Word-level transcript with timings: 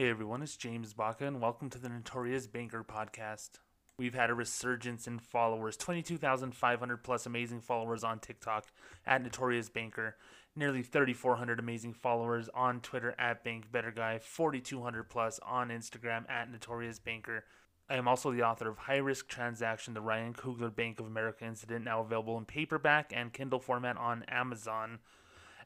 Hey 0.00 0.08
everyone, 0.08 0.40
it's 0.40 0.56
James 0.56 0.94
Baca, 0.94 1.26
and 1.26 1.42
welcome 1.42 1.68
to 1.68 1.78
the 1.78 1.90
Notorious 1.90 2.46
Banker 2.46 2.82
podcast. 2.82 3.58
We've 3.98 4.14
had 4.14 4.30
a 4.30 4.34
resurgence 4.34 5.06
in 5.06 5.18
followers 5.18 5.76
22,500 5.76 7.04
plus 7.04 7.26
amazing 7.26 7.60
followers 7.60 8.02
on 8.02 8.18
TikTok 8.18 8.64
at 9.06 9.22
Notorious 9.22 9.68
Banker, 9.68 10.16
nearly 10.56 10.82
3,400 10.82 11.58
amazing 11.58 11.92
followers 11.92 12.48
on 12.54 12.80
Twitter 12.80 13.14
at 13.18 13.44
Bank 13.44 13.70
Better 13.70 13.90
Guy, 13.90 14.18
4,200 14.20 15.10
plus 15.10 15.38
on 15.46 15.68
Instagram 15.68 16.24
at 16.30 16.50
Notorious 16.50 16.98
Banker. 16.98 17.44
I 17.90 17.96
am 17.96 18.08
also 18.08 18.32
the 18.32 18.44
author 18.44 18.70
of 18.70 18.78
High 18.78 18.96
Risk 18.96 19.28
Transaction, 19.28 19.92
the 19.92 20.00
Ryan 20.00 20.32
Coogler 20.32 20.74
Bank 20.74 20.98
of 20.98 21.08
America 21.08 21.44
incident, 21.44 21.84
now 21.84 22.00
available 22.00 22.38
in 22.38 22.46
paperback 22.46 23.12
and 23.14 23.34
Kindle 23.34 23.60
format 23.60 23.98
on 23.98 24.22
Amazon. 24.28 25.00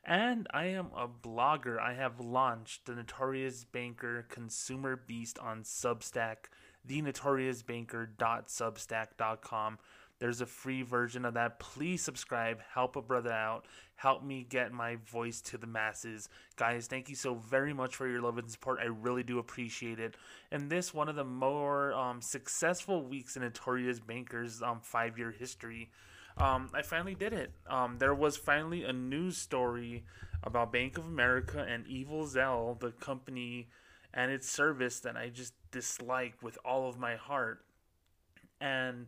And 0.06 0.46
I 0.52 0.66
am 0.66 0.88
a 0.94 1.08
blogger. 1.08 1.80
I 1.80 1.94
have 1.94 2.20
launched 2.20 2.84
the 2.84 2.94
Notorious 2.94 3.64
Banker 3.64 4.26
Consumer 4.28 4.96
Beast 4.96 5.38
on 5.38 5.62
Substack, 5.62 6.48
thenotoriousbanker.substack.com. 6.86 9.78
There's 10.18 10.42
a 10.42 10.46
free 10.46 10.82
version 10.82 11.24
of 11.24 11.34
that. 11.34 11.58
Please 11.58 12.02
subscribe. 12.02 12.60
Help 12.72 12.96
a 12.96 13.02
brother 13.02 13.32
out. 13.32 13.66
Help 13.96 14.22
me 14.22 14.46
get 14.48 14.72
my 14.72 14.96
voice 14.96 15.40
to 15.40 15.56
the 15.56 15.66
masses. 15.66 16.28
Guys, 16.56 16.86
thank 16.86 17.08
you 17.08 17.16
so 17.16 17.34
very 17.34 17.72
much 17.72 17.96
for 17.96 18.06
your 18.06 18.20
love 18.20 18.38
and 18.38 18.50
support. 18.50 18.80
I 18.80 18.86
really 18.86 19.22
do 19.22 19.38
appreciate 19.38 19.98
it. 19.98 20.16
And 20.52 20.70
this 20.70 20.92
one 20.92 21.08
of 21.08 21.16
the 21.16 21.24
more 21.24 21.94
um, 21.94 22.20
successful 22.20 23.02
weeks 23.02 23.36
in 23.36 23.42
Notorious 23.42 24.00
Banker's 24.00 24.62
um, 24.62 24.80
five 24.82 25.18
year 25.18 25.30
history 25.30 25.90
um, 26.36 26.70
I 26.74 26.82
finally 26.82 27.14
did 27.14 27.32
it. 27.32 27.52
Um, 27.68 27.98
there 27.98 28.14
was 28.14 28.36
finally 28.36 28.84
a 28.84 28.92
news 28.92 29.36
story 29.36 30.04
about 30.42 30.72
Bank 30.72 30.98
of 30.98 31.04
America 31.04 31.64
and 31.68 31.86
Evil 31.86 32.24
Zelle, 32.24 32.78
the 32.78 32.90
company 32.90 33.68
and 34.12 34.30
its 34.30 34.48
service 34.48 35.00
that 35.00 35.16
I 35.16 35.28
just 35.28 35.54
disliked 35.70 36.42
with 36.42 36.58
all 36.64 36.88
of 36.88 36.98
my 36.98 37.16
heart. 37.16 37.64
And 38.60 39.06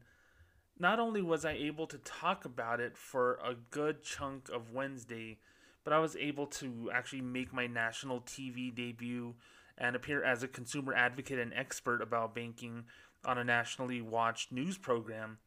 not 0.79 0.99
only 0.99 1.23
was 1.23 1.45
I 1.45 1.53
able 1.53 1.87
to 1.87 1.99
talk 1.99 2.45
about 2.45 2.81
it 2.81 2.97
for 2.97 3.39
a 3.45 3.55
good 3.71 4.03
chunk 4.03 4.49
of 4.49 4.73
Wednesday, 4.73 5.39
but 5.85 5.93
I 5.93 5.99
was 6.01 6.17
able 6.17 6.47
to 6.47 6.91
actually 6.93 7.21
make 7.21 7.53
my 7.53 7.67
national 7.67 8.21
TV 8.21 8.75
debut 8.75 9.35
and 9.79 9.95
appear 9.95 10.25
as 10.25 10.43
a 10.43 10.49
consumer 10.49 10.95
advocate 10.95 11.39
and 11.39 11.55
expert 11.55 12.03
about 12.03 12.35
banking 12.35 12.85
on 13.25 13.39
a 13.39 13.45
nationally 13.45 14.01
watched 14.01 14.51
news 14.51 14.79
program. 14.79 15.39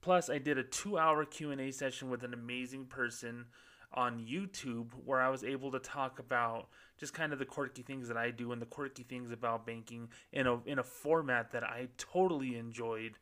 Plus, 0.00 0.30
I 0.30 0.38
did 0.38 0.56
a 0.56 0.62
two-hour 0.62 1.26
Q&A 1.26 1.70
session 1.70 2.10
with 2.10 2.22
an 2.22 2.32
amazing 2.32 2.86
person 2.86 3.46
on 3.92 4.24
YouTube 4.24 4.92
where 5.04 5.20
I 5.20 5.28
was 5.28 5.44
able 5.44 5.72
to 5.72 5.78
talk 5.78 6.18
about 6.18 6.68
just 6.98 7.12
kind 7.12 7.32
of 7.32 7.38
the 7.38 7.44
quirky 7.44 7.82
things 7.82 8.08
that 8.08 8.16
I 8.16 8.30
do 8.30 8.52
and 8.52 8.62
the 8.62 8.66
quirky 8.66 9.02
things 9.02 9.32
about 9.32 9.66
banking 9.66 10.08
in 10.32 10.46
a 10.46 10.62
in 10.64 10.78
a 10.78 10.84
format 10.84 11.50
that 11.52 11.64
I 11.64 11.88
totally 11.96 12.56
enjoyed. 12.56 13.18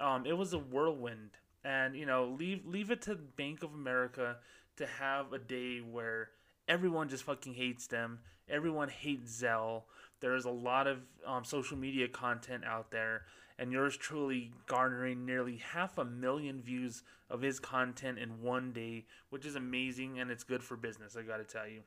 Um, 0.00 0.24
it 0.26 0.32
was 0.32 0.52
a 0.52 0.58
whirlwind, 0.58 1.30
and 1.64 1.94
you 1.94 2.06
know, 2.06 2.34
leave 2.38 2.64
leave 2.64 2.90
it 2.90 3.02
to 3.02 3.14
Bank 3.14 3.62
of 3.62 3.74
America 3.74 4.36
to 4.76 4.86
have 4.86 5.32
a 5.32 5.38
day 5.38 5.78
where 5.78 6.30
everyone 6.68 7.08
just 7.08 7.24
fucking 7.24 7.54
hates 7.54 7.86
them. 7.86 8.20
Everyone 8.48 8.88
hates 8.88 9.42
Zelle. 9.42 9.82
There's 10.20 10.44
a 10.44 10.50
lot 10.50 10.86
of 10.86 11.00
um, 11.26 11.44
social 11.44 11.76
media 11.76 12.08
content 12.08 12.64
out 12.64 12.90
there 12.90 13.22
and 13.58 13.72
yours 13.72 13.96
truly 13.96 14.52
garnering 14.66 15.24
nearly 15.24 15.56
half 15.56 15.98
a 15.98 16.04
million 16.04 16.60
views 16.60 17.02
of 17.30 17.42
his 17.42 17.58
content 17.58 18.18
in 18.18 18.42
one 18.42 18.72
day, 18.72 19.04
which 19.30 19.46
is 19.46 19.56
amazing 19.56 20.18
and 20.18 20.30
it's 20.30 20.44
good 20.44 20.62
for 20.62 20.76
business, 20.76 21.16
I 21.16 21.22
gotta 21.22 21.44
tell 21.44 21.66
you. 21.66 21.80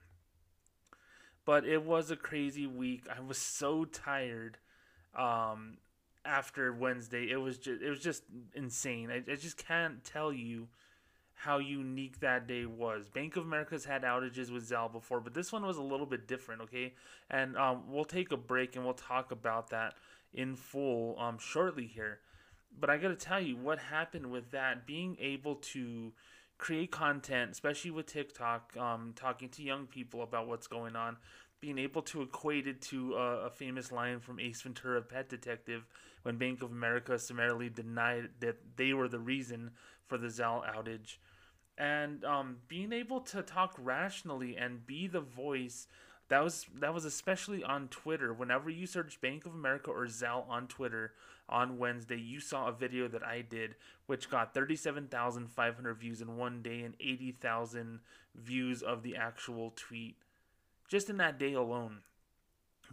But 1.45 1.66
it 1.66 1.84
was 1.84 2.11
a 2.11 2.16
crazy 2.16 2.67
week. 2.67 3.03
I 3.16 3.22
was 3.22 3.38
so 3.38 3.86
tired 3.86 4.58
um, 5.16 5.78
after 6.26 6.73
Wednesday. 6.73 7.31
It 7.31 7.38
was 7.38 7.58
just 7.58 7.81
it 7.81 7.89
was 7.89 8.00
just 8.00 8.23
insane. 8.54 9.09
I, 9.09 9.31
I 9.31 9.36
just 9.36 9.58
can't 9.58 10.04
tell 10.04 10.31
you 10.33 10.67
how 11.33 11.58
unique 11.58 12.20
that 12.20 12.48
day 12.48 12.65
was. 12.65 13.08
Bank 13.08 13.38
of 13.38 13.45
America's 13.45 13.86
had 13.86 14.04
outages 14.04 14.52
with 14.52 14.70
Zelle 14.70 14.92
before, 14.92 15.21
but 15.21 15.33
this 15.33 15.54
one 15.54 15.65
was 15.65 15.77
a 15.77 15.82
little 15.82 16.05
bit 16.05 16.27
different, 16.27 16.61
okay? 16.61 16.94
And 17.30 17.55
um, 17.55 17.83
we'll 17.88 18.04
take 18.04 18.33
a 18.33 18.38
break 18.38 18.76
and 18.76 18.83
we'll 18.83 18.94
talk 18.94 19.32
about 19.32 19.70
that 19.70 19.94
in 20.34 20.56
full 20.56 21.17
um, 21.20 21.38
shortly 21.38 21.86
here. 21.86 22.20
But 22.78 22.90
I 22.90 22.98
got 22.98 23.10
to 23.10 23.16
tell 23.16 23.42
you 23.42 23.58
what 23.58 23.80
happened 23.80 24.32
with 24.32 24.52
that 24.52 24.86
being 24.86 25.17
able 25.20 25.56
to 25.56 26.14
create 26.58 26.92
content, 26.92 27.52
especially 27.52 27.92
with 27.92 28.06
TikTok, 28.06 28.76
um, 28.78 29.14
talking 29.16 29.50
to 29.50 29.64
young 29.64 29.88
people 29.88 30.22
about 30.22 30.48
what's 30.48 30.68
going 30.68 30.95
on, 30.95 31.18
being 31.62 31.80
able 31.80 32.02
to 32.04 32.22
equate 32.22 32.68
it 32.68 32.82
to 32.82 33.16
a, 33.16 33.48
a, 33.48 33.50
famous 33.50 33.92
line 33.92 34.20
from 34.20 34.39
Ace 34.39 34.62
Ventura, 34.62 35.02
Pet 35.02 35.30
Detective, 35.30 35.86
when 36.23 36.38
Bank 36.38 36.62
of 36.62 36.72
America 36.72 37.18
summarily 37.18 37.70
denied 37.70 38.30
that 38.42 38.58
they 38.76 38.94
were 38.94 39.08
the 39.08 39.20
reason 39.20 39.72
for 40.08 40.18
the 40.18 40.28
Zelle 40.28 40.64
outage. 40.70 41.18
And 41.78 42.26
um, 42.26 42.58
being 42.68 42.92
able 42.92 43.22
to 43.22 43.42
talk 43.42 43.73
rationally 43.78 44.58
and 44.58 44.86
be 44.86 45.08
the 45.08 45.22
voice 45.22 45.88
that 46.30 46.44
was 46.44 46.66
that 46.80 46.94
was 46.94 47.06
especially 47.06 47.64
on 47.64 47.88
Twitter. 47.90 48.34
Whenever 48.34 48.70
you 48.70 48.88
search 48.88 49.22
Bank 49.22 49.45
of 49.45 49.54
America 49.54 49.92
or 49.92 50.06
Zelle 50.06 50.48
on 50.50 50.67
Twitter 50.67 51.14
on 51.48 51.78
Wednesday, 51.78 52.20
you 52.20 52.40
saw 52.40 52.67
a 52.67 52.72
video 52.72 53.08
that 53.08 53.23
I 53.23 53.42
did, 53.42 53.76
which 54.06 54.30
got 54.30 54.54
thirty-seven 54.54 55.08
thousand 55.08 55.52
five 55.52 55.76
hundred 55.76 55.95
views 55.95 56.22
in 56.22 56.38
one 56.38 56.62
day 56.62 56.82
and 56.82 56.95
eighty 57.00 57.32
thousand 57.32 58.00
views 58.36 58.82
of 58.82 59.04
the 59.04 59.16
actual 59.16 59.73
tweet, 59.76 60.16
just 60.88 61.10
in 61.10 61.18
that 61.18 61.38
day 61.38 61.54
alone. 61.54 62.00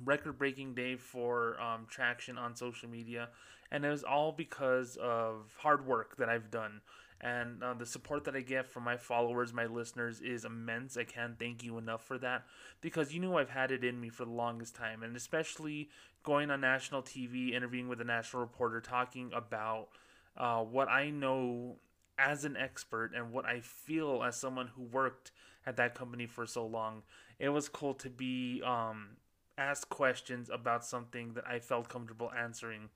Record-breaking 0.04 0.74
day 0.74 0.96
for 0.96 1.58
um, 1.58 1.86
traction 1.88 2.36
on 2.36 2.54
social 2.54 2.86
media, 2.86 3.30
and 3.70 3.82
it 3.82 3.88
was 3.88 4.02
all 4.04 4.30
because 4.30 4.98
of 5.00 5.54
hard 5.58 5.86
work 5.86 6.18
that 6.18 6.28
I've 6.28 6.50
done 6.50 6.82
and 7.20 7.62
uh, 7.62 7.74
the 7.74 7.86
support 7.86 8.24
that 8.24 8.36
I 8.36 8.40
get 8.40 8.66
from 8.66 8.84
my 8.84 8.96
followers, 8.96 9.52
my 9.52 9.66
listeners, 9.66 10.20
is 10.20 10.44
immense. 10.44 10.96
I 10.96 11.04
can't 11.04 11.38
thank 11.38 11.64
you 11.64 11.78
enough 11.78 12.04
for 12.04 12.18
that 12.18 12.44
because 12.80 13.14
you 13.14 13.20
know 13.20 13.38
I've 13.38 13.50
had 13.50 13.70
it 13.70 13.84
in 13.84 14.00
me 14.00 14.10
for 14.10 14.24
the 14.24 14.30
longest 14.32 14.74
time, 14.74 15.02
and 15.02 15.16
especially 15.16 15.88
going 16.22 16.50
on 16.50 16.60
national 16.60 17.02
TV, 17.02 17.52
interviewing 17.52 17.88
with 17.88 18.00
a 18.00 18.04
national 18.04 18.42
reporter, 18.42 18.80
talking 18.80 19.30
about 19.34 19.88
uh, 20.36 20.60
what 20.62 20.88
I 20.88 21.10
know 21.10 21.76
as 22.18 22.44
an 22.44 22.56
expert 22.56 23.12
and 23.14 23.32
what 23.32 23.44
I 23.44 23.60
feel 23.60 24.22
as 24.22 24.36
someone 24.36 24.68
who 24.68 24.82
worked 24.82 25.32
at 25.66 25.76
that 25.76 25.94
company 25.94 26.26
for 26.26 26.46
so 26.46 26.66
long. 26.66 27.02
It 27.38 27.48
was 27.50 27.68
cool 27.68 27.94
to 27.94 28.10
be 28.10 28.62
um, 28.64 29.16
asked 29.58 29.88
questions 29.88 30.50
about 30.52 30.84
something 30.84 31.34
that 31.34 31.46
I 31.46 31.58
felt 31.60 31.88
comfortable 31.88 32.30
answering, 32.32 32.88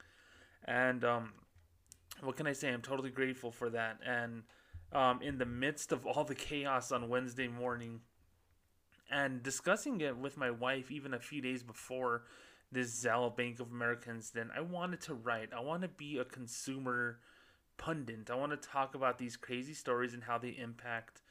and 0.64 1.04
um, 1.04 1.32
what 2.22 2.36
can 2.36 2.46
I 2.46 2.52
say? 2.52 2.72
I'm 2.72 2.82
totally 2.82 3.10
grateful 3.10 3.50
for 3.50 3.70
that. 3.70 3.98
And 4.06 4.42
um, 4.92 5.20
in 5.22 5.38
the 5.38 5.46
midst 5.46 5.92
of 5.92 6.06
all 6.06 6.24
the 6.24 6.34
chaos 6.34 6.92
on 6.92 7.08
Wednesday 7.08 7.48
morning, 7.48 8.00
and 9.10 9.42
discussing 9.42 10.00
it 10.00 10.16
with 10.16 10.36
my 10.36 10.50
wife 10.50 10.90
even 10.90 11.14
a 11.14 11.18
few 11.18 11.42
days 11.42 11.62
before 11.62 12.22
this 12.70 13.04
Zelle 13.04 13.36
Bank 13.36 13.58
of 13.58 13.70
America 13.72 14.10
incident, 14.10 14.50
I 14.56 14.60
wanted 14.60 15.00
to 15.02 15.14
write. 15.14 15.48
I 15.56 15.60
want 15.60 15.82
to 15.82 15.88
be 15.88 16.18
a 16.18 16.24
consumer 16.24 17.18
pundit. 17.76 18.30
I 18.30 18.36
want 18.36 18.52
to 18.52 18.68
talk 18.68 18.94
about 18.94 19.18
these 19.18 19.36
crazy 19.36 19.74
stories 19.74 20.14
and 20.14 20.22
how 20.22 20.38
they 20.38 20.50
impact, 20.50 21.22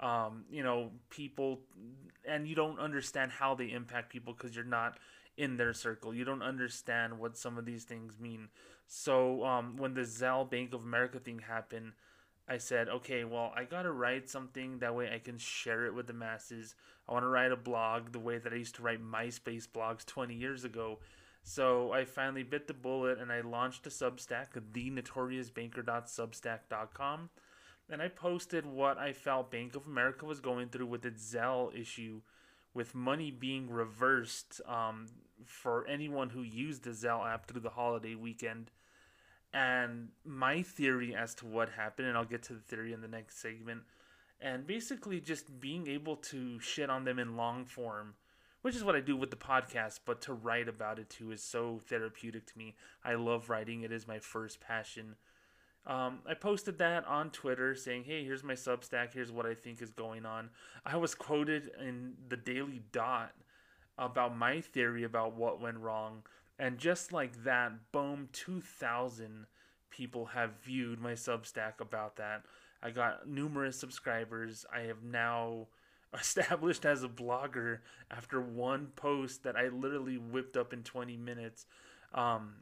um, 0.00 0.44
you 0.50 0.62
know, 0.62 0.90
people, 1.08 1.60
and 2.28 2.46
you 2.46 2.54
don't 2.54 2.78
understand 2.78 3.30
how 3.30 3.54
they 3.54 3.70
impact 3.70 4.12
people 4.12 4.34
because 4.34 4.54
you're 4.54 4.64
not 4.64 4.98
in 5.36 5.56
their 5.56 5.72
circle. 5.72 6.14
You 6.14 6.24
don't 6.24 6.42
understand 6.42 7.18
what 7.18 7.36
some 7.36 7.58
of 7.58 7.64
these 7.64 7.84
things 7.84 8.18
mean. 8.18 8.48
So 8.86 9.44
um, 9.44 9.76
when 9.76 9.94
the 9.94 10.02
Zelle 10.02 10.48
Bank 10.48 10.74
of 10.74 10.82
America 10.82 11.18
thing 11.18 11.40
happened, 11.40 11.92
I 12.48 12.58
said, 12.58 12.88
okay, 12.88 13.24
well, 13.24 13.52
I 13.56 13.64
gotta 13.64 13.92
write 13.92 14.28
something 14.28 14.80
that 14.80 14.94
way 14.94 15.10
I 15.14 15.18
can 15.18 15.38
share 15.38 15.86
it 15.86 15.94
with 15.94 16.06
the 16.06 16.12
masses. 16.12 16.74
I 17.08 17.12
want 17.12 17.22
to 17.22 17.28
write 17.28 17.52
a 17.52 17.56
blog 17.56 18.12
the 18.12 18.18
way 18.18 18.36
that 18.38 18.52
I 18.52 18.56
used 18.56 18.74
to 18.76 18.82
write 18.82 19.02
MySpace 19.02 19.66
blogs 19.68 20.04
20 20.04 20.34
years 20.34 20.64
ago. 20.64 20.98
So 21.44 21.92
I 21.92 22.04
finally 22.04 22.42
bit 22.42 22.66
the 22.68 22.74
bullet 22.74 23.18
and 23.18 23.32
I 23.32 23.40
launched 23.40 23.86
a 23.86 23.90
Substack, 23.90 24.48
thenotoriousbanker.substack.com. 24.72 27.30
And 27.90 28.00
I 28.00 28.06
posted 28.08 28.64
what 28.64 28.96
I 28.98 29.12
felt 29.12 29.50
Bank 29.50 29.74
of 29.74 29.86
America 29.86 30.24
was 30.24 30.40
going 30.40 30.68
through 30.68 30.86
with 30.86 31.04
its 31.04 31.34
Zelle 31.34 31.78
issue 31.78 32.22
with 32.74 32.94
money 32.94 33.30
being 33.30 33.70
reversed 33.70 34.60
um, 34.66 35.06
for 35.44 35.86
anyone 35.86 36.30
who 36.30 36.42
used 36.42 36.84
the 36.84 36.90
Zelle 36.90 37.26
app 37.26 37.46
through 37.46 37.60
the 37.60 37.70
holiday 37.70 38.14
weekend. 38.14 38.70
And 39.52 40.08
my 40.24 40.62
theory 40.62 41.14
as 41.14 41.34
to 41.36 41.46
what 41.46 41.68
happened, 41.70 42.08
and 42.08 42.16
I'll 42.16 42.24
get 42.24 42.42
to 42.44 42.54
the 42.54 42.60
theory 42.60 42.92
in 42.92 43.02
the 43.02 43.08
next 43.08 43.40
segment, 43.40 43.82
and 44.40 44.66
basically 44.66 45.20
just 45.20 45.60
being 45.60 45.86
able 45.86 46.16
to 46.16 46.58
shit 46.58 46.88
on 46.88 47.04
them 47.04 47.18
in 47.18 47.36
long 47.36 47.66
form, 47.66 48.14
which 48.62 48.74
is 48.74 48.82
what 48.82 48.96
I 48.96 49.00
do 49.00 49.16
with 49.16 49.30
the 49.30 49.36
podcast, 49.36 50.00
but 50.06 50.22
to 50.22 50.32
write 50.32 50.68
about 50.68 50.98
it 50.98 51.10
too 51.10 51.32
is 51.32 51.42
so 51.42 51.80
therapeutic 51.86 52.46
to 52.46 52.58
me. 52.58 52.76
I 53.04 53.14
love 53.14 53.50
writing, 53.50 53.82
it 53.82 53.92
is 53.92 54.08
my 54.08 54.18
first 54.18 54.60
passion. 54.60 55.16
Um, 55.86 56.20
I 56.26 56.34
posted 56.34 56.78
that 56.78 57.04
on 57.06 57.30
Twitter 57.30 57.74
saying, 57.74 58.04
hey, 58.04 58.24
here's 58.24 58.44
my 58.44 58.54
Substack, 58.54 59.12
here's 59.12 59.32
what 59.32 59.46
I 59.46 59.54
think 59.54 59.82
is 59.82 59.90
going 59.90 60.24
on. 60.24 60.50
I 60.86 60.96
was 60.96 61.14
quoted 61.14 61.70
in 61.80 62.14
the 62.28 62.36
Daily 62.36 62.82
Dot 62.92 63.32
about 63.98 64.36
my 64.36 64.60
theory 64.60 65.02
about 65.04 65.34
what 65.34 65.60
went 65.60 65.78
wrong. 65.78 66.22
And 66.58 66.78
just 66.78 67.12
like 67.12 67.44
that, 67.44 67.72
boom, 67.90 68.28
2,000 68.32 69.46
people 69.90 70.26
have 70.26 70.50
viewed 70.62 71.00
my 71.00 71.12
Substack 71.12 71.80
about 71.80 72.16
that. 72.16 72.44
I 72.82 72.90
got 72.90 73.28
numerous 73.28 73.78
subscribers. 73.78 74.64
I 74.72 74.82
have 74.82 75.02
now 75.02 75.66
established 76.18 76.84
as 76.84 77.02
a 77.02 77.08
blogger 77.08 77.78
after 78.10 78.40
one 78.40 78.88
post 78.94 79.42
that 79.44 79.56
I 79.56 79.68
literally 79.68 80.18
whipped 80.18 80.56
up 80.56 80.72
in 80.72 80.82
20 80.82 81.16
minutes. 81.16 81.66
Um, 82.14 82.54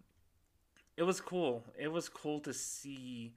it 1.00 1.06
was 1.06 1.18
cool. 1.18 1.64
It 1.78 1.88
was 1.88 2.10
cool 2.10 2.40
to 2.40 2.52
see 2.52 3.32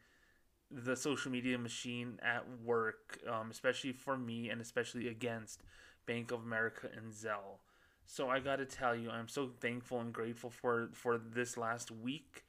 the 0.69 0.97
social 0.97 1.31
media 1.31 1.57
machine 1.57 2.19
at 2.21 2.43
work, 2.61 3.19
um, 3.25 3.51
especially 3.51 3.93
for 3.93 4.17
me 4.17 4.49
and 4.49 4.59
especially 4.59 5.07
against 5.07 5.61
Bank 6.05 6.31
of 6.31 6.41
America 6.43 6.89
and 6.93 7.13
Zelle. 7.13 7.59
So 8.05 8.29
I 8.29 8.41
got 8.41 8.57
to 8.57 8.65
tell 8.65 8.93
you, 8.93 9.09
I'm 9.09 9.29
so 9.29 9.49
thankful 9.61 10.01
and 10.01 10.11
grateful 10.11 10.49
for 10.49 10.89
for 10.91 11.17
this 11.17 11.55
last 11.55 11.89
week. 11.89 12.43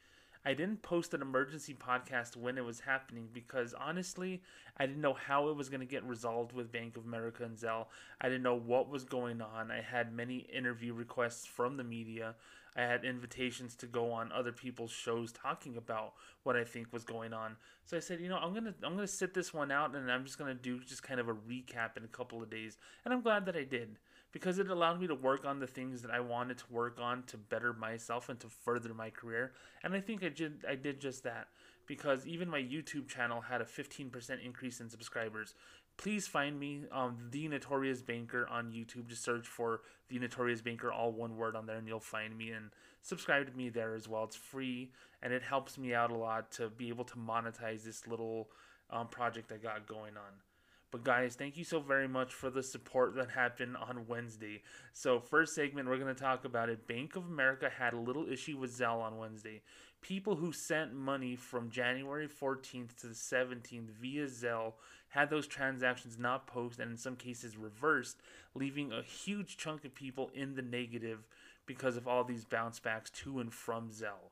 I 0.47 0.53
didn't 0.53 0.83
post 0.83 1.15
an 1.15 1.23
emergency 1.23 1.75
podcast 1.75 2.37
when 2.37 2.59
it 2.59 2.65
was 2.65 2.81
happening 2.81 3.29
because 3.33 3.75
honestly, 3.75 4.43
I 4.77 4.87
didn't 4.87 5.01
know 5.01 5.15
how 5.15 5.49
it 5.49 5.57
was 5.57 5.71
going 5.71 5.81
to 5.81 5.87
get 5.87 6.05
resolved 6.05 6.53
with 6.53 6.71
Bank 6.71 6.97
of 6.97 7.05
America 7.05 7.45
and 7.45 7.57
Zelle. 7.57 7.87
I 8.21 8.29
didn't 8.29 8.43
know 8.43 8.59
what 8.59 8.91
was 8.91 9.05
going 9.05 9.41
on. 9.41 9.71
I 9.71 9.81
had 9.81 10.13
many 10.13 10.47
interview 10.55 10.93
requests 10.93 11.47
from 11.47 11.79
the 11.79 11.85
media. 11.85 12.35
I 12.77 12.83
had 12.83 13.05
invitations 13.05 13.75
to 13.77 13.87
go 13.87 14.11
on 14.11 14.33
other 14.33 14.53
people's 14.53 14.91
shows 14.91 15.33
talking 15.33 15.77
about 15.77 16.15
what 16.43 16.57
I 16.57 16.65
think 16.65 16.93
was 16.93 17.05
going 17.05 17.33
on. 17.33 17.57
So 17.87 17.97
I 17.97 18.01
said, 18.01 18.21
you 18.21 18.29
know, 18.29 18.37
I'm 18.37 18.53
gonna 18.53 18.75
I'm 18.83 18.97
gonna 18.97 19.07
sit 19.07 19.33
this 19.33 19.55
one 19.55 19.71
out 19.71 19.95
and 19.95 20.11
I'm 20.11 20.25
just 20.25 20.39
gonna 20.39 20.55
do 20.55 20.81
just 20.81 21.03
kind 21.03 21.21
of 21.21 21.29
a 21.29 21.35
recap 21.35 21.97
in 21.97 22.05
a 22.05 22.09
couple 22.09 22.43
of 22.43 22.51
days. 22.51 22.77
And 23.05 23.15
I'm 23.15 23.21
glad 23.21 23.47
that 23.47 23.57
I 23.57 23.63
did 23.63 23.97
because 24.35 24.59
it 24.59 24.69
allowed 24.69 25.01
me 25.01 25.07
to 25.07 25.15
work 25.15 25.47
on 25.47 25.61
the 25.61 25.67
things 25.67 26.03
that 26.03 26.11
I 26.11 26.19
wanted 26.19 26.59
to 26.59 26.65
work 26.69 26.99
on 27.01 27.23
to 27.29 27.39
better 27.39 27.73
myself 27.73 28.29
and 28.29 28.39
to 28.41 28.49
further 28.49 28.93
my 28.93 29.09
career. 29.09 29.53
And 29.85 29.95
I 29.95 30.01
think 30.01 30.25
I 30.25 30.29
did 30.29 30.65
I 30.69 30.75
did 30.75 31.01
just 31.01 31.23
that 31.23 31.47
because 31.87 32.27
even 32.27 32.51
my 32.51 32.61
YouTube 32.61 33.09
channel 33.09 33.41
had 33.41 33.61
a 33.61 33.65
15% 33.65 34.45
increase 34.45 34.81
in 34.81 34.91
subscribers. 34.91 35.55
Please 35.97 36.27
find 36.27 36.59
me 36.59 36.83
um, 36.91 37.17
the 37.31 37.47
Notorious 37.47 38.03
Banker 38.03 38.49
on 38.51 38.73
YouTube. 38.73 39.07
Just 39.07 39.23
search 39.23 39.47
for 39.47 39.83
the 40.09 40.19
Notorious 40.19 40.61
Banker, 40.61 40.91
all 40.91 41.13
one 41.13 41.37
word 41.37 41.55
on 41.55 41.67
there, 41.67 41.77
and 41.77 41.87
you'll 41.87 42.01
find 42.01 42.37
me 42.37 42.51
and 42.51 42.71
subscribe 43.03 43.47
to 43.47 43.57
me 43.57 43.69
there 43.69 43.95
as 43.95 44.09
well. 44.09 44.25
It's 44.25 44.35
free 44.35 44.91
and 45.23 45.33
it 45.33 45.43
helps 45.43 45.79
me 45.79 45.95
out 45.95 46.11
a 46.11 46.17
lot 46.17 46.51
to 46.53 46.71
be 46.71 46.89
able 46.89 47.05
to 47.05 47.17
monetize 47.17 47.85
this 47.85 48.09
little 48.09 48.49
um, 48.91 49.07
project 49.07 49.53
I 49.53 49.59
got 49.59 49.87
going 49.87 50.17
on. 50.17 50.54
But 50.91 51.03
guys, 51.03 51.35
thank 51.35 51.57
you 51.57 51.65
so 51.65 51.81
very 51.81 52.07
much 52.07 52.33
for 52.33 52.51
the 52.51 52.63
support 52.63 53.17
that 53.17 53.31
happened 53.31 53.77
on 53.77 54.07
Wednesday. 54.07 54.63
So 54.93 55.19
first 55.19 55.55
segment, 55.55 55.89
we're 55.89 55.99
going 55.99 56.15
to 56.15 56.21
talk 56.21 56.45
about 56.45 56.69
it. 56.69 56.87
Bank 56.87 57.17
of 57.17 57.27
America 57.27 57.69
had 57.69 57.95
a 57.95 57.99
little 57.99 58.29
issue 58.29 58.57
with 58.57 58.79
Zelle 58.79 59.03
on 59.03 59.19
Wednesday. 59.19 59.63
People 60.03 60.37
who 60.37 60.53
sent 60.53 60.95
money 60.95 61.35
from 61.35 61.71
January 61.71 62.29
14th 62.29 62.95
to 63.01 63.09
the 63.09 63.15
17th 63.15 63.91
via 64.01 64.27
Zelle 64.27 64.75
had 65.09 65.31
those 65.31 65.47
transactions 65.47 66.19
not 66.19 66.47
post 66.47 66.79
and 66.79 66.91
in 66.91 66.97
some 66.97 67.17
cases 67.17 67.57
reversed, 67.57 68.21
leaving 68.55 68.93
a 68.93 69.03
huge 69.03 69.57
chunk 69.57 69.85
of 69.85 69.95
people 69.95 70.31
in 70.35 70.55
the 70.55 70.63
negative 70.63 71.27
because 71.67 71.97
of 71.97 72.07
all 72.07 72.25
these 72.25 72.45
bounce 72.45 72.79
backs 72.79 73.11
to 73.11 73.41
and 73.41 73.53
from 73.53 73.91
Zelle. 73.91 74.31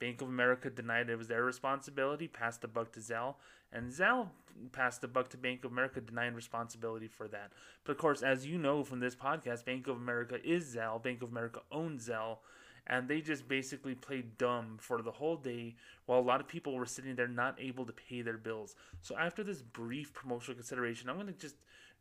Bank 0.00 0.22
of 0.22 0.28
America 0.28 0.70
denied 0.70 1.10
it 1.10 1.16
was 1.16 1.28
their 1.28 1.44
responsibility, 1.44 2.28
passed 2.28 2.60
the 2.60 2.68
buck 2.68 2.92
to 2.92 3.00
Zelle, 3.00 3.34
and 3.72 3.90
Zelle 3.92 4.28
passed 4.72 5.00
the 5.00 5.08
buck 5.08 5.28
to 5.30 5.36
Bank 5.36 5.64
of 5.64 5.72
America, 5.72 6.00
denying 6.00 6.34
responsibility 6.34 7.08
for 7.08 7.28
that. 7.28 7.52
But 7.84 7.92
of 7.92 7.98
course, 7.98 8.22
as 8.22 8.46
you 8.46 8.58
know 8.58 8.82
from 8.84 9.00
this 9.00 9.14
podcast, 9.14 9.64
Bank 9.64 9.86
of 9.86 9.96
America 9.96 10.38
is 10.44 10.74
Zelle. 10.74 11.02
Bank 11.02 11.22
of 11.22 11.30
America 11.30 11.60
owns 11.70 12.08
Zelle, 12.08 12.38
and 12.86 13.08
they 13.08 13.20
just 13.20 13.46
basically 13.48 13.94
played 13.94 14.38
dumb 14.38 14.78
for 14.80 15.02
the 15.02 15.12
whole 15.12 15.36
day 15.36 15.76
while 16.06 16.18
a 16.18 16.20
lot 16.20 16.40
of 16.40 16.48
people 16.48 16.74
were 16.74 16.86
sitting 16.86 17.14
there 17.14 17.28
not 17.28 17.56
able 17.60 17.84
to 17.86 17.92
pay 17.92 18.22
their 18.22 18.38
bills. 18.38 18.74
So 19.00 19.16
after 19.16 19.44
this 19.44 19.62
brief 19.62 20.12
promotional 20.12 20.56
consideration, 20.56 21.08
I'm 21.08 21.16
going 21.16 21.26
to 21.26 21.32
just 21.32 21.56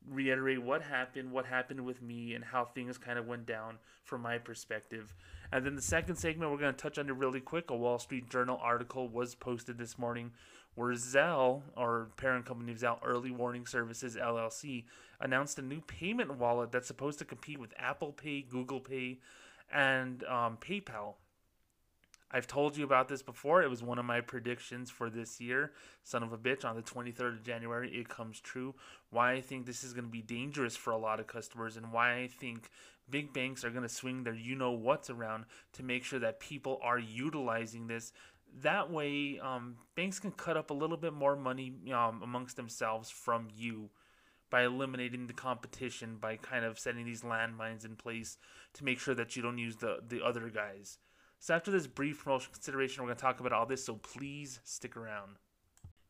reiterate 0.10 0.62
what 0.64 0.82
happened, 0.82 1.32
what 1.32 1.46
happened 1.46 1.86
with 1.86 2.02
me, 2.02 2.34
and 2.34 2.44
how 2.44 2.66
things 2.66 2.98
kind 2.98 3.20
of 3.20 3.28
went 3.28 3.46
down 3.46 3.78
from 4.04 4.22
my 4.22 4.38
perspective. 4.38 5.14
And 5.52 5.66
then 5.66 5.76
the 5.76 5.82
second 5.82 6.18
segment 6.18 6.52
we're 6.52 6.58
going 6.58 6.74
to 6.74 6.80
touch 6.80 6.98
on 6.98 7.08
really 7.08 7.40
quick. 7.40 7.70
A 7.70 7.76
Wall 7.76 8.00
Street 8.00 8.30
Journal 8.30 8.60
article 8.62 9.08
was 9.08 9.36
posted 9.36 9.78
this 9.78 9.98
morning 9.98 10.32
where 10.76 10.94
Zelle, 10.94 11.64
or 11.76 12.10
parent 12.18 12.46
company 12.46 12.72
of 12.72 12.78
Zelle 12.78 13.00
Early 13.04 13.32
Warning 13.32 13.66
Services 13.66 14.16
LLC, 14.16 14.86
announced 15.20 15.58
a 15.58 15.64
new 15.64 15.82
payment 15.82 16.38
wallet 16.38 16.72
that's 16.72 16.88
supposed 16.88 17.18
to 17.20 17.26
compete 17.26 17.60
with 17.60 17.74
Apple 17.80 18.12
Pay, 18.12 18.42
Google 18.42 18.80
Pay, 18.80 19.20
and 19.74 20.24
um, 20.26 20.58
PayPal. 20.62 21.16
I've 22.30 22.48
told 22.48 22.76
you 22.76 22.84
about 22.84 23.08
this 23.08 23.22
before. 23.22 23.64
It 23.64 23.70
was 23.70 23.82
one 23.82 24.00
of 24.00 24.06
my 24.06 24.20
predictions 24.20 24.90
for 24.90 25.10
this 25.10 25.40
year. 25.40 25.72
Son 26.04 26.24
of 26.24 26.34
a 26.34 26.38
bitch, 26.38 26.66
on 26.66 26.76
the 26.76 26.82
23rd 26.82 27.38
of 27.38 27.44
January, 27.44 27.90
it 27.90 28.10
comes 28.10 28.42
true. 28.42 28.76
Why 29.12 29.34
I 29.34 29.42
think 29.42 29.66
this 29.66 29.84
is 29.84 29.94
going 29.94 30.06
to 30.06 30.12
be 30.12 30.22
dangerous 30.22 30.76
for 30.76 30.92
a 30.92 30.98
lot 30.98 31.22
of 31.22 31.28
customers, 31.28 31.78
and 31.78 31.94
why 31.94 32.16
I 32.16 32.28
think 32.28 32.70
big 33.10 33.34
banks 33.34 33.64
are 33.64 33.70
going 33.70 33.84
to 33.84 33.90
swing 33.90 34.24
their 34.24 34.34
you 34.34 34.56
know 34.56 34.72
what's 34.72 35.10
around 35.10 35.46
to 35.74 35.84
make 35.84 36.04
sure 36.04 36.20
that 36.20 36.42
people 36.42 36.80
are 36.84 37.00
utilizing 37.00 37.88
this. 37.88 38.12
That 38.62 38.92
way, 38.92 39.40
um, 39.40 39.76
banks 39.96 40.20
can 40.20 40.32
cut 40.32 40.58
up 40.58 40.70
a 40.70 40.74
little 40.74 40.98
bit 40.98 41.14
more 41.14 41.38
money 41.38 41.74
um, 41.94 42.22
amongst 42.24 42.58
themselves 42.58 43.10
from 43.10 43.48
you 43.56 43.90
by 44.50 44.64
eliminating 44.64 45.28
the 45.28 45.34
competition, 45.34 46.18
by 46.20 46.38
kind 46.38 46.66
of 46.66 46.80
setting 46.80 47.06
these 47.06 47.22
landmines 47.22 47.86
in 47.86 47.96
place 47.96 48.38
to 48.74 48.84
make 48.84 49.00
sure 49.00 49.16
that 49.16 49.36
you 49.36 49.42
don't 49.42 49.58
use 49.58 49.78
the, 49.78 50.00
the 50.08 50.24
other 50.24 50.50
guys. 50.50 50.98
So 51.40 51.54
after 51.54 51.70
this 51.72 51.88
brief 51.88 52.24
promotion 52.24 52.52
consideration, 52.52 53.04
we're 53.04 53.10
going 53.10 53.18
to 53.18 53.22
talk 53.22 53.40
about 53.40 53.54
all 53.54 53.66
this, 53.66 53.86
so 53.86 53.96
please 53.96 54.60
stick 54.64 54.98
around. 54.98 55.38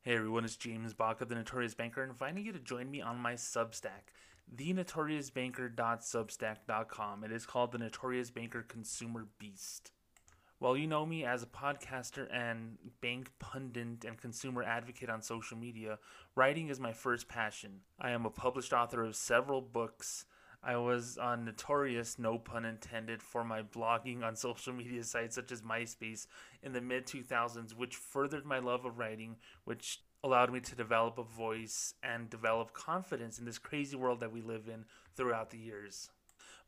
Hey 0.02 0.16
everyone, 0.16 0.46
it's 0.46 0.56
James 0.56 0.94
Baca, 0.94 1.26
the 1.26 1.36
Notorious 1.36 1.74
Banker, 1.74 2.02
inviting 2.02 2.46
you 2.46 2.54
to 2.54 2.60
join 2.60 2.90
me 2.90 3.02
on 3.02 3.18
my 3.18 3.34
Substack, 3.34 4.14
thenotoriousbanker.substack.com. 4.56 7.24
It 7.26 7.34
is 7.34 7.46
called 7.46 7.74
the 7.74 7.78
Notorious 7.78 8.32
Banker 8.32 8.64
Consumer 8.64 9.28
Beast. 9.38 9.92
Well, 10.62 10.78
you 10.78 10.88
know 10.88 11.06
me 11.06 11.26
as 11.26 11.44
a 11.44 11.48
podcaster 11.48 12.34
and 12.34 12.78
bank 13.02 13.30
pundit 13.38 14.06
and 14.06 14.18
consumer 14.18 14.64
advocate 14.64 15.10
on 15.10 15.22
social 15.22 15.58
media, 15.58 16.00
writing 16.36 16.70
is 16.70 16.80
my 16.80 16.94
first 16.94 17.28
passion. 17.28 17.82
I 18.00 18.12
am 18.12 18.26
a 18.26 18.32
published 18.32 18.72
author 18.72 19.04
of 19.04 19.18
several 19.18 19.60
books 19.62 20.24
I 20.68 20.76
was 20.76 21.18
on 21.18 21.46
notorious, 21.46 22.20
no 22.20 22.38
pun 22.38 22.66
intended, 22.66 23.24
for 23.24 23.46
my 23.46 23.62
blogging 23.62 24.22
on 24.22 24.36
social 24.36 24.74
media 24.74 25.02
sites 25.06 25.36
such 25.36 25.54
as 25.54 25.62
MySpace 25.62 26.28
in 26.62 26.74
the 26.74 26.82
mid 26.82 27.08
2000s, 27.08 27.74
which 27.74 27.96
furthered 27.96 28.46
my 28.46 28.60
love 28.60 28.84
of 28.84 29.00
writing, 29.00 29.38
which 29.64 30.02
allowed 30.26 30.52
me 30.52 30.60
to 30.60 30.76
develop 30.76 31.18
a 31.18 31.24
voice 31.24 31.94
and 32.04 32.30
develop 32.30 32.74
confidence 32.74 33.40
in 33.40 33.46
this 33.46 33.58
crazy 33.58 33.96
world 33.96 34.20
that 34.20 34.34
we 34.34 34.42
live 34.42 34.68
in 34.68 34.84
throughout 35.16 35.52
the 35.52 35.58
years. 35.58 36.10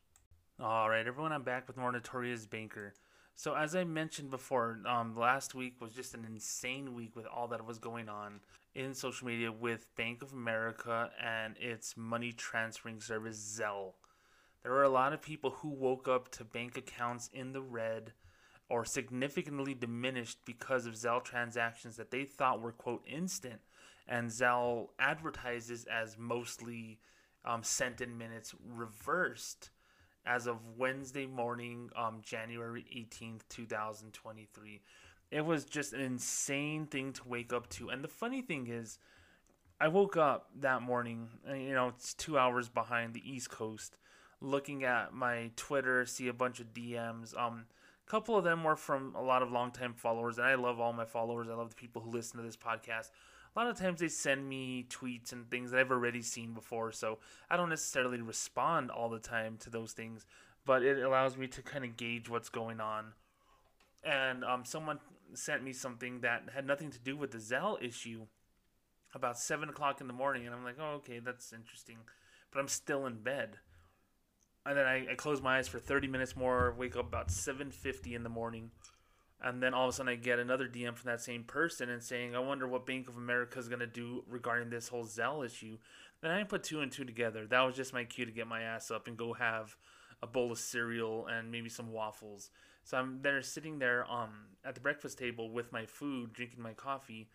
All 0.59 0.87
right, 0.87 1.07
everyone, 1.07 1.31
I'm 1.31 1.41
back 1.41 1.67
with 1.67 1.75
more 1.75 1.91
Notorious 1.91 2.45
Banker. 2.45 2.93
So 3.35 3.55
as 3.55 3.75
I 3.75 3.83
mentioned 3.83 4.29
before, 4.29 4.77
um, 4.87 5.15
last 5.15 5.55
week 5.55 5.81
was 5.81 5.93
just 5.93 6.13
an 6.13 6.23
insane 6.23 6.93
week 6.93 7.15
with 7.15 7.25
all 7.25 7.47
that 7.47 7.65
was 7.65 7.79
going 7.79 8.09
on 8.09 8.41
in 8.75 8.93
social 8.93 9.27
media 9.27 9.51
with 9.51 9.93
Bank 9.95 10.21
of 10.21 10.33
America 10.33 11.09
and 11.23 11.55
its 11.57 11.95
money 11.95 12.31
transferring 12.31 12.99
service 12.99 13.59
Zelle. 13.59 13.93
There 14.61 14.71
were 14.71 14.83
a 14.83 14.89
lot 14.89 15.13
of 15.13 15.21
people 15.21 15.51
who 15.51 15.69
woke 15.69 16.07
up 16.07 16.29
to 16.31 16.43
bank 16.43 16.77
accounts 16.77 17.29
in 17.33 17.53
the 17.53 17.61
red 17.61 18.13
or 18.67 18.83
significantly 18.83 19.73
diminished 19.73 20.39
because 20.45 20.85
of 20.85 20.95
Zelle 20.95 21.23
transactions 21.23 21.95
that 21.97 22.11
they 22.11 22.25
thought 22.25 22.61
were 22.61 22.71
quote 22.71 23.03
instant 23.07 23.61
and 24.07 24.29
Zelle 24.29 24.89
advertises 24.99 25.85
as 25.85 26.17
mostly 26.17 26.99
um, 27.45 27.63
sent 27.63 28.01
in 28.01 28.17
minutes 28.17 28.53
reversed 28.67 29.69
as 30.25 30.47
of 30.47 30.57
Wednesday 30.77 31.27
morning, 31.27 31.89
um, 31.95 32.21
January 32.23 32.85
18th, 32.95 33.41
2023. 33.49 34.81
It 35.35 35.45
was 35.45 35.65
just 35.65 35.93
an 35.93 36.01
insane 36.01 36.85
thing 36.85 37.11
to 37.13 37.27
wake 37.27 37.51
up 37.51 37.69
to. 37.71 37.89
And 37.89 38.03
the 38.03 38.07
funny 38.07 38.41
thing 38.41 38.67
is, 38.67 38.99
I 39.81 39.89
woke 39.89 40.15
up 40.15 40.49
that 40.61 40.81
morning, 40.81 41.27
you 41.47 41.73
know, 41.73 41.89
it's 41.89 42.13
two 42.13 42.37
hours 42.37 42.69
behind 42.69 43.13
the 43.13 43.29
East 43.29 43.49
Coast, 43.49 43.97
looking 44.39 44.85
at 44.85 45.13
my 45.13 45.51
Twitter, 45.57 46.05
see 46.05 46.29
a 46.29 46.33
bunch 46.33 46.61
of 46.61 46.73
DMs. 46.73 47.37
Um, 47.37 47.65
a 48.07 48.09
couple 48.09 48.37
of 48.37 48.45
them 48.45 48.63
were 48.63 48.77
from 48.77 49.13
a 49.15 49.21
lot 49.21 49.41
of 49.41 49.51
longtime 49.51 49.95
followers, 49.95 50.37
and 50.37 50.47
I 50.47 50.55
love 50.55 50.79
all 50.79 50.93
my 50.93 51.05
followers. 51.05 51.49
I 51.49 51.55
love 51.55 51.69
the 51.69 51.75
people 51.75 52.01
who 52.01 52.11
listen 52.11 52.37
to 52.37 52.45
this 52.45 52.55
podcast 52.55 53.09
a 53.55 53.59
lot 53.59 53.69
of 53.69 53.77
times 53.77 54.01
they 54.01 54.09
send 54.09 54.47
me 54.47 54.85
tweets 54.89 55.31
and 55.31 55.49
things 55.49 55.71
that 55.71 55.79
I've 55.79 55.91
already 55.91 56.21
seen 56.21 56.53
before, 56.53 56.91
so 56.91 57.19
I 57.49 57.55
don't 57.55 57.69
necessarily 57.69 58.21
respond 58.21 58.91
all 58.91 59.09
the 59.09 59.19
time 59.19 59.57
to 59.59 59.69
those 59.69 59.93
things, 59.93 60.25
but 60.65 60.83
it 60.83 61.01
allows 61.01 61.37
me 61.37 61.47
to 61.47 61.61
kind 61.61 61.85
of 61.85 61.95
gauge 61.95 62.29
what's 62.29 62.49
going 62.49 62.81
on. 62.81 63.13
And 64.03 64.43
um, 64.43 64.65
someone 64.65 64.99
sent 65.33 65.63
me 65.63 65.73
something 65.73 66.21
that 66.21 66.43
had 66.53 66.65
nothing 66.65 66.91
to 66.91 66.99
do 66.99 67.17
with 67.17 67.31
the 67.31 67.37
Zelle 67.37 67.81
issue 67.81 68.27
about 69.13 69.37
seven 69.37 69.69
o'clock 69.69 70.01
in 70.01 70.07
the 70.07 70.13
morning, 70.13 70.45
and 70.45 70.53
I'm 70.53 70.63
like, 70.63 70.77
oh, 70.79 70.95
okay, 70.95 71.19
that's 71.19 71.53
interesting, 71.53 71.97
but 72.51 72.59
I'm 72.59 72.67
still 72.67 73.05
in 73.05 73.21
bed. 73.21 73.57
And 74.65 74.77
then 74.77 74.85
I, 74.85 75.11
I 75.11 75.15
close 75.15 75.41
my 75.41 75.57
eyes 75.57 75.67
for 75.67 75.79
30 75.79 76.07
minutes 76.07 76.35
more, 76.35 76.73
wake 76.77 76.95
up 76.95 77.07
about 77.07 77.29
7:50 77.29 78.15
in 78.15 78.23
the 78.23 78.29
morning 78.29 78.71
and 79.41 79.61
then 79.61 79.73
all 79.73 79.87
of 79.87 79.89
a 79.89 79.93
sudden 79.93 80.11
I 80.11 80.15
get 80.15 80.39
another 80.39 80.67
DM 80.67 80.95
from 80.95 81.11
that 81.11 81.21
same 81.21 81.43
person 81.43 81.89
and 81.89 82.01
saying, 82.01 82.35
I 82.35 82.39
wonder 82.39 82.67
what 82.67 82.85
Bank 82.85 83.07
of 83.07 83.17
America 83.17 83.59
is 83.59 83.67
to 83.67 83.85
do 83.87 84.23
regarding 84.27 84.69
this 84.69 84.87
whole 84.87 85.05
Zelle 85.05 85.45
issue. 85.45 85.77
Then 86.21 86.31
I 86.31 86.43
put 86.43 86.63
two 86.63 86.81
and 86.81 86.91
two 86.91 87.05
together. 87.05 87.45
That 87.45 87.61
was 87.61 87.75
just 87.75 87.93
my 87.93 88.05
cue 88.05 88.25
to 88.25 88.31
get 88.31 88.47
my 88.47 88.61
ass 88.61 88.89
up 88.89 89.07
and 89.07 89.17
go 89.17 89.33
have 89.33 89.75
a 90.23 90.27
bowl 90.27 90.51
of 90.51 90.57
cereal 90.57 91.27
and 91.27 91.51
maybe 91.51 91.69
some 91.69 91.91
waffles. 91.91 92.49
So 92.85 92.97
I'm 92.97 93.19
there 93.23 93.41
sitting 93.41 93.79
there 93.79 94.09
um, 94.09 94.29
at 94.63 94.75
the 94.75 94.79
breakfast 94.79 95.17
table 95.17 95.49
with 95.49 95.71
my 95.71 95.87
food, 95.87 96.33
drinking 96.33 96.61
my 96.61 96.73
coffee. 96.73 97.29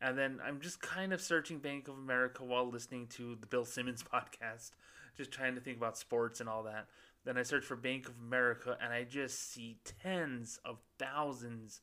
And 0.00 0.16
then 0.16 0.38
I'm 0.44 0.60
just 0.60 0.80
kind 0.80 1.12
of 1.12 1.20
searching 1.20 1.58
Bank 1.58 1.88
of 1.88 1.98
America 1.98 2.44
while 2.44 2.70
listening 2.70 3.08
to 3.08 3.36
the 3.40 3.46
Bill 3.46 3.64
Simmons 3.64 4.04
podcast, 4.14 4.70
just 5.16 5.32
trying 5.32 5.56
to 5.56 5.60
think 5.60 5.78
about 5.78 5.98
sports 5.98 6.38
and 6.38 6.48
all 6.48 6.62
that. 6.62 6.86
Then 7.24 7.36
I 7.36 7.42
search 7.42 7.64
for 7.64 7.74
Bank 7.74 8.08
of 8.08 8.14
America 8.24 8.78
and 8.80 8.92
I 8.92 9.02
just 9.02 9.52
see 9.52 9.78
tens 9.84 10.60
of 10.64 10.78
thousands 10.98 11.80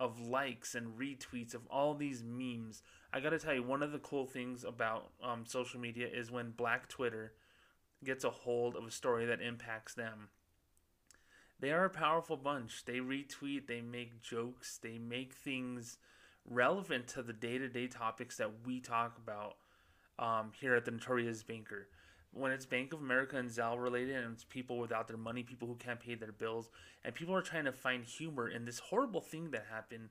of 0.00 0.18
likes 0.20 0.74
and 0.74 0.98
retweets 0.98 1.54
of 1.54 1.62
all 1.70 1.94
these 1.94 2.24
memes. 2.24 2.82
I 3.12 3.20
gotta 3.20 3.38
tell 3.38 3.54
you, 3.54 3.62
one 3.62 3.84
of 3.84 3.92
the 3.92 3.98
cool 4.00 4.26
things 4.26 4.64
about 4.64 5.12
um, 5.22 5.44
social 5.46 5.78
media 5.78 6.08
is 6.12 6.32
when 6.32 6.50
Black 6.50 6.88
Twitter 6.88 7.32
gets 8.02 8.24
a 8.24 8.30
hold 8.30 8.74
of 8.74 8.84
a 8.84 8.90
story 8.90 9.24
that 9.26 9.40
impacts 9.40 9.94
them. 9.94 10.30
They 11.60 11.70
are 11.70 11.84
a 11.84 11.90
powerful 11.90 12.36
bunch. 12.36 12.84
They 12.84 12.98
retweet, 12.98 13.66
they 13.66 13.80
make 13.80 14.20
jokes, 14.20 14.78
they 14.82 14.98
make 14.98 15.34
things 15.34 15.98
relevant 16.44 17.08
to 17.08 17.22
the 17.22 17.32
day 17.32 17.58
to 17.58 17.68
day 17.68 17.86
topics 17.86 18.36
that 18.36 18.66
we 18.66 18.80
talk 18.80 19.16
about 19.16 19.56
um, 20.18 20.52
here 20.60 20.74
at 20.74 20.84
the 20.84 20.90
Notorious 20.90 21.42
Banker 21.42 21.88
when 22.34 22.50
it's 22.50 22.66
Bank 22.66 22.92
of 22.92 23.00
America 23.00 23.36
and 23.36 23.48
Zelle 23.48 23.80
related 23.80 24.16
and 24.16 24.34
it's 24.34 24.44
people 24.44 24.78
without 24.78 25.06
their 25.06 25.16
money, 25.16 25.42
people 25.42 25.68
who 25.68 25.76
can't 25.76 26.00
pay 26.00 26.14
their 26.14 26.32
bills, 26.32 26.68
and 27.04 27.14
people 27.14 27.34
are 27.34 27.42
trying 27.42 27.64
to 27.64 27.72
find 27.72 28.04
humor 28.04 28.48
in 28.48 28.64
this 28.64 28.80
horrible 28.80 29.20
thing 29.20 29.52
that 29.52 29.66
happened, 29.70 30.08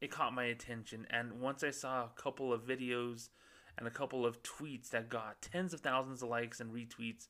it 0.00 0.10
caught 0.10 0.34
my 0.34 0.44
attention. 0.44 1.06
And 1.10 1.40
once 1.40 1.62
I 1.62 1.70
saw 1.70 2.04
a 2.04 2.20
couple 2.20 2.52
of 2.52 2.66
videos 2.66 3.28
and 3.78 3.86
a 3.86 3.92
couple 3.92 4.26
of 4.26 4.42
tweets 4.42 4.90
that 4.90 5.08
got 5.08 5.42
tens 5.42 5.72
of 5.72 5.80
thousands 5.80 6.22
of 6.22 6.28
likes 6.28 6.60
and 6.60 6.72
retweets, 6.72 7.28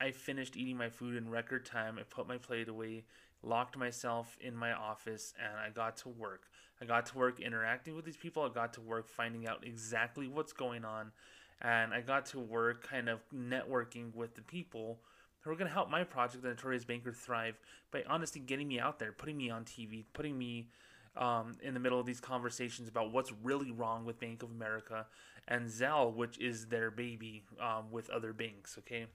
I 0.00 0.12
finished 0.12 0.56
eating 0.56 0.76
my 0.76 0.88
food 0.88 1.16
in 1.16 1.28
record 1.28 1.66
time. 1.66 1.98
I 1.98 2.02
put 2.02 2.28
my 2.28 2.38
plate 2.38 2.68
away, 2.68 3.04
locked 3.42 3.76
myself 3.76 4.36
in 4.40 4.56
my 4.56 4.72
office, 4.72 5.34
and 5.42 5.58
I 5.58 5.70
got 5.70 5.96
to 5.98 6.08
work. 6.08 6.42
I 6.80 6.84
got 6.84 7.06
to 7.06 7.18
work 7.18 7.40
interacting 7.40 7.96
with 7.96 8.04
these 8.04 8.16
people. 8.16 8.42
I 8.44 8.48
got 8.48 8.74
to 8.74 8.80
work 8.80 9.08
finding 9.08 9.48
out 9.48 9.64
exactly 9.64 10.28
what's 10.28 10.52
going 10.52 10.84
on 10.84 11.12
and 11.60 11.92
I 11.92 12.00
got 12.00 12.26
to 12.26 12.38
work 12.38 12.86
kind 12.86 13.08
of 13.08 13.20
networking 13.34 14.14
with 14.14 14.34
the 14.34 14.42
people 14.42 15.00
who 15.40 15.50
are 15.50 15.54
going 15.54 15.68
to 15.68 15.74
help 15.74 15.90
my 15.90 16.04
project, 16.04 16.42
the 16.42 16.48
Notorious 16.50 16.84
Banker, 16.84 17.12
thrive 17.12 17.58
by 17.90 18.04
honestly 18.08 18.40
getting 18.40 18.68
me 18.68 18.78
out 18.78 18.98
there, 18.98 19.12
putting 19.12 19.36
me 19.36 19.50
on 19.50 19.64
TV, 19.64 20.04
putting 20.12 20.36
me 20.36 20.68
um, 21.16 21.56
in 21.62 21.74
the 21.74 21.80
middle 21.80 21.98
of 21.98 22.06
these 22.06 22.20
conversations 22.20 22.88
about 22.88 23.12
what's 23.12 23.32
really 23.42 23.72
wrong 23.72 24.04
with 24.04 24.20
Bank 24.20 24.42
of 24.42 24.50
America 24.50 25.06
and 25.48 25.68
Zelle, 25.68 26.14
which 26.14 26.38
is 26.38 26.66
their 26.66 26.90
baby 26.90 27.42
um, 27.60 27.90
with 27.90 28.08
other 28.10 28.32
banks. 28.32 28.76
Okay. 28.78 29.06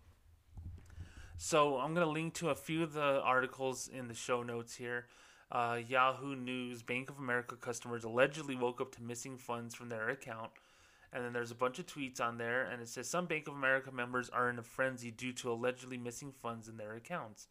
So 1.38 1.78
I'm 1.78 1.94
going 1.94 2.06
to 2.06 2.12
link 2.12 2.34
to 2.36 2.50
a 2.50 2.56
few 2.56 2.84
of 2.84 2.94
the 2.94 3.22
articles 3.22 3.88
in 3.88 4.08
the 4.08 4.14
show 4.14 4.44
notes 4.44 4.76
here. 4.76 5.08
Uh, 5.52 5.80
Yahoo 5.88 6.36
News 6.36 6.82
Bank 6.82 7.10
of 7.10 7.20
America 7.20 7.56
customers 7.56 8.04
allegedly 8.04 8.56
woke 8.56 8.82
up 8.82 8.94
to 8.96 9.04
missing 9.04 9.38
funds 9.38 9.76
from 9.76 9.90
their 9.90 10.10
account 10.10 10.52
and 11.14 11.24
then 11.24 11.32
there's 11.32 11.52
a 11.52 11.56
bunch 11.56 11.78
of 11.78 11.86
tweets 11.86 12.20
on 12.20 12.38
there, 12.38 12.64
and 12.64 12.82
it 12.82 12.90
says 12.90 13.08
some 13.08 13.28
Bank 13.28 13.48
of 13.48 13.54
America 13.54 13.92
members 13.92 14.30
are 14.30 14.50
in 14.50 14.58
a 14.58 14.64
frenzy 14.64 15.12
due 15.12 15.32
to 15.34 15.52
allegedly 15.52 15.98
missing 15.98 16.32
funds 16.32 16.68
in 16.68 16.78
their 16.78 16.96
accounts. 16.96 17.48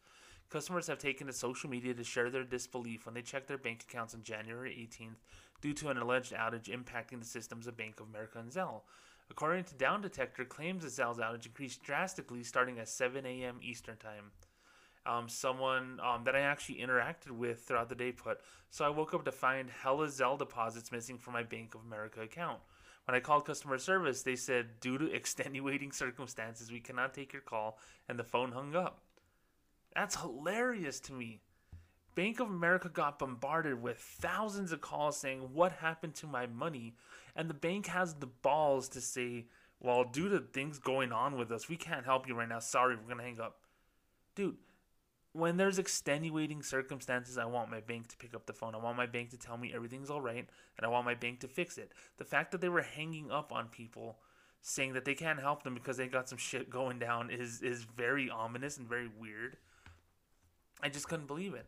Customers 0.49 0.87
have 0.87 0.99
taken 0.99 1.27
to 1.27 1.33
social 1.33 1.69
media 1.69 1.93
to 1.93 2.03
share 2.03 2.29
their 2.29 2.43
disbelief 2.43 3.05
when 3.05 3.15
they 3.15 3.21
checked 3.21 3.47
their 3.47 3.57
bank 3.57 3.85
accounts 3.89 4.13
on 4.13 4.21
January 4.21 4.71
18th 4.71 5.15
due 5.61 5.73
to 5.73 5.89
an 5.89 5.97
alleged 5.97 6.33
outage 6.33 6.67
impacting 6.67 7.19
the 7.19 7.25
systems 7.25 7.65
of 7.65 7.77
Bank 7.77 7.99
of 8.01 8.07
America 8.07 8.37
and 8.37 8.51
Zelle. 8.51 8.81
According 9.33 9.63
to 9.63 9.73
Down 9.73 9.99
Detector, 9.99 10.45
claims 10.45 10.83
the 10.83 10.89
Zelle's 10.89 11.17
outage 11.17 11.47
increased 11.47 11.81
drastically 11.81 12.43
starting 12.43 12.77
at 12.77 12.87
7 12.87 13.25
a.m. 13.25 13.57
Eastern 13.63 13.97
Time. 13.97 14.25
Um, 15.07 15.27
someone 15.27 15.99
um, 16.03 16.23
that 16.25 16.35
I 16.35 16.41
actually 16.41 16.75
interacted 16.75 17.31
with 17.31 17.61
throughout 17.61 17.89
the 17.89 17.95
day 17.95 18.11
put, 18.11 18.41
so 18.69 18.85
I 18.85 18.89
woke 18.89 19.15
up 19.15 19.25
to 19.25 19.31
find 19.31 19.71
hella 19.71 20.05
Zelle 20.05 20.37
deposits 20.37 20.91
missing 20.91 21.17
from 21.17 21.33
my 21.33 21.41
Bank 21.41 21.73
of 21.73 21.81
America 21.81 22.21
account. 22.21 22.59
When 23.05 23.15
I 23.15 23.21
called 23.21 23.45
customer 23.45 23.79
service, 23.79 24.21
they 24.21 24.35
said, 24.35 24.79
due 24.79 24.99
to 24.99 25.11
extenuating 25.15 25.93
circumstances, 25.93 26.71
we 26.71 26.79
cannot 26.79 27.15
take 27.15 27.33
your 27.33 27.41
call, 27.41 27.79
and 28.07 28.19
the 28.19 28.23
phone 28.23 28.51
hung 28.51 28.75
up. 28.75 29.01
That's 29.95 30.21
hilarious 30.21 30.99
to 31.01 31.13
me. 31.13 31.39
Bank 32.13 32.39
of 32.39 32.49
America 32.49 32.87
got 32.87 33.17
bombarded 33.17 33.81
with 33.81 33.97
thousands 33.97 34.71
of 34.71 34.81
calls 34.81 35.17
saying, 35.17 35.49
What 35.53 35.71
happened 35.71 36.13
to 36.15 36.27
my 36.27 36.45
money? 36.45 36.93
And 37.35 37.49
the 37.49 37.55
bank 37.55 37.87
has 37.87 38.15
the 38.15 38.27
balls 38.27 38.87
to 38.89 39.01
say, 39.01 39.45
Well, 39.79 40.03
due 40.03 40.29
to 40.29 40.39
things 40.39 40.79
going 40.79 41.11
on 41.11 41.37
with 41.37 41.51
us, 41.51 41.69
we 41.69 41.75
can't 41.75 42.05
help 42.05 42.27
you 42.27 42.35
right 42.35 42.49
now. 42.49 42.59
Sorry, 42.59 42.95
we're 42.95 43.03
going 43.03 43.17
to 43.17 43.23
hang 43.23 43.39
up. 43.39 43.57
Dude, 44.35 44.57
when 45.33 45.57
there's 45.57 45.79
extenuating 45.79 46.61
circumstances, 46.61 47.37
I 47.37 47.45
want 47.45 47.71
my 47.71 47.81
bank 47.81 48.07
to 48.09 48.17
pick 48.17 48.35
up 48.35 48.45
the 48.45 48.53
phone. 48.53 48.75
I 48.75 48.77
want 48.77 48.97
my 48.97 49.07
bank 49.07 49.31
to 49.31 49.37
tell 49.37 49.57
me 49.57 49.73
everything's 49.73 50.09
all 50.09 50.21
right, 50.21 50.47
and 50.77 50.85
I 50.85 50.87
want 50.87 51.05
my 51.05 51.15
bank 51.15 51.39
to 51.41 51.47
fix 51.47 51.77
it. 51.77 51.91
The 52.17 52.23
fact 52.23 52.51
that 52.51 52.61
they 52.61 52.69
were 52.69 52.83
hanging 52.83 53.31
up 53.31 53.51
on 53.51 53.67
people 53.67 54.17
saying 54.61 54.93
that 54.93 55.05
they 55.05 55.15
can't 55.15 55.39
help 55.39 55.63
them 55.63 55.73
because 55.73 55.97
they 55.97 56.07
got 56.07 56.29
some 56.29 56.37
shit 56.37 56.69
going 56.69 56.97
down 56.97 57.29
is 57.29 57.61
is 57.61 57.83
very 57.83 58.29
ominous 58.29 58.77
and 58.77 58.87
very 58.87 59.09
weird. 59.19 59.57
I 60.81 60.89
just 60.89 61.07
couldn't 61.07 61.27
believe 61.27 61.53
it. 61.53 61.65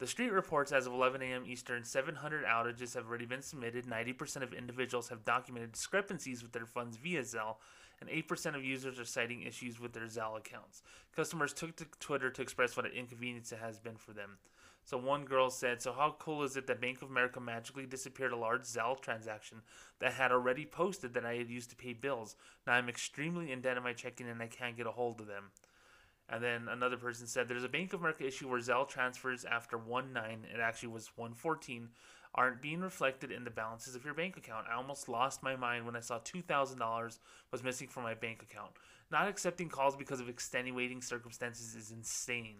The 0.00 0.06
street 0.06 0.32
reports 0.32 0.72
as 0.72 0.86
of 0.86 0.94
11 0.94 1.20
a.m. 1.20 1.44
Eastern, 1.46 1.84
700 1.84 2.46
outages 2.46 2.94
have 2.94 3.06
already 3.06 3.26
been 3.26 3.42
submitted. 3.42 3.84
90% 3.84 4.42
of 4.42 4.54
individuals 4.54 5.10
have 5.10 5.26
documented 5.26 5.72
discrepancies 5.72 6.42
with 6.42 6.52
their 6.52 6.64
funds 6.64 6.96
via 6.96 7.20
Zelle, 7.20 7.56
and 8.00 8.08
8% 8.08 8.56
of 8.56 8.64
users 8.64 8.98
are 8.98 9.04
citing 9.04 9.42
issues 9.42 9.78
with 9.78 9.92
their 9.92 10.06
Zelle 10.06 10.38
accounts. 10.38 10.82
Customers 11.14 11.52
took 11.52 11.76
to 11.76 11.84
Twitter 12.00 12.30
to 12.30 12.40
express 12.40 12.78
what 12.78 12.86
an 12.86 12.92
inconvenience 12.92 13.52
it 13.52 13.58
has 13.58 13.78
been 13.78 13.98
for 13.98 14.14
them. 14.14 14.38
So 14.84 14.96
one 14.96 15.26
girl 15.26 15.50
said, 15.50 15.82
"So 15.82 15.92
how 15.92 16.16
cool 16.18 16.44
is 16.44 16.56
it 16.56 16.66
that 16.66 16.80
Bank 16.80 17.02
of 17.02 17.10
America 17.10 17.38
magically 17.38 17.84
disappeared 17.84 18.32
a 18.32 18.36
large 18.36 18.62
Zelle 18.62 18.98
transaction 18.98 19.60
that 19.98 20.14
had 20.14 20.32
already 20.32 20.64
posted 20.64 21.12
that 21.12 21.26
I 21.26 21.34
had 21.34 21.50
used 21.50 21.68
to 21.70 21.76
pay 21.76 21.92
bills? 21.92 22.36
Now 22.66 22.72
I'm 22.72 22.88
extremely 22.88 23.52
in 23.52 23.60
debt 23.60 23.76
in 23.76 23.82
my 23.82 23.92
checking 23.92 24.30
and 24.30 24.42
I 24.42 24.46
can't 24.46 24.78
get 24.78 24.86
a 24.86 24.92
hold 24.92 25.20
of 25.20 25.26
them." 25.26 25.50
And 26.32 26.42
then 26.42 26.68
another 26.68 26.96
person 26.96 27.26
said, 27.26 27.48
"There's 27.48 27.64
a 27.64 27.68
Bank 27.68 27.92
of 27.92 28.00
America 28.00 28.24
issue 28.24 28.48
where 28.48 28.60
Zelle 28.60 28.88
transfers 28.88 29.44
after 29.44 29.76
one 29.76 30.12
nine, 30.12 30.46
it 30.52 30.60
actually 30.60 30.90
was 30.90 31.10
one 31.16 31.34
fourteen, 31.34 31.90
aren't 32.34 32.62
being 32.62 32.80
reflected 32.80 33.32
in 33.32 33.44
the 33.44 33.50
balances 33.50 33.94
of 33.94 34.04
your 34.04 34.14
bank 34.14 34.36
account. 34.36 34.66
I 34.70 34.76
almost 34.76 35.08
lost 35.08 35.42
my 35.42 35.56
mind 35.56 35.84
when 35.84 35.96
I 35.96 36.00
saw 36.00 36.20
$2,000 36.20 37.18
was 37.50 37.62
missing 37.64 37.88
from 37.88 38.04
my 38.04 38.14
bank 38.14 38.42
account. 38.42 38.70
Not 39.10 39.26
accepting 39.26 39.68
calls 39.68 39.96
because 39.96 40.20
of 40.20 40.28
extenuating 40.28 41.02
circumstances 41.02 41.74
is 41.74 41.90
insane. 41.90 42.58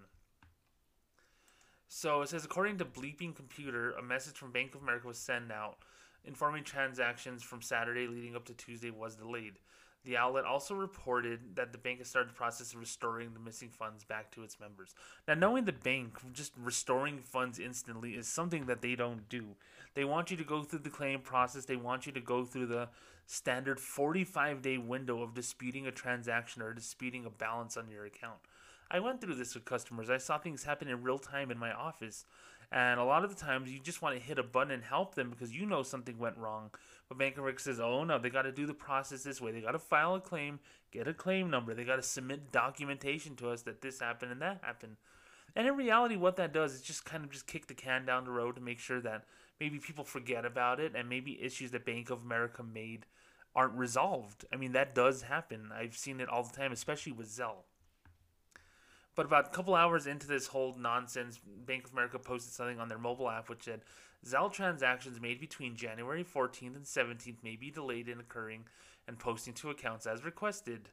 So 1.88 2.22
it 2.22 2.28
says, 2.28 2.44
according 2.44 2.78
to 2.78 2.84
Bleeping 2.84 3.34
Computer, 3.34 3.92
a 3.92 4.02
message 4.02 4.36
from 4.36 4.52
Bank 4.52 4.74
of 4.74 4.82
America 4.82 5.06
was 5.06 5.18
sent 5.18 5.52
out 5.52 5.78
informing 6.24 6.64
transactions 6.64 7.42
from 7.42 7.62
Saturday 7.62 8.06
leading 8.06 8.36
up 8.36 8.44
to 8.46 8.54
Tuesday 8.54 8.90
was 8.90 9.16
delayed. 9.16 9.58
The 10.04 10.16
outlet 10.16 10.44
also 10.46 10.74
reported 10.74 11.56
that 11.56 11.72
the 11.72 11.78
bank 11.78 11.98
has 11.98 12.08
started 12.08 12.30
the 12.30 12.34
process 12.34 12.72
of 12.72 12.80
restoring 12.80 13.34
the 13.34 13.40
missing 13.40 13.68
funds 13.68 14.02
back 14.02 14.30
to 14.32 14.42
its 14.42 14.58
members. 14.58 14.94
Now, 15.28 15.34
knowing 15.34 15.66
the 15.66 15.72
bank 15.72 16.18
just 16.32 16.52
restoring 16.56 17.18
funds 17.18 17.58
instantly 17.58 18.12
is 18.12 18.26
something 18.26 18.64
that 18.66 18.80
they 18.80 18.94
don't 18.94 19.28
do. 19.28 19.56
They 19.94 20.04
want 20.04 20.30
you 20.30 20.36
to 20.38 20.44
go 20.44 20.62
through 20.62 20.80
the 20.80 20.90
claim 20.90 21.20
process, 21.20 21.66
they 21.66 21.76
want 21.76 22.06
you 22.06 22.12
to 22.12 22.20
go 22.20 22.44
through 22.44 22.66
the 22.66 22.88
standard 23.26 23.78
45 23.78 24.62
day 24.62 24.78
window 24.78 25.22
of 25.22 25.34
disputing 25.34 25.86
a 25.86 25.92
transaction 25.92 26.62
or 26.62 26.72
disputing 26.72 27.26
a 27.26 27.30
balance 27.30 27.76
on 27.76 27.88
your 27.88 28.06
account. 28.06 28.38
I 28.90 28.98
went 28.98 29.20
through 29.20 29.36
this 29.36 29.54
with 29.54 29.64
customers. 29.64 30.10
I 30.10 30.16
saw 30.16 30.38
things 30.38 30.64
happen 30.64 30.88
in 30.88 31.02
real 31.02 31.18
time 31.18 31.50
in 31.50 31.58
my 31.58 31.72
office. 31.72 32.24
And 32.72 33.00
a 33.00 33.04
lot 33.04 33.24
of 33.24 33.30
the 33.30 33.40
times 33.40 33.70
you 33.70 33.80
just 33.80 34.00
want 34.00 34.16
to 34.16 34.22
hit 34.22 34.38
a 34.38 34.44
button 34.44 34.70
and 34.70 34.84
help 34.84 35.14
them 35.14 35.30
because 35.30 35.54
you 35.54 35.66
know 35.66 35.82
something 35.82 36.18
went 36.18 36.36
wrong. 36.36 36.70
But 37.08 37.18
Bank 37.18 37.34
of 37.34 37.40
America 37.40 37.62
says, 37.62 37.80
oh 37.80 38.04
no, 38.04 38.18
they 38.18 38.30
got 38.30 38.42
to 38.42 38.52
do 38.52 38.66
the 38.66 38.74
process 38.74 39.24
this 39.24 39.40
way. 39.40 39.50
They 39.50 39.60
got 39.60 39.72
to 39.72 39.80
file 39.80 40.14
a 40.14 40.20
claim, 40.20 40.60
get 40.92 41.08
a 41.08 41.14
claim 41.14 41.50
number. 41.50 41.74
They 41.74 41.84
got 41.84 41.96
to 41.96 42.02
submit 42.02 42.52
documentation 42.52 43.34
to 43.36 43.50
us 43.50 43.62
that 43.62 43.80
this 43.80 43.98
happened 43.98 44.30
and 44.30 44.40
that 44.42 44.60
happened. 44.62 44.96
And 45.56 45.66
in 45.66 45.76
reality, 45.76 46.14
what 46.14 46.36
that 46.36 46.52
does 46.52 46.74
is 46.74 46.82
just 46.82 47.04
kind 47.04 47.24
of 47.24 47.30
just 47.30 47.48
kick 47.48 47.66
the 47.66 47.74
can 47.74 48.06
down 48.06 48.24
the 48.24 48.30
road 48.30 48.54
to 48.54 48.60
make 48.60 48.78
sure 48.78 49.00
that 49.00 49.24
maybe 49.58 49.78
people 49.78 50.04
forget 50.04 50.44
about 50.44 50.78
it 50.78 50.94
and 50.94 51.08
maybe 51.08 51.42
issues 51.42 51.72
that 51.72 51.84
Bank 51.84 52.10
of 52.10 52.22
America 52.22 52.62
made 52.62 53.06
aren't 53.56 53.74
resolved. 53.74 54.44
I 54.52 54.56
mean, 54.56 54.72
that 54.72 54.94
does 54.94 55.22
happen. 55.22 55.70
I've 55.74 55.96
seen 55.96 56.20
it 56.20 56.28
all 56.28 56.44
the 56.44 56.56
time, 56.56 56.70
especially 56.70 57.12
with 57.12 57.26
Zelle. 57.28 57.64
But 59.14 59.26
about 59.26 59.46
a 59.46 59.50
couple 59.50 59.74
hours 59.74 60.06
into 60.06 60.26
this 60.26 60.46
whole 60.46 60.74
nonsense, 60.78 61.38
Bank 61.66 61.86
of 61.86 61.92
America 61.92 62.18
posted 62.18 62.52
something 62.52 62.78
on 62.78 62.88
their 62.88 62.98
mobile 62.98 63.28
app 63.28 63.48
which 63.48 63.64
said 63.64 63.82
Zelle 64.24 64.52
transactions 64.52 65.20
made 65.20 65.40
between 65.40 65.76
January 65.76 66.24
14th 66.24 66.76
and 66.76 66.84
17th 66.84 67.42
may 67.42 67.56
be 67.56 67.70
delayed 67.70 68.08
in 68.08 68.20
occurring 68.20 68.64
and 69.08 69.18
posting 69.18 69.54
to 69.54 69.70
accounts 69.70 70.06
as 70.06 70.24
requested. 70.24 70.90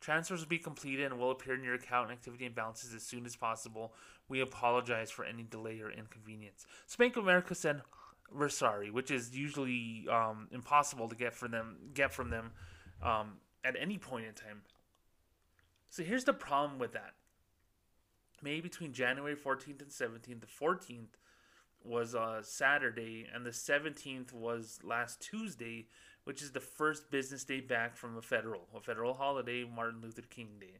Transfers 0.00 0.40
will 0.40 0.48
be 0.48 0.58
completed 0.58 1.06
and 1.06 1.18
will 1.18 1.32
appear 1.32 1.54
in 1.54 1.64
your 1.64 1.74
account 1.74 2.10
and 2.10 2.12
activity 2.16 2.46
and 2.46 2.54
balances 2.54 2.94
as 2.94 3.02
soon 3.02 3.26
as 3.26 3.34
possible. 3.34 3.94
We 4.28 4.40
apologize 4.40 5.10
for 5.10 5.24
any 5.24 5.42
delay 5.42 5.80
or 5.80 5.90
inconvenience. 5.90 6.66
So 6.86 6.96
Bank 6.98 7.16
of 7.16 7.24
America 7.24 7.54
said, 7.54 7.82
"We're 8.30 8.48
sorry," 8.48 8.90
which 8.90 9.10
is 9.10 9.36
usually 9.36 10.06
um, 10.08 10.46
impossible 10.52 11.08
to 11.08 11.16
get 11.16 11.34
for 11.34 11.48
them 11.48 11.78
get 11.94 12.12
from 12.12 12.30
them 12.30 12.52
um, 13.02 13.38
at 13.64 13.74
any 13.80 13.98
point 13.98 14.26
in 14.26 14.34
time. 14.34 14.62
So 15.90 16.04
here's 16.04 16.24
the 16.24 16.34
problem 16.34 16.78
with 16.78 16.92
that 16.92 17.14
made 18.42 18.62
between 18.62 18.92
January 18.92 19.36
14th 19.36 19.82
and 19.82 19.90
17th. 19.90 20.40
The 20.40 20.46
14th 20.46 21.16
was 21.84 22.14
uh, 22.14 22.42
Saturday, 22.42 23.26
and 23.32 23.44
the 23.44 23.50
17th 23.50 24.32
was 24.32 24.78
last 24.82 25.20
Tuesday, 25.20 25.86
which 26.24 26.42
is 26.42 26.52
the 26.52 26.60
first 26.60 27.10
business 27.10 27.44
day 27.44 27.60
back 27.60 27.96
from 27.96 28.16
a 28.16 28.22
federal, 28.22 28.66
a 28.74 28.80
federal 28.80 29.14
holiday, 29.14 29.64
Martin 29.64 30.00
Luther 30.02 30.22
King 30.22 30.48
Day. 30.60 30.78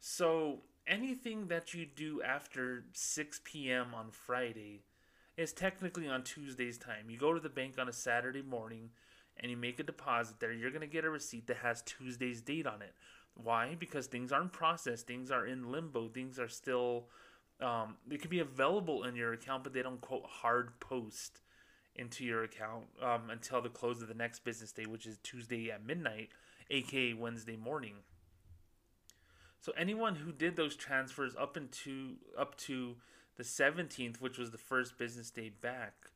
So 0.00 0.60
anything 0.86 1.48
that 1.48 1.74
you 1.74 1.86
do 1.86 2.22
after 2.22 2.84
6 2.92 3.40
p.m. 3.44 3.94
on 3.94 4.10
Friday 4.10 4.82
is 5.36 5.52
technically 5.52 6.08
on 6.08 6.22
Tuesday's 6.22 6.78
time. 6.78 7.08
You 7.08 7.18
go 7.18 7.32
to 7.32 7.40
the 7.40 7.48
bank 7.48 7.74
on 7.78 7.88
a 7.88 7.92
Saturday 7.92 8.42
morning 8.42 8.90
and 9.38 9.50
you 9.50 9.56
make 9.56 9.80
a 9.80 9.82
deposit 9.82 10.38
there, 10.40 10.52
you're 10.52 10.70
going 10.70 10.82
to 10.82 10.86
get 10.86 11.04
a 11.04 11.10
receipt 11.10 11.46
that 11.46 11.58
has 11.58 11.82
Tuesday's 11.82 12.42
date 12.42 12.66
on 12.66 12.82
it. 12.82 12.94
Why? 13.34 13.76
Because 13.78 14.06
things 14.06 14.32
aren't 14.32 14.52
processed, 14.52 15.06
things 15.06 15.30
are 15.30 15.46
in 15.46 15.70
limbo, 15.70 16.08
things 16.08 16.38
are 16.38 16.48
still 16.48 17.06
um, 17.62 17.96
they 18.06 18.16
can 18.16 18.30
be 18.30 18.40
available 18.40 19.04
in 19.04 19.14
your 19.14 19.32
account, 19.32 19.62
but 19.62 19.72
they 19.72 19.82
don't 19.82 20.00
quote 20.00 20.26
hard 20.26 20.80
post 20.80 21.40
into 21.94 22.24
your 22.24 22.42
account 22.42 22.84
um, 23.00 23.30
until 23.30 23.60
the 23.60 23.68
close 23.68 24.02
of 24.02 24.08
the 24.08 24.14
next 24.14 24.44
business 24.44 24.72
day, 24.72 24.86
which 24.86 25.06
is 25.06 25.18
Tuesday 25.22 25.70
at 25.70 25.86
midnight, 25.86 26.30
aka 26.70 27.12
Wednesday 27.14 27.56
morning. 27.56 27.96
So 29.60 29.72
anyone 29.76 30.16
who 30.16 30.32
did 30.32 30.56
those 30.56 30.74
transfers 30.74 31.36
up 31.38 31.56
into 31.56 32.16
up 32.36 32.56
to 32.58 32.96
the 33.36 33.44
17th, 33.44 34.20
which 34.20 34.38
was 34.38 34.50
the 34.50 34.58
first 34.58 34.98
business 34.98 35.30
day 35.30 35.50
back, 35.60 36.10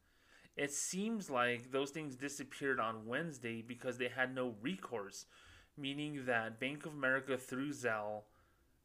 it 0.57 0.73
seems 0.73 1.31
like 1.31 1.71
those 1.71 1.91
things 1.91 2.17
disappeared 2.17 2.81
on 2.81 3.07
Wednesday 3.07 3.63
because 3.63 3.99
they 3.99 4.09
had 4.09 4.35
no 4.35 4.55
recourse 4.61 5.27
meaning 5.76 6.25
that 6.26 6.59
Bank 6.61 6.87
of 6.87 6.92
America 6.92 7.37
through 7.37 7.71
Zelle, 7.71 8.23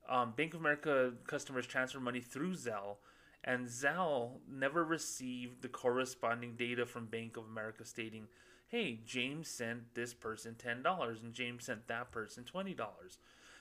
um, 0.10 0.34
Bank 0.36 0.54
of 0.54 0.60
America 0.60 1.14
customers 1.28 1.66
transfer 1.66 2.00
money 2.00 2.22
through 2.22 2.54
Zelle, 2.54 2.98
and 3.44 3.68
Zelle 3.68 4.40
never 4.50 4.84
received 4.84 5.62
the 5.62 5.68
corresponding 5.68 6.56
data 6.56 6.86
from 6.86 7.08
Bank 7.08 7.38
of 7.38 7.46
America 7.46 7.86
stating, 7.86 8.28
hey, 8.68 9.00
James 9.06 9.48
sent 9.48 9.94
this 9.96 10.14
person 10.14 10.56
$10 10.58 11.24
and 11.24 11.34
James 11.34 11.66
sent 11.66 11.88
that 11.88 12.12
person 12.12 12.44
$20. 12.44 12.78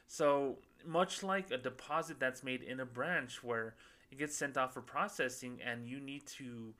So, 0.06 0.58
much 0.84 1.22
like 1.22 1.50
a 1.50 1.56
deposit 1.56 2.18
that's 2.18 2.42
made 2.42 2.62
in 2.62 2.80
a 2.80 2.84
branch 2.84 3.42
where 3.42 3.74
it 4.10 4.18
gets 4.18 4.36
sent 4.36 4.56
off 4.56 4.74
for 4.74 4.82
processing 4.82 5.60
and 5.64 5.86
you 5.86 6.00
need 6.00 6.26
to 6.26 6.74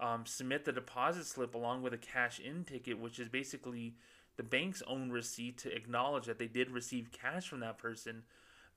um, 0.00 0.24
submit 0.26 0.64
the 0.64 0.72
deposit 0.72 1.26
slip 1.26 1.54
along 1.54 1.82
with 1.82 1.92
a 1.92 1.98
cash 1.98 2.38
in 2.38 2.64
ticket, 2.64 2.98
which 2.98 3.18
is 3.18 3.28
basically 3.28 3.94
the 4.38 4.44
bank's 4.44 4.82
own 4.86 5.10
receipt 5.10 5.58
to 5.58 5.74
acknowledge 5.74 6.24
that 6.26 6.38
they 6.38 6.46
did 6.46 6.70
receive 6.70 7.10
cash 7.10 7.48
from 7.48 7.60
that 7.60 7.76
person, 7.76 8.22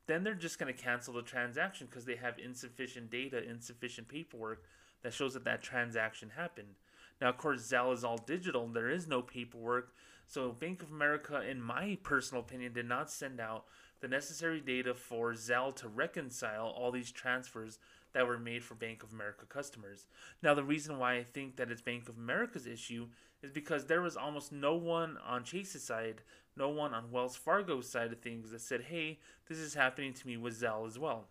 then 0.08 0.24
they're 0.24 0.34
just 0.34 0.60
going 0.60 0.74
to 0.74 0.84
cancel 0.84 1.14
the 1.14 1.22
transaction 1.22 1.88
because 1.88 2.04
they 2.04 2.16
have 2.16 2.40
insufficient 2.40 3.12
data, 3.12 3.48
insufficient 3.48 4.08
paperwork 4.08 4.64
that 5.04 5.14
shows 5.14 5.36
that 5.36 5.46
that 5.46 5.62
transaction 5.62 6.32
happened. 6.36 6.76
Now, 7.22 7.30
of 7.30 7.38
course, 7.38 7.62
Zelle 7.62 7.94
is 7.94 8.04
all 8.04 8.18
digital, 8.18 8.68
there 8.68 8.90
is 8.90 9.08
no 9.08 9.22
paperwork. 9.22 9.94
So, 10.28 10.52
Bank 10.52 10.82
of 10.82 10.92
America, 10.92 11.42
in 11.48 11.62
my 11.62 11.98
personal 12.02 12.42
opinion, 12.42 12.74
did 12.74 12.88
not 12.88 13.12
send 13.12 13.40
out 13.40 13.66
the 14.00 14.08
necessary 14.08 14.62
data 14.62 14.96
for 14.96 15.34
Zelle 15.34 15.76
to 15.76 15.88
reconcile 15.88 16.74
all 16.76 16.92
these 16.92 17.12
transfers 17.12 17.78
that 18.14 18.28
were 18.28 18.38
made 18.38 18.64
for 18.64 18.76
Bank 18.76 19.04
of 19.04 19.14
America 19.14 19.46
customers. 19.48 20.08
Now, 20.42 20.54
the 20.54 20.64
reason 20.64 21.00
why 21.00 21.16
I 21.16 21.24
think 21.24 21.56
that 21.56 21.72
it's 21.72 21.82
Bank 21.82 22.10
of 22.10 22.18
America's 22.18 22.68
issue 22.68 23.08
is 23.42 23.52
because 23.52 23.86
there 23.86 24.02
was 24.02 24.18
almost 24.18 24.52
no 24.52 24.76
one 24.76 25.18
on 25.26 25.44
Chase's 25.44 25.84
side, 25.84 26.22
no 26.56 26.70
one 26.70 26.94
on 26.94 27.12
Wells 27.12 27.36
Fargo's 27.36 27.90
side 27.90 28.12
of 28.12 28.20
things 28.20 28.52
that 28.52 28.62
said, 28.62 28.82
hey, 28.82 29.20
this 29.48 29.58
is 29.58 29.74
happening 29.74 30.14
to 30.14 30.28
me 30.28 30.38
with 30.38 30.60
Zelle 30.60 30.88
as 30.88 31.00
well. 31.00 31.26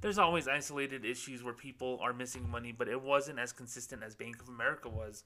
There's 0.00 0.18
always 0.18 0.48
isolated 0.48 1.04
issues 1.04 1.44
where 1.44 1.54
people 1.54 1.98
are 2.02 2.12
missing 2.12 2.50
money, 2.50 2.72
but 2.72 2.88
it 2.88 3.00
wasn't 3.00 3.38
as 3.38 3.52
consistent 3.52 4.02
as 4.02 4.16
Bank 4.16 4.42
of 4.42 4.48
America 4.48 4.88
was 4.88 5.24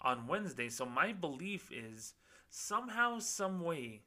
on 0.00 0.26
Wednesday. 0.26 0.70
So 0.70 0.86
my 0.86 1.12
belief 1.12 1.70
is 1.70 2.14
somehow, 2.48 3.18
some 3.18 3.60
way, 3.60 4.00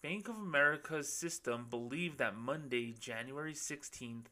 Bank 0.00 0.28
of 0.28 0.36
America's 0.36 1.12
system 1.12 1.66
believed 1.68 2.18
that 2.18 2.36
Monday, 2.36 2.94
January 2.98 3.52
16th, 3.52 4.26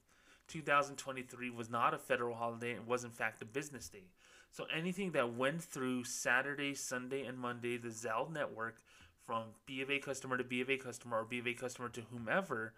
2023 0.48 1.50
was 1.50 1.70
not 1.70 1.94
a 1.94 1.98
federal 1.98 2.34
holiday 2.34 2.72
and 2.72 2.86
was 2.86 3.04
in 3.04 3.10
fact 3.10 3.42
a 3.42 3.44
business 3.44 3.88
day. 3.88 4.10
So 4.52 4.64
anything 4.74 5.12
that 5.12 5.34
went 5.34 5.62
through 5.62 6.04
Saturday, 6.04 6.74
Sunday, 6.74 7.24
and 7.24 7.38
Monday, 7.38 7.76
the 7.76 7.88
Zelle 7.88 8.32
network, 8.32 8.80
from 9.26 9.42
B 9.66 9.80
of 9.82 9.90
A 9.90 9.98
customer 9.98 10.36
to 10.36 10.44
B 10.44 10.60
of 10.60 10.70
A 10.70 10.76
customer 10.76 11.20
or 11.20 11.24
B 11.24 11.40
of 11.40 11.46
A 11.46 11.52
customer 11.52 11.88
to 11.90 12.02
whomever, 12.12 12.72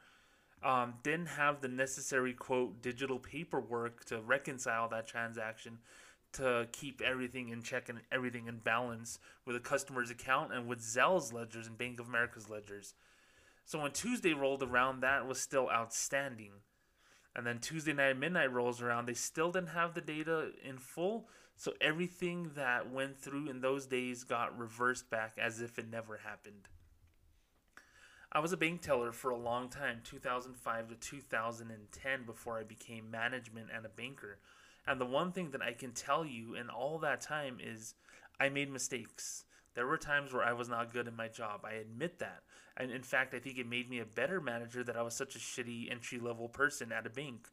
um, 0.64 0.94
didn't 1.02 1.26
have 1.26 1.60
the 1.60 1.68
necessary 1.68 2.32
quote 2.32 2.82
digital 2.82 3.18
paperwork 3.18 4.04
to 4.06 4.20
reconcile 4.20 4.88
that 4.88 5.06
transaction 5.06 5.78
to 6.32 6.66
keep 6.72 7.00
everything 7.00 7.50
in 7.50 7.62
check 7.62 7.88
and 7.88 8.00
everything 8.10 8.48
in 8.48 8.58
balance 8.58 9.18
with 9.44 9.56
a 9.56 9.60
customer's 9.60 10.10
account 10.10 10.52
and 10.52 10.66
with 10.66 10.80
Zelle's 10.80 11.32
ledgers 11.32 11.66
and 11.66 11.78
Bank 11.78 12.00
of 12.00 12.08
America's 12.08 12.50
ledgers. 12.50 12.94
So 13.64 13.80
when 13.80 13.92
Tuesday 13.92 14.32
rolled 14.32 14.62
around, 14.62 15.00
that 15.00 15.26
was 15.26 15.40
still 15.40 15.68
outstanding. 15.70 16.52
And 17.38 17.46
then 17.46 17.60
Tuesday 17.60 17.92
night 17.92 18.18
midnight 18.18 18.52
rolls 18.52 18.82
around, 18.82 19.06
they 19.06 19.14
still 19.14 19.52
didn't 19.52 19.68
have 19.68 19.94
the 19.94 20.00
data 20.00 20.50
in 20.64 20.76
full. 20.76 21.28
So 21.54 21.72
everything 21.80 22.50
that 22.56 22.90
went 22.90 23.16
through 23.16 23.48
in 23.48 23.60
those 23.60 23.86
days 23.86 24.24
got 24.24 24.58
reversed 24.58 25.08
back 25.08 25.38
as 25.40 25.60
if 25.60 25.78
it 25.78 25.88
never 25.88 26.16
happened. 26.16 26.68
I 28.32 28.40
was 28.40 28.52
a 28.52 28.56
bank 28.56 28.82
teller 28.82 29.12
for 29.12 29.30
a 29.30 29.38
long 29.38 29.68
time, 29.68 30.00
2005 30.02 30.88
to 30.88 30.94
2010, 30.96 32.24
before 32.26 32.58
I 32.58 32.64
became 32.64 33.08
management 33.08 33.68
and 33.72 33.86
a 33.86 33.88
banker. 33.88 34.40
And 34.84 35.00
the 35.00 35.06
one 35.06 35.30
thing 35.30 35.52
that 35.52 35.62
I 35.62 35.74
can 35.74 35.92
tell 35.92 36.24
you 36.24 36.56
in 36.56 36.68
all 36.68 36.98
that 36.98 37.20
time 37.20 37.58
is 37.62 37.94
I 38.40 38.48
made 38.48 38.68
mistakes. 38.68 39.44
There 39.74 39.86
were 39.86 39.96
times 39.96 40.32
where 40.32 40.42
I 40.42 40.54
was 40.54 40.68
not 40.68 40.92
good 40.92 41.06
in 41.06 41.14
my 41.14 41.28
job. 41.28 41.60
I 41.64 41.74
admit 41.74 42.18
that. 42.18 42.42
And 42.78 42.92
in 42.92 43.02
fact, 43.02 43.34
I 43.34 43.40
think 43.40 43.58
it 43.58 43.68
made 43.68 43.90
me 43.90 43.98
a 43.98 44.04
better 44.04 44.40
manager 44.40 44.84
that 44.84 44.96
I 44.96 45.02
was 45.02 45.14
such 45.14 45.34
a 45.34 45.38
shitty 45.38 45.90
entry 45.90 46.18
level 46.18 46.48
person 46.48 46.92
at 46.92 47.06
a 47.06 47.10
bank. 47.10 47.48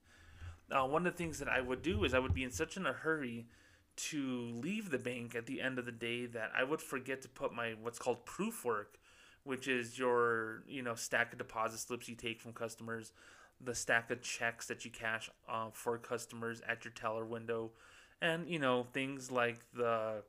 Now, 0.69 0.87
one 0.87 1.05
of 1.05 1.13
the 1.13 1.17
things 1.17 1.39
that 1.39 1.49
I 1.49 1.61
would 1.61 1.81
do 1.81 2.03
is 2.03 2.13
I 2.13 2.19
would 2.19 2.33
be 2.33 2.43
in 2.43 2.51
such 2.51 2.77
in 2.77 2.85
a 2.85 2.93
hurry 2.93 3.47
to 3.95 4.51
leave 4.53 4.91
the 4.91 4.99
bank 4.99 5.35
at 5.35 5.45
the 5.45 5.61
end 5.61 5.79
of 5.79 5.85
the 5.85 5.91
day 5.91 6.25
that 6.27 6.51
I 6.55 6.63
would 6.63 6.81
forget 6.81 7.21
to 7.23 7.29
put 7.29 7.53
my 7.53 7.75
what's 7.81 7.99
called 7.99 8.25
proof 8.25 8.63
work, 8.63 8.99
which 9.43 9.67
is 9.67 9.97
your 9.97 10.63
you 10.67 10.81
know 10.81 10.95
stack 10.95 11.31
of 11.31 11.39
deposit 11.39 11.79
slips 11.79 12.07
you 12.07 12.15
take 12.15 12.41
from 12.41 12.53
customers, 12.53 13.13
the 13.59 13.75
stack 13.75 14.11
of 14.11 14.21
checks 14.21 14.67
that 14.67 14.85
you 14.85 14.91
cash 14.91 15.29
uh, 15.49 15.69
for 15.71 15.97
customers 15.97 16.61
at 16.67 16.83
your 16.83 16.91
teller 16.93 17.25
window, 17.25 17.71
and 18.21 18.47
you 18.47 18.59
know 18.59 18.85
things 18.93 19.31
like 19.31 19.59
the 19.73 20.23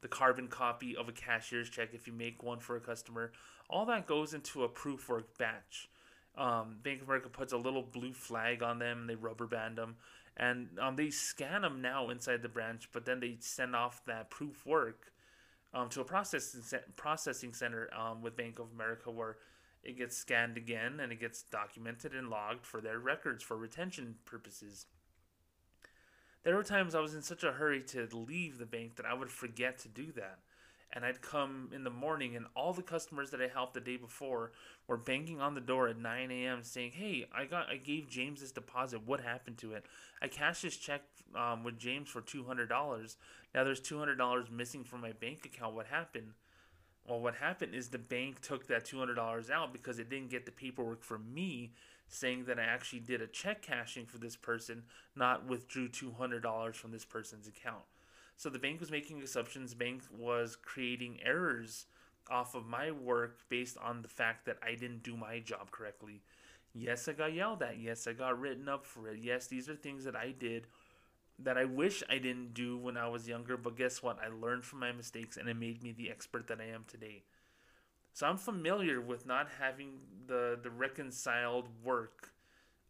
the 0.00 0.08
carbon 0.08 0.48
copy 0.48 0.96
of 0.96 1.08
a 1.08 1.12
cashier's 1.12 1.70
check 1.70 1.90
if 1.92 2.06
you 2.06 2.12
make 2.12 2.42
one 2.42 2.60
for 2.60 2.76
a 2.76 2.80
customer. 2.80 3.32
All 3.68 3.86
that 3.86 4.06
goes 4.06 4.34
into 4.34 4.64
a 4.64 4.68
proof 4.68 5.08
work 5.08 5.36
batch. 5.38 5.88
Um, 6.36 6.76
Bank 6.82 7.00
of 7.00 7.08
America 7.08 7.28
puts 7.28 7.52
a 7.52 7.56
little 7.56 7.82
blue 7.82 8.12
flag 8.12 8.62
on 8.62 8.78
them, 8.78 9.06
they 9.06 9.14
rubber 9.14 9.46
band 9.46 9.78
them, 9.78 9.96
and 10.36 10.68
um, 10.80 10.96
they 10.96 11.08
scan 11.10 11.62
them 11.62 11.80
now 11.80 12.10
inside 12.10 12.42
the 12.42 12.48
branch, 12.48 12.90
but 12.92 13.06
then 13.06 13.20
they 13.20 13.36
send 13.40 13.74
off 13.74 14.04
that 14.06 14.30
Proofwork 14.30 15.10
um, 15.72 15.88
to 15.90 16.02
a 16.02 16.04
processing, 16.04 16.80
processing 16.96 17.54
center 17.54 17.88
um, 17.98 18.20
with 18.20 18.36
Bank 18.36 18.58
of 18.58 18.66
America 18.74 19.10
where 19.10 19.36
it 19.82 19.96
gets 19.96 20.16
scanned 20.16 20.56
again 20.56 21.00
and 21.00 21.12
it 21.12 21.20
gets 21.20 21.42
documented 21.42 22.12
and 22.12 22.28
logged 22.28 22.66
for 22.66 22.80
their 22.80 22.98
records 22.98 23.42
for 23.42 23.56
retention 23.56 24.16
purposes. 24.24 24.86
There 26.46 26.54
were 26.54 26.62
times 26.62 26.94
I 26.94 27.00
was 27.00 27.16
in 27.16 27.22
such 27.22 27.42
a 27.42 27.50
hurry 27.50 27.82
to 27.88 28.06
leave 28.12 28.58
the 28.58 28.66
bank 28.66 28.94
that 28.96 29.04
I 29.04 29.14
would 29.14 29.30
forget 29.30 29.80
to 29.80 29.88
do 29.88 30.12
that. 30.12 30.38
And 30.92 31.04
I'd 31.04 31.20
come 31.20 31.70
in 31.74 31.82
the 31.82 31.90
morning, 31.90 32.36
and 32.36 32.46
all 32.54 32.72
the 32.72 32.82
customers 32.82 33.30
that 33.30 33.42
I 33.42 33.48
helped 33.48 33.74
the 33.74 33.80
day 33.80 33.96
before 33.96 34.52
were 34.86 34.96
banging 34.96 35.40
on 35.40 35.54
the 35.54 35.60
door 35.60 35.88
at 35.88 35.98
9 35.98 36.30
a.m. 36.30 36.62
saying, 36.62 36.92
"Hey, 36.92 37.26
I 37.34 37.46
got, 37.46 37.68
I 37.68 37.78
gave 37.78 38.08
James 38.08 38.42
this 38.42 38.52
deposit. 38.52 39.04
What 39.04 39.22
happened 39.22 39.58
to 39.58 39.72
it? 39.72 39.86
I 40.22 40.28
cashed 40.28 40.62
this 40.62 40.76
check 40.76 41.02
um, 41.34 41.64
with 41.64 41.80
James 41.80 42.08
for 42.08 42.20
two 42.20 42.44
hundred 42.44 42.68
dollars. 42.68 43.16
Now 43.52 43.64
there's 43.64 43.80
two 43.80 43.98
hundred 43.98 44.14
dollars 44.14 44.46
missing 44.48 44.84
from 44.84 45.00
my 45.00 45.10
bank 45.10 45.44
account. 45.46 45.74
What 45.74 45.86
happened?" 45.86 46.34
Well, 47.08 47.18
what 47.18 47.34
happened 47.34 47.74
is 47.74 47.88
the 47.88 47.98
bank 47.98 48.40
took 48.40 48.68
that 48.68 48.84
two 48.84 49.00
hundred 49.00 49.14
dollars 49.14 49.50
out 49.50 49.72
because 49.72 49.98
it 49.98 50.08
didn't 50.08 50.30
get 50.30 50.46
the 50.46 50.52
paperwork 50.52 51.02
from 51.02 51.34
me 51.34 51.72
saying 52.08 52.44
that 52.44 52.58
I 52.58 52.62
actually 52.62 53.00
did 53.00 53.20
a 53.20 53.26
check 53.26 53.62
cashing 53.62 54.06
for 54.06 54.18
this 54.18 54.36
person, 54.36 54.84
not 55.14 55.46
withdrew 55.46 55.88
$200 55.88 56.74
from 56.74 56.92
this 56.92 57.04
person's 57.04 57.48
account. 57.48 57.82
So 58.36 58.50
the 58.50 58.58
bank 58.58 58.80
was 58.80 58.90
making 58.90 59.22
assumptions, 59.22 59.74
bank 59.74 60.02
was 60.10 60.56
creating 60.56 61.18
errors 61.24 61.86
off 62.30 62.54
of 62.54 62.66
my 62.66 62.90
work 62.90 63.40
based 63.48 63.76
on 63.82 64.02
the 64.02 64.08
fact 64.08 64.46
that 64.46 64.58
I 64.62 64.74
didn't 64.74 65.02
do 65.02 65.16
my 65.16 65.40
job 65.40 65.70
correctly. 65.70 66.22
Yes, 66.74 67.08
I 67.08 67.12
got 67.12 67.32
yelled 67.32 67.62
at. 67.62 67.78
Yes, 67.78 68.06
I 68.06 68.12
got 68.12 68.38
written 68.38 68.68
up 68.68 68.84
for 68.84 69.08
it. 69.08 69.20
Yes, 69.22 69.46
these 69.46 69.68
are 69.68 69.74
things 69.74 70.04
that 70.04 70.16
I 70.16 70.34
did 70.38 70.66
that 71.38 71.58
I 71.58 71.64
wish 71.64 72.02
I 72.08 72.18
didn't 72.18 72.54
do 72.54 72.78
when 72.78 72.96
I 72.96 73.08
was 73.08 73.28
younger, 73.28 73.56
but 73.56 73.76
guess 73.76 74.02
what? 74.02 74.18
I 74.22 74.28
learned 74.28 74.64
from 74.64 74.80
my 74.80 74.92
mistakes 74.92 75.36
and 75.36 75.48
it 75.48 75.56
made 75.56 75.82
me 75.82 75.92
the 75.92 76.10
expert 76.10 76.46
that 76.48 76.60
I 76.60 76.66
am 76.74 76.84
today. 76.86 77.22
So 78.16 78.26
I'm 78.26 78.38
familiar 78.38 78.98
with 78.98 79.26
not 79.26 79.46
having 79.60 79.98
the, 80.26 80.58
the 80.62 80.70
reconciled 80.70 81.68
work 81.84 82.32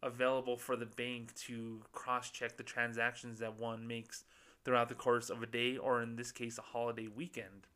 available 0.01 0.55
for 0.55 0.77
the 0.77 0.85
bank 0.85 1.35
to 1.47 1.81
cross 1.91 2.31
check 2.31 2.55
the 2.55 2.63
transactions 2.63 3.39
that 3.39 3.59
one 3.59 3.85
makes 3.85 4.23
throughout 4.63 4.87
the 4.87 4.95
course 4.95 5.29
of 5.29 5.43
a 5.43 5.45
day 5.45 5.75
or 5.75 6.01
in 6.01 6.15
this 6.15 6.31
case 6.31 6.57
a 6.57 6.61
holiday 6.61 7.09
weekend. 7.13 7.67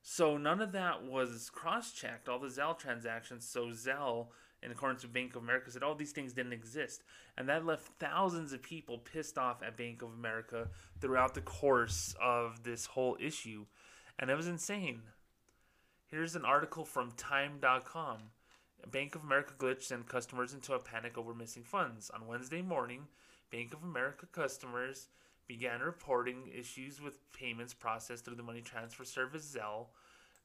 So 0.00 0.36
none 0.36 0.60
of 0.60 0.70
that 0.70 1.02
was 1.02 1.50
cross 1.50 1.90
checked, 1.90 2.28
all 2.28 2.38
the 2.38 2.46
Zelle 2.46 2.78
transactions. 2.78 3.44
So 3.44 3.70
Zelle, 3.70 4.28
in 4.62 4.70
accordance 4.70 5.02
with 5.02 5.12
Bank 5.12 5.34
of 5.34 5.42
America, 5.42 5.72
said 5.72 5.82
all 5.82 5.96
these 5.96 6.12
things 6.12 6.32
didn't 6.32 6.52
exist. 6.52 7.02
And 7.36 7.48
that 7.48 7.66
left 7.66 7.90
thousands 7.98 8.52
of 8.52 8.62
people 8.62 8.98
pissed 8.98 9.36
off 9.36 9.64
at 9.64 9.76
Bank 9.76 10.02
of 10.02 10.10
America 10.12 10.68
throughout 11.00 11.34
the 11.34 11.40
course 11.40 12.14
of 12.22 12.62
this 12.62 12.86
whole 12.86 13.16
issue. 13.18 13.66
And 14.16 14.30
it 14.30 14.36
was 14.36 14.46
insane. 14.46 15.02
Here's 16.10 16.34
an 16.34 16.46
article 16.46 16.86
from 16.86 17.10
Time.com. 17.18 18.16
Bank 18.90 19.14
of 19.14 19.24
America 19.24 19.52
glitch 19.58 19.82
sent 19.82 20.08
customers 20.08 20.54
into 20.54 20.72
a 20.72 20.78
panic 20.78 21.18
over 21.18 21.34
missing 21.34 21.64
funds. 21.64 22.10
On 22.14 22.26
Wednesday 22.26 22.62
morning, 22.62 23.08
Bank 23.52 23.74
of 23.74 23.82
America 23.82 24.24
customers 24.24 25.08
began 25.46 25.80
reporting 25.80 26.50
issues 26.58 27.02
with 27.02 27.18
payments 27.34 27.74
processed 27.74 28.24
through 28.24 28.36
the 28.36 28.42
money 28.42 28.62
transfer 28.62 29.04
service 29.04 29.54
Zelle, 29.54 29.88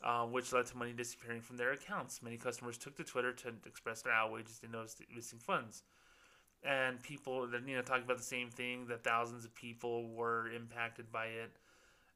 uh, 0.04 0.26
which 0.26 0.52
led 0.52 0.65
to 0.65 0.76
money 0.76 0.91
disappearing 0.91 1.39
from 1.39 1.56
their 1.56 1.71
accounts. 1.71 2.21
Many 2.21 2.36
customers 2.36 2.78
took 2.78 2.97
to 2.97 3.06
Twitter 3.06 3.32
to 3.32 3.54
express 3.65 4.02
their 4.02 4.12
outrage 4.12 4.49
as 4.49 4.60
they 4.60 4.67
noticed 4.67 5.02
missing 5.15 5.39
funds. 5.39 5.84
And 6.62 7.02
people, 7.02 7.47
you 7.65 7.78
know, 7.78 7.82
talking 7.84 8.04
about 8.04 8.17
the 8.17 8.23
same 8.23 8.49
thing 8.49 8.88
that 8.88 9.06
thousands 9.06 9.45
of 9.45 9.56
people 9.56 10.10
were 10.10 10.52
impacted 10.52 11.10
by 11.10 11.28
it. 11.28 11.52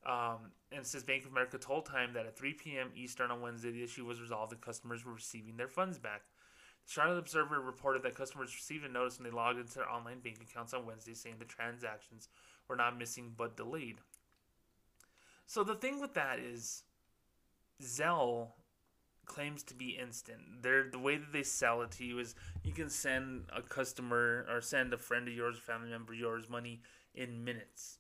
Um, 0.08 0.52
and 0.72 0.86
says 0.86 1.04
Bank 1.04 1.26
of 1.26 1.32
America 1.32 1.58
told 1.58 1.86
Time 1.86 2.14
that 2.14 2.26
at 2.26 2.38
3 2.38 2.54
p.m. 2.54 2.92
Eastern 2.96 3.30
on 3.30 3.42
Wednesday, 3.42 3.72
the 3.72 3.84
issue 3.84 4.06
was 4.06 4.22
resolved 4.22 4.54
and 4.54 4.62
customers 4.62 5.06
were 5.06 5.14
receiving 5.14 5.58
their 5.58 5.68
funds 5.68 6.00
back. 6.00 6.22
The 6.86 6.92
Charlotte 6.92 7.20
Observer 7.20 7.60
reported 7.60 8.04
that 8.04 8.16
customers 8.16 8.56
received 8.56 8.86
a 8.86 8.90
notice 8.90 9.20
when 9.20 9.30
they 9.30 9.36
logged 9.36 9.60
into 9.60 9.76
their 9.76 9.90
online 9.90 10.20
bank 10.20 10.38
accounts 10.42 10.74
on 10.74 10.86
Wednesday 10.86 11.14
saying 11.14 11.36
the 11.40 11.46
transactions 11.46 12.30
were 12.70 12.78
not 12.78 12.98
missing 12.98 13.34
but 13.36 13.58
delayed. 13.58 13.98
So 15.46 15.64
the 15.64 15.76
thing 15.76 16.00
with 16.00 16.14
that 16.14 16.40
is, 16.40 16.84
Zelle 17.82 18.50
claims 19.26 19.64
to 19.64 19.74
be 19.74 19.98
instant. 20.02 20.40
They're 20.62 20.90
the 20.90 21.00
way 21.00 21.18
that 21.18 21.34
they 21.34 21.44
sell 21.44 21.82
it 21.82 21.92
to 21.92 22.06
you 22.06 22.20
is 22.20 22.34
you 22.64 22.72
can 22.72 22.90
send 22.90 23.44
a 23.56 23.62
customer 23.62 24.46
or 24.50 24.62
send 24.62 24.94
a 24.94 24.98
friend 24.98 25.28
of 25.28 25.34
yours, 25.34 25.58
family 25.58 25.90
member 25.90 26.14
of 26.14 26.20
yours, 26.20 26.50
money 26.50 26.82
in 27.14 27.44
minutes. 27.44 28.00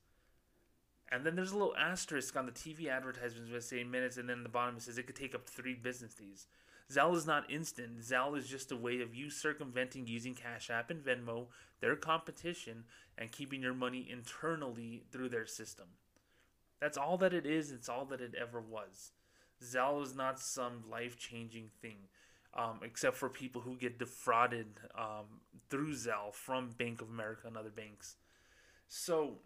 And 1.09 1.25
then 1.25 1.35
there's 1.35 1.51
a 1.51 1.57
little 1.57 1.75
asterisk 1.77 2.35
on 2.35 2.45
the 2.45 2.51
TV 2.51 2.89
advertisements 2.89 3.51
that 3.51 3.63
say 3.63 3.83
minutes, 3.83 4.17
and 4.17 4.29
then 4.29 4.43
the 4.43 4.49
bottom 4.49 4.75
it 4.75 4.81
says 4.81 4.97
it 4.97 5.07
could 5.07 5.15
take 5.15 5.33
up 5.33 5.45
to 5.45 5.51
three 5.51 5.73
business 5.73 6.13
days. 6.13 6.47
Zelle 6.91 7.15
is 7.15 7.25
not 7.25 7.49
instant. 7.51 7.99
Zelle 7.99 8.37
is 8.37 8.47
just 8.47 8.71
a 8.71 8.75
way 8.75 9.01
of 9.01 9.15
you 9.15 9.29
circumventing 9.29 10.07
using 10.07 10.35
Cash 10.35 10.69
App 10.69 10.89
and 10.89 11.03
Venmo, 11.03 11.47
their 11.81 11.95
competition, 11.95 12.85
and 13.17 13.31
keeping 13.31 13.61
your 13.61 13.73
money 13.73 14.07
internally 14.09 15.03
through 15.11 15.29
their 15.29 15.45
system. 15.45 15.87
That's 16.79 16.97
all 16.97 17.17
that 17.17 17.33
it 17.33 17.45
is. 17.45 17.71
It's 17.71 17.89
all 17.89 18.05
that 18.05 18.21
it 18.21 18.35
ever 18.39 18.61
was. 18.61 19.11
Zelle 19.63 20.03
is 20.03 20.15
not 20.15 20.39
some 20.39 20.83
life 20.89 21.17
changing 21.17 21.69
thing, 21.81 21.97
um, 22.53 22.79
except 22.83 23.17
for 23.17 23.29
people 23.29 23.61
who 23.61 23.75
get 23.75 23.99
defrauded 23.99 24.67
um, 24.97 25.41
through 25.69 25.93
Zelle 25.93 26.33
from 26.33 26.69
Bank 26.69 27.01
of 27.01 27.09
America 27.09 27.47
and 27.47 27.57
other 27.57 27.71
banks. 27.71 28.15
So 28.87 29.39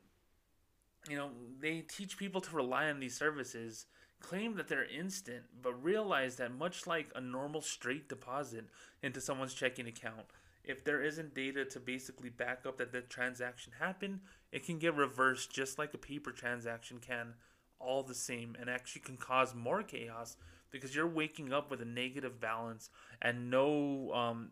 you 1.09 1.17
know, 1.17 1.29
they 1.59 1.81
teach 1.81 2.17
people 2.17 2.41
to 2.41 2.55
rely 2.55 2.89
on 2.89 2.99
these 2.99 3.17
services, 3.17 3.85
claim 4.19 4.55
that 4.55 4.67
they're 4.67 4.85
instant, 4.85 5.43
but 5.61 5.83
realize 5.83 6.35
that 6.35 6.53
much 6.53 6.85
like 6.85 7.09
a 7.15 7.21
normal 7.21 7.61
straight 7.61 8.07
deposit 8.07 8.65
into 9.01 9.19
someone's 9.19 9.53
checking 9.53 9.87
account, 9.87 10.25
if 10.63 10.83
there 10.83 11.01
isn't 11.01 11.33
data 11.33 11.65
to 11.65 11.79
basically 11.79 12.29
back 12.29 12.65
up 12.67 12.77
that 12.77 12.91
the 12.91 13.01
transaction 13.01 13.73
happened, 13.79 14.19
it 14.51 14.65
can 14.65 14.77
get 14.77 14.95
reversed 14.95 15.51
just 15.51 15.79
like 15.79 15.93
a 15.93 15.97
paper 15.97 16.31
transaction 16.31 16.99
can, 16.99 17.33
all 17.79 18.03
the 18.03 18.13
same, 18.13 18.55
and 18.59 18.69
actually 18.69 19.01
can 19.01 19.17
cause 19.17 19.55
more 19.55 19.81
chaos 19.81 20.37
because 20.69 20.95
you're 20.95 21.07
waking 21.07 21.51
up 21.51 21.71
with 21.71 21.81
a 21.81 21.85
negative 21.85 22.39
balance 22.39 22.89
and 23.21 23.49
no 23.49 24.13
um, 24.13 24.51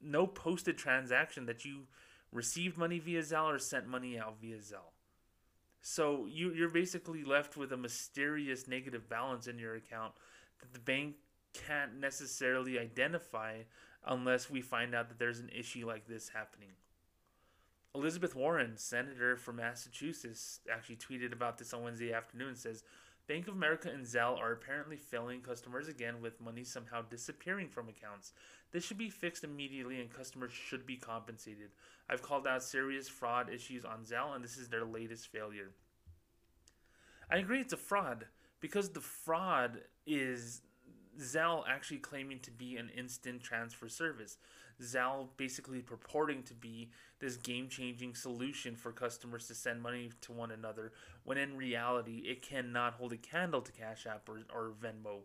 no 0.00 0.26
posted 0.26 0.78
transaction 0.78 1.46
that 1.46 1.64
you 1.64 1.82
received 2.32 2.78
money 2.78 2.98
via 2.98 3.20
Zelle 3.22 3.54
or 3.54 3.58
sent 3.58 3.86
money 3.86 4.18
out 4.18 4.40
via 4.40 4.58
Zelle. 4.58 4.95
So 5.88 6.26
you 6.28 6.52
you're 6.52 6.68
basically 6.68 7.22
left 7.22 7.56
with 7.56 7.70
a 7.70 7.76
mysterious 7.76 8.66
negative 8.66 9.08
balance 9.08 9.46
in 9.46 9.56
your 9.56 9.76
account 9.76 10.14
that 10.58 10.72
the 10.72 10.80
bank 10.80 11.14
can't 11.52 12.00
necessarily 12.00 12.76
identify 12.76 13.58
unless 14.04 14.50
we 14.50 14.62
find 14.62 14.96
out 14.96 15.08
that 15.08 15.20
there's 15.20 15.38
an 15.38 15.48
issue 15.56 15.86
like 15.86 16.08
this 16.08 16.28
happening. 16.30 16.70
Elizabeth 17.94 18.34
Warren, 18.34 18.72
senator 18.76 19.36
from 19.36 19.56
Massachusetts, 19.56 20.58
actually 20.70 20.96
tweeted 20.96 21.32
about 21.32 21.56
this 21.56 21.72
on 21.72 21.84
Wednesday 21.84 22.12
afternoon. 22.12 22.48
And 22.48 22.58
says 22.58 22.82
Bank 23.28 23.46
of 23.46 23.54
America 23.54 23.88
and 23.88 24.04
Zelle 24.04 24.40
are 24.40 24.50
apparently 24.50 24.96
failing 24.96 25.40
customers 25.40 25.86
again 25.86 26.20
with 26.20 26.40
money 26.40 26.64
somehow 26.64 27.02
disappearing 27.02 27.68
from 27.68 27.88
accounts. 27.88 28.32
This 28.72 28.84
should 28.84 28.98
be 28.98 29.10
fixed 29.10 29.44
immediately 29.44 30.00
and 30.00 30.12
customers 30.12 30.52
should 30.52 30.86
be 30.86 30.96
compensated. 30.96 31.70
I've 32.08 32.22
called 32.22 32.46
out 32.46 32.62
serious 32.62 33.08
fraud 33.08 33.48
issues 33.52 33.84
on 33.84 34.04
Zelle 34.04 34.34
and 34.34 34.44
this 34.44 34.56
is 34.56 34.68
their 34.68 34.84
latest 34.84 35.28
failure. 35.28 35.70
I 37.30 37.38
agree 37.38 37.60
it's 37.60 37.72
a 37.72 37.78
fraud 37.78 38.26
because 38.60 38.90
the 38.90 39.00
fraud 39.00 39.80
is 40.06 40.62
Zelle 41.20 41.64
actually 41.68 41.98
claiming 41.98 42.40
to 42.40 42.50
be 42.50 42.76
an 42.76 42.90
instant 42.96 43.42
transfer 43.42 43.88
service. 43.88 44.38
Zelle 44.82 45.28
basically 45.36 45.80
purporting 45.80 46.42
to 46.44 46.54
be 46.54 46.90
this 47.18 47.36
game 47.36 47.68
changing 47.68 48.14
solution 48.14 48.76
for 48.76 48.92
customers 48.92 49.46
to 49.48 49.54
send 49.54 49.82
money 49.82 50.10
to 50.20 50.32
one 50.32 50.50
another, 50.50 50.92
when 51.24 51.38
in 51.38 51.56
reality, 51.56 52.24
it 52.26 52.42
cannot 52.42 52.94
hold 52.94 53.12
a 53.12 53.16
candle 53.16 53.62
to 53.62 53.72
Cash 53.72 54.06
App 54.06 54.28
or, 54.28 54.42
or 54.54 54.72
Venmo. 54.80 55.20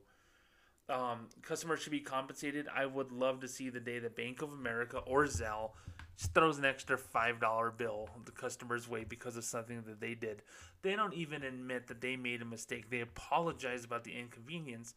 Um, 0.92 1.28
customers 1.42 1.82
should 1.82 1.92
be 1.92 2.02
compensated. 2.02 2.68
I 2.74 2.86
would 2.86 3.12
love 3.12 3.40
to 3.42 3.48
see 3.48 3.70
the 3.70 3.80
day 3.80 4.00
that 4.00 4.16
Bank 4.16 4.42
of 4.42 4.52
America 4.52 4.98
or 5.00 5.24
Zelle 5.24 5.72
just 6.18 6.34
throws 6.34 6.58
an 6.58 6.66
extra 6.66 6.98
$5 6.98 7.78
bill 7.78 8.10
the 8.26 8.32
customer's 8.32 8.88
way 8.90 9.06
because 9.08 9.38
of 9.38 9.44
something 9.46 9.84
that 9.88 10.02
they 10.02 10.14
did. 10.14 10.42
They 10.82 10.96
don't 10.96 11.14
even 11.14 11.44
admit 11.44 11.88
that 11.88 12.02
they 12.02 12.16
made 12.16 12.42
a 12.42 12.46
mistake. 12.46 12.90
They 12.90 13.02
apologize 13.02 13.86
about 13.86 14.04
the 14.04 14.14
inconvenience. 14.14 14.94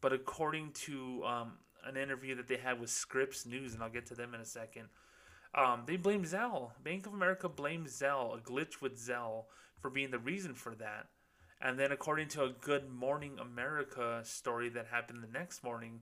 But 0.00 0.12
according 0.12 0.72
to 0.72 1.24
um, 1.24 1.52
an 1.84 1.96
interview 1.96 2.34
that 2.36 2.46
they 2.46 2.56
had 2.56 2.80
with 2.80 2.90
Scripps 2.90 3.46
News, 3.46 3.74
and 3.74 3.82
I'll 3.82 3.88
get 3.88 4.06
to 4.06 4.14
them 4.14 4.34
in 4.34 4.40
a 4.40 4.44
second. 4.44 4.88
Um, 5.54 5.82
they 5.86 5.96
blame 5.96 6.24
Zelle. 6.24 6.72
Bank 6.84 7.06
of 7.06 7.14
America 7.14 7.48
blames 7.48 7.98
Zelle, 7.98 8.36
a 8.36 8.40
glitch 8.40 8.80
with 8.80 8.98
Zelle, 8.98 9.44
for 9.80 9.90
being 9.90 10.10
the 10.10 10.18
reason 10.18 10.54
for 10.54 10.74
that. 10.76 11.06
And 11.60 11.78
then, 11.78 11.90
according 11.90 12.28
to 12.28 12.44
a 12.44 12.50
Good 12.50 12.88
Morning 12.88 13.38
America 13.40 14.20
story 14.22 14.68
that 14.70 14.86
happened 14.86 15.24
the 15.24 15.38
next 15.38 15.64
morning, 15.64 16.00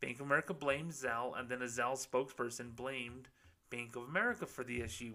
Bank 0.00 0.20
of 0.20 0.26
America 0.26 0.54
blamed 0.54 0.92
Zelle, 0.92 1.38
and 1.38 1.48
then 1.48 1.60
a 1.60 1.66
Zelle 1.66 1.98
spokesperson 1.98 2.74
blamed 2.74 3.28
Bank 3.68 3.94
of 3.96 4.04
America 4.04 4.46
for 4.46 4.64
the 4.64 4.80
issue. 4.80 5.14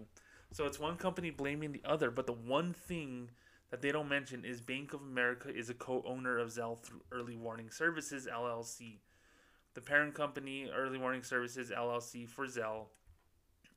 So 0.52 0.66
it's 0.66 0.78
one 0.78 0.96
company 0.96 1.30
blaming 1.30 1.72
the 1.72 1.82
other, 1.84 2.10
but 2.10 2.26
the 2.26 2.32
one 2.32 2.72
thing 2.72 3.30
that 3.70 3.80
they 3.80 3.90
don't 3.90 4.08
mention 4.08 4.44
is 4.44 4.60
Bank 4.60 4.92
of 4.92 5.00
America 5.00 5.48
is 5.48 5.70
a 5.70 5.74
co-owner 5.74 6.38
of 6.38 6.50
Zelle 6.50 6.80
through 6.82 7.02
Early 7.10 7.36
Warning 7.36 7.70
Services 7.70 8.28
LLC. 8.32 8.98
The 9.74 9.80
parent 9.80 10.14
company, 10.14 10.68
Early 10.72 10.98
Warning 10.98 11.22
Services 11.22 11.72
LLC 11.76 12.28
for 12.28 12.46
Zelle, 12.46 12.88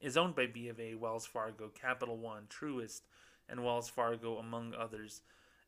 is 0.01 0.17
owned 0.17 0.35
by 0.35 0.47
B 0.47 0.67
of 0.67 0.79
A, 0.79 0.95
Wells 0.95 1.25
Fargo, 1.25 1.69
Capital 1.69 2.17
One, 2.17 2.43
Truist, 2.49 3.01
and 3.47 3.63
Wells 3.63 3.89
Fargo, 3.89 4.37
among 4.37 4.73
others. 4.73 5.21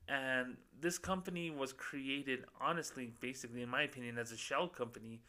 And 0.08 0.58
this 0.80 0.98
company 0.98 1.50
was 1.50 1.74
created, 1.74 2.46
honestly, 2.62 3.12
basically, 3.20 3.62
in 3.62 3.70
my 3.70 3.84
opinion, 3.84 4.18
as 4.18 4.32
a 4.32 4.38
shell 4.38 4.68
company 4.68 5.22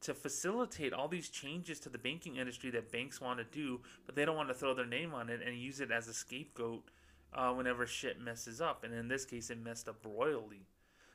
to 0.00 0.14
facilitate 0.14 0.92
all 0.92 1.06
these 1.06 1.28
changes 1.28 1.78
to 1.80 1.88
the 1.88 1.98
banking 1.98 2.36
industry 2.36 2.70
that 2.70 2.90
banks 2.90 3.20
want 3.20 3.38
to 3.38 3.44
do, 3.44 3.80
but 4.04 4.16
they 4.16 4.24
don't 4.24 4.36
want 4.36 4.48
to 4.48 4.54
throw 4.54 4.74
their 4.74 4.86
name 4.86 5.14
on 5.14 5.28
it 5.28 5.40
and 5.46 5.56
use 5.56 5.80
it 5.80 5.90
as 5.90 6.08
a 6.08 6.14
scapegoat 6.14 6.82
uh, 7.34 7.52
whenever 7.52 7.86
shit 7.86 8.20
messes 8.20 8.60
up. 8.60 8.84
And 8.84 8.92
in 8.92 9.08
this 9.08 9.24
case, 9.24 9.50
it 9.50 9.62
messed 9.62 9.88
up 9.88 10.04
royally. 10.04 10.66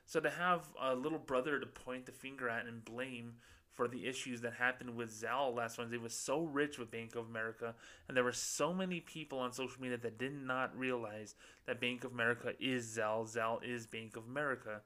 So 0.06 0.21
to 0.21 0.30
have 0.30 0.69
a 0.82 0.95
little 0.95 1.19
brother 1.19 1.60
to 1.60 1.65
point 1.65 2.06
the 2.06 2.13
finger 2.13 2.47
at 2.47 2.65
and 2.65 2.84
blame 2.86 3.34
for 3.77 3.87
the 3.87 4.07
issues 4.07 4.41
that 4.41 4.53
happened 4.53 4.95
with 4.95 5.11
Zelle 5.11 5.55
last 5.55 5.77
Wednesday 5.77 5.99
was 5.99 6.15
so 6.15 6.41
rich 6.41 6.79
with 6.79 6.89
Bank 6.89 7.15
of 7.15 7.27
America, 7.27 7.75
and 8.07 8.17
there 8.17 8.23
were 8.23 8.31
so 8.31 8.73
many 8.73 8.99
people 8.99 9.37
on 9.37 9.53
social 9.53 9.79
media 9.79 9.99
that 9.99 10.17
did 10.17 10.33
not 10.33 10.75
realize 10.75 11.35
that 11.67 11.79
Bank 11.79 12.03
of 12.03 12.11
America 12.11 12.53
is 12.59 12.97
Zelle, 12.97 13.31
Zelle 13.31 13.63
is 13.63 13.85
Bank 13.85 14.17
of 14.17 14.25
America. 14.25 14.81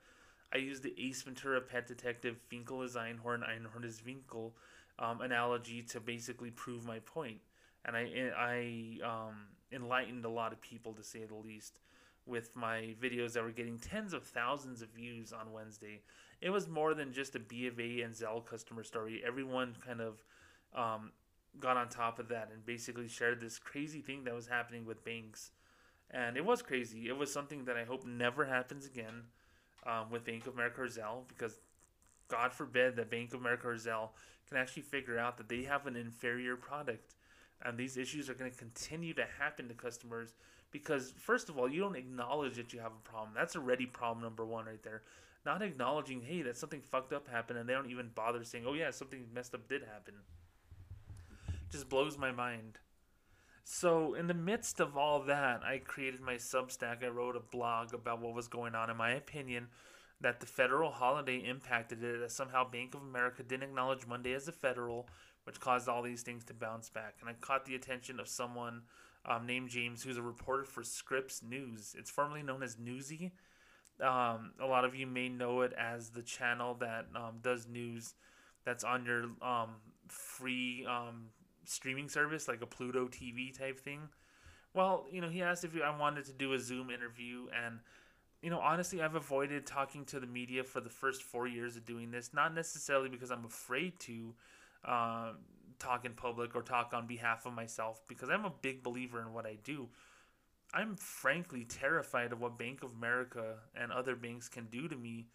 I 0.53 0.57
used 0.57 0.83
the 0.83 0.93
Ace 0.99 1.21
Ventura 1.21 1.61
Pet 1.61 1.87
Detective 1.87 2.35
Finkel 2.49 2.83
is 2.83 2.97
Einhorn, 2.97 3.47
Einhorn 3.47 3.85
is 3.85 4.01
Finkel 4.01 4.53
um, 4.99 5.21
analogy 5.21 5.81
to 5.83 6.01
basically 6.01 6.51
prove 6.51 6.85
my 6.85 6.99
point, 6.99 7.39
and 7.85 7.95
I 7.95 8.31
I 8.37 8.97
um, 9.07 9.35
enlightened 9.71 10.25
a 10.25 10.29
lot 10.29 10.51
of 10.51 10.59
people 10.59 10.93
to 10.95 11.03
say 11.03 11.23
the 11.23 11.35
least 11.35 11.79
with 12.25 12.55
my 12.55 12.93
videos 13.01 13.33
that 13.33 13.43
were 13.43 13.51
getting 13.51 13.79
tens 13.79 14.13
of 14.13 14.23
thousands 14.23 14.81
of 14.81 14.89
views 14.89 15.33
on 15.33 15.53
Wednesday. 15.53 16.01
It 16.41 16.49
was 16.49 16.67
more 16.67 16.93
than 16.93 17.13
just 17.13 17.35
a 17.35 17.39
B 17.39 17.67
of 17.67 17.79
A 17.79 18.01
and 18.01 18.15
Zelle 18.15 18.45
customer 18.45 18.83
story. 18.83 19.21
Everyone 19.25 19.75
kind 19.85 20.01
of 20.01 20.23
um, 20.75 21.11
got 21.59 21.77
on 21.77 21.89
top 21.89 22.19
of 22.19 22.29
that 22.29 22.49
and 22.53 22.65
basically 22.65 23.07
shared 23.07 23.39
this 23.39 23.59
crazy 23.59 24.01
thing 24.01 24.23
that 24.23 24.33
was 24.33 24.47
happening 24.47 24.85
with 24.85 25.03
banks. 25.03 25.51
And 26.09 26.35
it 26.35 26.45
was 26.45 26.61
crazy. 26.61 27.07
It 27.07 27.17
was 27.17 27.31
something 27.31 27.65
that 27.65 27.77
I 27.77 27.83
hope 27.83 28.05
never 28.05 28.45
happens 28.45 28.85
again 28.85 29.23
um, 29.85 30.09
with 30.11 30.25
Bank 30.25 30.47
of 30.47 30.53
America 30.53 30.81
or 30.81 30.87
Zelle 30.87 31.27
because 31.27 31.59
God 32.27 32.53
forbid 32.53 32.95
that 32.95 33.09
Bank 33.09 33.33
of 33.33 33.39
America 33.39 33.67
or 33.67 33.75
Zelle 33.75 34.09
can 34.47 34.57
actually 34.57 34.83
figure 34.83 35.17
out 35.17 35.37
that 35.37 35.47
they 35.47 35.63
have 35.63 35.87
an 35.87 35.95
inferior 35.95 36.55
product. 36.55 37.15
And 37.63 37.77
these 37.77 37.97
issues 37.97 38.29
are 38.29 38.33
going 38.33 38.51
to 38.51 38.57
continue 38.57 39.13
to 39.13 39.25
happen 39.39 39.67
to 39.67 39.73
customers 39.73 40.33
because, 40.71 41.13
first 41.17 41.49
of 41.49 41.59
all, 41.59 41.69
you 41.69 41.79
don't 41.79 41.95
acknowledge 41.95 42.55
that 42.55 42.73
you 42.73 42.79
have 42.79 42.91
a 42.91 43.09
problem. 43.09 43.31
That's 43.35 43.55
already 43.55 43.85
problem 43.85 44.23
number 44.23 44.45
one 44.45 44.65
right 44.65 44.81
there. 44.81 45.03
Not 45.45 45.61
acknowledging, 45.61 46.21
hey, 46.21 46.43
that 46.43 46.57
something 46.57 46.81
fucked 46.81 47.13
up 47.13 47.27
happened, 47.27 47.59
and 47.59 47.67
they 47.67 47.73
don't 47.73 47.89
even 47.89 48.11
bother 48.13 48.43
saying, 48.43 48.65
oh, 48.67 48.73
yeah, 48.73 48.91
something 48.91 49.25
messed 49.33 49.55
up 49.55 49.67
did 49.67 49.81
happen. 49.83 50.13
Just 51.71 51.89
blows 51.89 52.17
my 52.17 52.31
mind. 52.31 52.77
So, 53.63 54.13
in 54.13 54.27
the 54.27 54.33
midst 54.33 54.79
of 54.79 54.97
all 54.97 55.21
that, 55.23 55.63
I 55.63 55.79
created 55.79 56.21
my 56.21 56.35
Substack. 56.35 57.03
I 57.03 57.07
wrote 57.07 57.35
a 57.35 57.39
blog 57.39 57.93
about 57.93 58.21
what 58.21 58.33
was 58.33 58.47
going 58.47 58.75
on. 58.75 58.89
In 58.89 58.97
my 58.97 59.11
opinion, 59.11 59.67
that 60.19 60.39
the 60.39 60.45
federal 60.45 60.91
holiday 60.91 61.37
impacted 61.37 62.03
it, 62.03 62.19
that 62.19 62.31
somehow 62.31 62.69
Bank 62.69 62.93
of 62.93 63.01
America 63.01 63.43
didn't 63.43 63.69
acknowledge 63.69 64.05
Monday 64.07 64.33
as 64.33 64.47
a 64.47 64.51
federal, 64.51 65.07
which 65.45 65.59
caused 65.59 65.89
all 65.89 66.03
these 66.03 66.21
things 66.21 66.43
to 66.45 66.53
bounce 66.53 66.89
back. 66.89 67.15
And 67.21 67.29
I 67.29 67.33
caught 67.33 67.65
the 67.65 67.75
attention 67.75 68.19
of 68.19 68.27
someone 68.27 68.83
um, 69.25 69.45
named 69.45 69.69
James, 69.69 70.03
who's 70.03 70.17
a 70.17 70.21
reporter 70.21 70.65
for 70.65 70.83
Scripps 70.83 71.41
News. 71.41 71.95
It's 71.97 72.11
formerly 72.11 72.43
known 72.43 72.63
as 72.63 72.77
Newsy. 72.79 73.31
Um, 74.01 74.51
a 74.59 74.65
lot 74.65 74.85
of 74.85 74.95
you 74.95 75.05
may 75.05 75.29
know 75.29 75.61
it 75.61 75.73
as 75.73 76.09
the 76.09 76.21
channel 76.21 76.75
that 76.75 77.05
um, 77.15 77.39
does 77.41 77.67
news 77.67 78.15
that's 78.65 78.83
on 78.83 79.05
your 79.05 79.23
um, 79.47 79.75
free 80.07 80.85
um, 80.89 81.27
streaming 81.65 82.09
service, 82.09 82.47
like 82.47 82.61
a 82.61 82.65
Pluto 82.65 83.07
TV 83.07 83.57
type 83.57 83.79
thing. 83.79 84.09
Well, 84.73 85.05
you 85.11 85.21
know, 85.21 85.29
he 85.29 85.41
asked 85.41 85.63
if 85.63 85.71
I 85.81 85.97
wanted 85.97 86.25
to 86.25 86.33
do 86.33 86.53
a 86.53 86.59
Zoom 86.59 86.89
interview, 86.89 87.47
and 87.65 87.79
you 88.41 88.49
know, 88.49 88.59
honestly, 88.59 89.01
I've 89.01 89.15
avoided 89.15 89.65
talking 89.65 90.05
to 90.05 90.19
the 90.19 90.27
media 90.27 90.63
for 90.63 90.79
the 90.79 90.89
first 90.89 91.23
four 91.23 91.47
years 91.47 91.75
of 91.75 91.85
doing 91.85 92.11
this. 92.11 92.31
Not 92.33 92.55
necessarily 92.55 93.09
because 93.09 93.31
I'm 93.31 93.45
afraid 93.45 93.99
to 94.01 94.33
uh, 94.85 95.31
talk 95.77 96.05
in 96.05 96.13
public 96.13 96.55
or 96.55 96.61
talk 96.61 96.93
on 96.93 97.05
behalf 97.05 97.45
of 97.45 97.53
myself, 97.53 98.01
because 98.07 98.29
I'm 98.29 98.45
a 98.45 98.53
big 98.61 98.81
believer 98.81 99.19
in 99.19 99.33
what 99.33 99.45
I 99.45 99.57
do. 99.63 99.89
I'm 100.73 100.95
frankly 100.95 101.65
terrified 101.65 102.31
of 102.31 102.39
what 102.39 102.57
Bank 102.57 102.83
of 102.83 102.91
America 102.97 103.55
and 103.75 103.91
other 103.91 104.15
banks 104.15 104.47
can 104.47 104.67
do 104.71 104.87
to 104.87 104.95
me 104.95 105.27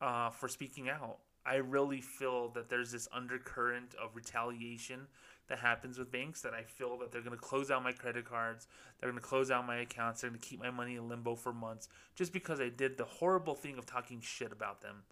uh, 0.00 0.30
for 0.30 0.48
speaking 0.48 0.88
out. 0.88 1.18
I 1.46 1.56
really 1.56 2.00
feel 2.00 2.48
that 2.50 2.68
there's 2.68 2.90
this 2.90 3.08
undercurrent 3.12 3.94
of 4.02 4.16
retaliation 4.16 5.06
that 5.48 5.60
happens 5.60 5.96
with 5.96 6.10
banks 6.10 6.42
that 6.42 6.52
I 6.52 6.62
feel 6.62 6.98
that 6.98 7.12
they're 7.12 7.22
going 7.22 7.36
to 7.36 7.42
close 7.42 7.70
out 7.70 7.84
my 7.84 7.92
credit 7.92 8.24
cards, 8.24 8.66
they're 8.98 9.10
going 9.10 9.22
to 9.22 9.26
close 9.26 9.50
out 9.50 9.66
my 9.66 9.76
accounts, 9.76 10.20
they're 10.20 10.30
going 10.30 10.40
to 10.40 10.46
keep 10.46 10.60
my 10.60 10.70
money 10.70 10.96
in 10.96 11.08
limbo 11.08 11.36
for 11.36 11.52
months 11.52 11.88
just 12.16 12.32
because 12.32 12.60
I 12.60 12.68
did 12.68 12.98
the 12.98 13.04
horrible 13.04 13.54
thing 13.54 13.78
of 13.78 13.86
talking 13.86 14.20
shit 14.20 14.50
about 14.50 14.82
them. 14.82 15.04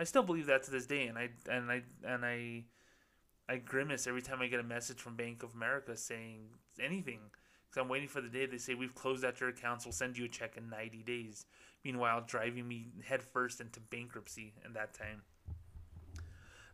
I 0.00 0.04
still 0.04 0.24
believe 0.24 0.46
that 0.46 0.64
to 0.64 0.70
this 0.70 0.86
day 0.86 1.06
and 1.06 1.16
I 1.16 1.30
and 1.50 1.70
I 1.70 1.82
and 2.04 2.24
I 2.24 2.64
I 3.48 3.56
grimace 3.56 4.06
every 4.06 4.22
time 4.22 4.42
I 4.42 4.48
get 4.48 4.60
a 4.60 4.64
message 4.64 4.98
from 4.98 5.16
Bank 5.16 5.42
of 5.42 5.54
America 5.54 5.96
saying 5.96 6.40
anything 6.80 7.20
because 7.68 7.82
I'm 7.82 7.88
waiting 7.88 8.08
for 8.08 8.20
the 8.20 8.28
day 8.28 8.46
they 8.46 8.58
say 8.58 8.74
we've 8.74 8.94
closed 8.94 9.24
out 9.24 9.40
your 9.40 9.50
accounts, 9.50 9.84
we'll 9.84 9.92
send 9.92 10.16
you 10.16 10.24
a 10.24 10.28
check 10.28 10.56
in 10.56 10.70
90 10.70 11.02
days. 11.02 11.46
Meanwhile, 11.84 12.24
driving 12.26 12.66
me 12.66 12.88
headfirst 13.04 13.60
into 13.60 13.80
bankruptcy 13.80 14.52
in 14.64 14.72
that 14.72 14.94
time. 14.94 15.22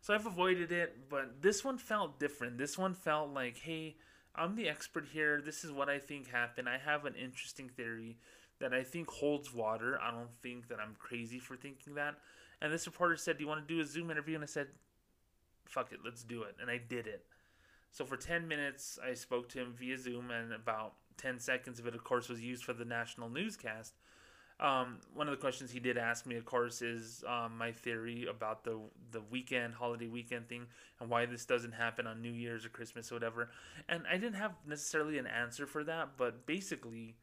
So 0.01 0.13
I've 0.13 0.25
avoided 0.25 0.71
it, 0.71 1.09
but 1.09 1.41
this 1.41 1.63
one 1.63 1.77
felt 1.77 2.19
different. 2.19 2.57
This 2.57 2.77
one 2.77 2.93
felt 2.93 3.33
like, 3.33 3.57
hey, 3.57 3.95
I'm 4.35 4.55
the 4.55 4.69
expert 4.69 5.07
here. 5.11 5.41
This 5.41 5.63
is 5.63 5.71
what 5.71 5.89
I 5.89 5.99
think 5.99 6.29
happened. 6.29 6.69
I 6.69 6.77
have 6.77 7.05
an 7.05 7.15
interesting 7.15 7.69
theory 7.69 8.17
that 8.59 8.73
I 8.73 8.83
think 8.83 9.09
holds 9.09 9.53
water. 9.53 9.99
I 10.01 10.11
don't 10.11 10.29
think 10.43 10.67
that 10.67 10.79
I'm 10.79 10.95
crazy 10.99 11.39
for 11.39 11.55
thinking 11.55 11.95
that. 11.95 12.15
And 12.61 12.71
this 12.71 12.85
reporter 12.85 13.17
said, 13.17 13.37
Do 13.37 13.43
you 13.43 13.47
want 13.47 13.67
to 13.67 13.73
do 13.73 13.81
a 13.81 13.85
Zoom 13.85 14.11
interview? 14.11 14.35
And 14.35 14.43
I 14.43 14.47
said, 14.47 14.67
Fuck 15.65 15.91
it, 15.91 15.99
let's 16.05 16.23
do 16.23 16.43
it. 16.43 16.55
And 16.61 16.69
I 16.69 16.77
did 16.77 17.07
it. 17.07 17.25
So 17.95 18.03
for 18.03 18.17
10 18.17 18.45
minutes, 18.45 18.99
I 19.01 19.13
spoke 19.13 19.47
to 19.49 19.59
him 19.59 19.73
via 19.79 19.97
Zoom, 19.97 20.29
and 20.29 20.51
about 20.51 20.95
10 21.15 21.39
seconds 21.39 21.79
of 21.79 21.87
it, 21.87 21.95
of 21.95 22.03
course, 22.03 22.27
was 22.27 22.41
used 22.41 22.65
for 22.65 22.73
the 22.73 22.83
national 22.83 23.29
newscast. 23.29 23.93
Um, 24.59 24.97
one 25.13 25.29
of 25.29 25.31
the 25.31 25.39
questions 25.39 25.71
he 25.71 25.79
did 25.79 25.97
ask 25.97 26.25
me, 26.25 26.35
of 26.35 26.43
course, 26.43 26.81
is 26.81 27.23
um, 27.25 27.57
my 27.57 27.71
theory 27.71 28.27
about 28.29 28.65
the 28.65 28.81
the 29.11 29.21
weekend, 29.31 29.75
holiday 29.75 30.07
weekend 30.09 30.49
thing, 30.49 30.65
and 30.99 31.09
why 31.09 31.25
this 31.25 31.45
doesn't 31.45 31.71
happen 31.71 32.05
on 32.05 32.21
New 32.21 32.33
Year's 32.33 32.65
or 32.65 32.69
Christmas 32.69 33.13
or 33.13 33.15
whatever. 33.15 33.49
And 33.87 34.03
I 34.11 34.17
didn't 34.17 34.35
have 34.35 34.55
necessarily 34.67 35.17
an 35.17 35.27
answer 35.27 35.65
for 35.65 35.85
that, 35.85 36.17
but 36.17 36.45
basically, 36.45 37.15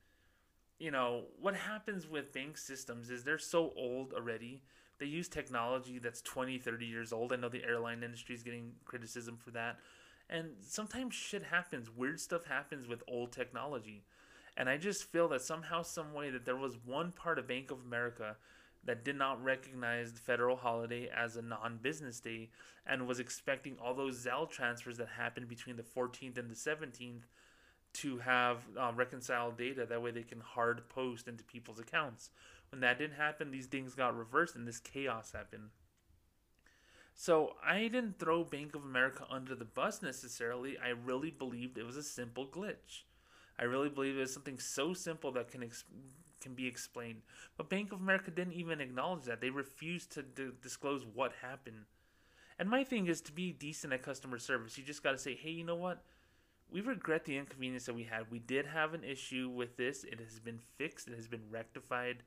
you 0.79 0.91
know, 0.91 1.25
what 1.39 1.55
happens 1.55 2.09
with 2.09 2.33
bank 2.33 2.57
systems 2.57 3.11
is 3.11 3.25
they're 3.25 3.39
so 3.39 3.75
old 3.77 4.15
already. 4.15 4.63
They 4.99 5.07
use 5.07 5.29
technology 5.29 5.99
that's 5.99 6.23
20, 6.23 6.59
30 6.59 6.87
years 6.87 7.13
old. 7.13 7.35
I 7.35 7.37
know 7.37 7.51
the 7.51 7.65
airline 7.65 8.03
industry 8.03 8.35
is 8.35 8.43
getting 8.43 8.73
criticism 8.87 9.37
for 9.37 9.51
that. 9.51 9.77
And 10.29 10.53
sometimes 10.63 11.15
shit 11.15 11.45
happens. 11.45 11.91
Weird 11.91 12.21
stuff 12.21 12.45
happens 12.47 12.87
with 12.87 13.03
old 13.07 13.33
technology 13.33 14.05
and 14.57 14.69
I 14.69 14.77
just 14.77 15.05
feel 15.05 15.29
that 15.29 15.43
somehow, 15.43 15.83
some 15.83 16.13
way, 16.13 16.31
that 16.31 16.45
there 16.45 16.57
was 16.57 16.77
one 16.85 17.13
part 17.13 17.39
of 17.39 17.49
Bank 17.49 17.71
of 17.71 17.81
America 17.85 18.37
that 18.85 19.05
did 19.05 19.17
not 19.17 19.43
recognize 19.43 20.13
the 20.13 20.21
federal 20.21 20.57
holiday 20.57 21.09
as 21.15 21.37
a 21.37 21.43
non-business 21.43 22.21
day 22.21 22.51
and 22.87 23.07
was 23.07 23.21
expecting 23.21 23.77
all 23.83 23.95
those 23.95 24.25
Zelle 24.25 24.51
transfers 24.51 24.99
that 24.99 25.09
happened 25.09 25.49
between 25.49 25.77
the 25.77 25.83
14th 25.83 26.37
and 26.37 26.51
the 26.51 26.55
17th 26.55 27.23
to 27.95 28.19
have 28.19 28.59
uh, 28.79 28.93
reconciled 28.95 29.57
data. 29.57 29.87
That 29.87 30.03
way, 30.03 30.11
they 30.11 30.23
can 30.23 30.41
hard 30.41 30.87
post 30.89 31.29
into 31.29 31.45
people's 31.45 31.79
accounts. 31.79 32.31
When 32.71 32.81
that 32.81 32.99
didn't 32.99 33.17
happen, 33.17 33.51
these 33.51 33.67
things 33.67 33.95
got 33.95 34.17
reversed 34.17 34.57
and 34.57 34.67
this 34.67 34.81
chaos 34.81 35.33
happened. 35.33 35.71
So 37.15 37.55
I 37.65 37.83
didn't 37.83 38.19
throw 38.19 38.45
Bank 38.45 38.75
of 38.75 38.85
America 38.85 39.27
under 39.31 39.55
the 39.55 39.65
bus 39.65 40.03
necessarily. 40.03 40.79
I 40.79 40.89
really 40.89 41.31
believed 41.31 41.79
it 41.79 41.87
was 41.87 41.97
a 41.97 42.03
simple 42.03 42.47
glitch. 42.47 43.03
I 43.59 43.65
really 43.65 43.89
believe 43.89 44.17
it 44.17 44.21
was 44.21 44.33
something 44.33 44.59
so 44.59 44.93
simple 44.95 45.31
that 45.33 45.51
can 45.51 45.63
ex- 45.63 45.85
can 46.41 46.55
be 46.55 46.67
explained. 46.67 47.23
But 47.57 47.69
Bank 47.71 47.93
of 47.93 48.01
America 48.01 48.31
didn't 48.31 48.55
even 48.55 48.81
acknowledge 48.81 49.25
that. 49.25 49.41
They 49.41 49.51
refused 49.51 50.11
to 50.13 50.23
d- 50.23 50.51
disclose 50.61 51.05
what 51.05 51.33
happened. 51.43 51.85
And 52.59 52.69
my 52.69 52.85
thing 52.85 53.07
is 53.07 53.21
to 53.23 53.33
be 53.33 53.53
decent 53.53 53.93
at 53.93 54.03
customer 54.03 54.39
service. 54.39 54.77
You 54.79 54.85
just 54.85 55.03
got 55.03 55.13
to 55.13 55.19
say, 55.19 55.35
"Hey, 55.35 55.51
you 55.51 55.65
know 55.65 55.77
what? 55.77 56.03
We 56.71 56.81
regret 56.81 57.25
the 57.25 57.37
inconvenience 57.37 57.87
that 57.87 57.95
we 57.95 58.05
had. 58.05 58.31
We 58.31 58.39
did 58.39 58.67
have 58.67 58.95
an 58.95 59.05
issue 59.05 59.49
with 59.51 59.77
this. 59.77 60.05
It 60.05 60.21
has 60.21 60.41
been 60.41 60.59
fixed. 60.79 61.09
It 61.09 61.17
has 61.17 61.29
been 61.29 61.51
rectified. 61.51 62.23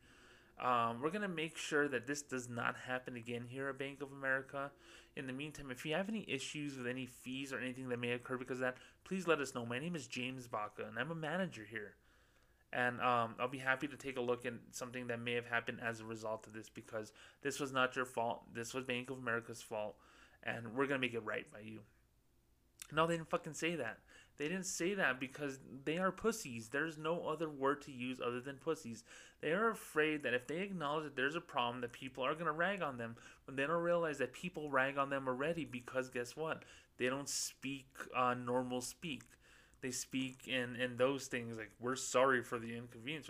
Um, 0.62 1.02
we're 1.02 1.12
gonna 1.12 1.28
make 1.28 1.58
sure 1.58 1.88
that 1.90 2.08
this 2.08 2.22
does 2.22 2.48
not 2.50 2.76
happen 2.88 3.16
again 3.16 3.46
here 3.50 3.68
at 3.68 3.78
Bank 3.78 4.02
of 4.02 4.12
America. 4.12 4.72
In 5.16 5.28
the 5.28 5.34
meantime, 5.34 5.70
if 5.70 5.86
you 5.86 5.94
have 5.94 6.10
any 6.10 6.26
issues 6.28 6.78
with 6.78 6.88
any 6.88 7.06
fees 7.06 7.52
or 7.52 7.60
anything 7.60 7.90
that 7.90 8.00
may 8.00 8.12
occur 8.12 8.38
because 8.38 8.58
of 8.58 8.62
that, 8.62 8.78
please 9.04 9.28
let 9.28 9.40
us 9.40 9.54
know. 9.54 9.66
My 9.66 9.80
name 9.80 9.96
is 9.96 10.08
James 10.08 10.48
Baca, 10.48 10.86
and 10.88 10.98
I'm 10.98 11.12
a 11.12 11.16
manager 11.16 11.66
here. 11.70 11.96
And 12.72 13.00
um, 13.00 13.36
I'll 13.40 13.48
be 13.48 13.60
happy 13.60 13.88
to 13.88 13.96
take 13.96 14.18
a 14.18 14.22
look 14.22 14.46
at 14.46 14.54
something 14.72 15.08
that 15.08 15.20
may 15.20 15.34
have 15.34 15.46
happened 15.46 15.80
as 15.82 16.00
a 16.02 16.06
result 16.06 16.48
of 16.48 16.54
this 16.54 16.70
because 16.70 17.14
this 17.42 17.60
was 17.60 17.72
not 17.72 17.96
your 17.96 18.06
fault. 18.06 18.44
This 18.54 18.74
was 18.74 18.86
Bank 18.86 19.10
of 19.10 19.18
America's 19.18 19.62
fault, 19.62 19.96
and 20.44 20.74
we're 20.74 20.88
gonna 20.88 21.00
make 21.00 21.14
it 21.14 21.24
right 21.24 21.50
by 21.52 21.60
you. 21.60 21.82
No, 22.92 23.08
they 23.08 23.18
didn't 23.18 23.30
fucking 23.30 23.54
say 23.54 23.76
that. 23.76 24.00
They 24.38 24.48
didn't 24.48 24.66
say 24.66 24.94
that 24.96 25.20
because 25.20 25.60
they 25.86 25.98
are 25.98 26.12
pussies. 26.12 26.70
There's 26.70 26.98
no 26.98 27.28
other 27.28 27.50
word 27.50 27.82
to 27.84 27.92
use 27.92 28.20
other 28.20 28.42
than 28.42 28.58
pussies. 28.58 29.04
They 29.42 29.52
are 29.52 29.70
afraid 29.70 30.24
that 30.24 30.34
if 30.34 30.48
they 30.48 30.60
acknowledge 30.60 31.06
that 31.06 31.16
there's 31.16 31.36
a 31.36 31.42
problem, 31.42 31.82
that 31.82 31.94
people 31.94 32.26
are 32.26 32.34
going 32.34 32.46
to 32.46 32.52
rag 32.52 32.82
on 32.82 32.98
them 32.98 33.16
when 33.46 33.56
they 33.56 33.66
don't 33.66 33.82
realize 33.82 34.18
that 34.18 34.34
people 34.34 34.70
rag 34.70 34.98
on 34.98 35.10
them 35.10 35.28
already 35.28 35.66
because 35.66 36.10
guess 36.10 36.36
what? 36.36 36.64
They 36.98 37.08
don't 37.08 37.30
speak 37.30 37.88
uh, 38.16 38.34
normal 38.34 38.82
speak. 38.82 39.24
They 39.82 39.92
speak 39.92 40.48
in, 40.48 40.76
in 40.76 40.98
those 40.98 41.28
things 41.28 41.58
like, 41.58 41.72
we're 41.80 41.96
sorry 41.96 42.44
for 42.44 42.58
the 42.58 42.76
inconvenience. 42.76 43.30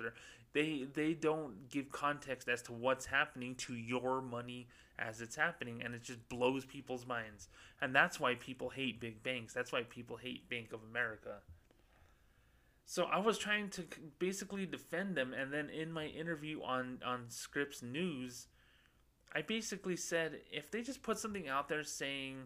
They, 0.56 0.88
they 0.94 1.14
don't 1.14 1.70
give 1.70 1.92
context 1.92 2.48
as 2.48 2.62
to 2.62 2.72
what's 2.72 3.06
happening 3.06 3.56
to 3.56 3.76
your 3.76 4.22
money 4.22 4.68
as 4.98 5.20
it's 5.20 5.36
happening 5.36 5.82
and 5.84 5.94
it 5.94 6.02
just 6.02 6.30
blows 6.30 6.64
people's 6.64 7.06
minds. 7.06 7.50
And 7.82 7.94
that's 7.94 8.22
why 8.22 8.36
people 8.36 8.70
hate 8.70 9.02
big 9.02 9.22
banks. 9.22 9.54
That's 9.54 9.74
why 9.74 9.84
people 9.84 10.16
hate 10.16 10.50
bank 10.50 10.72
of 10.72 10.80
america. 10.90 11.40
So 12.86 13.06
i 13.06 13.18
was 13.18 13.38
trying 13.38 13.70
to 13.72 13.84
basically 14.20 14.66
defend 14.66 15.18
them 15.18 15.34
and 15.34 15.52
then 15.52 15.70
in 15.70 15.92
my 15.92 16.06
interview 16.06 16.62
on 16.62 17.00
on 17.04 17.26
scripps 17.30 17.82
news 17.82 18.46
i 19.34 19.42
basically 19.42 19.96
said 19.96 20.42
if 20.52 20.70
they 20.70 20.84
just 20.84 21.02
put 21.02 21.18
something 21.18 21.48
out 21.48 21.68
there 21.68 21.84
saying 21.84 22.44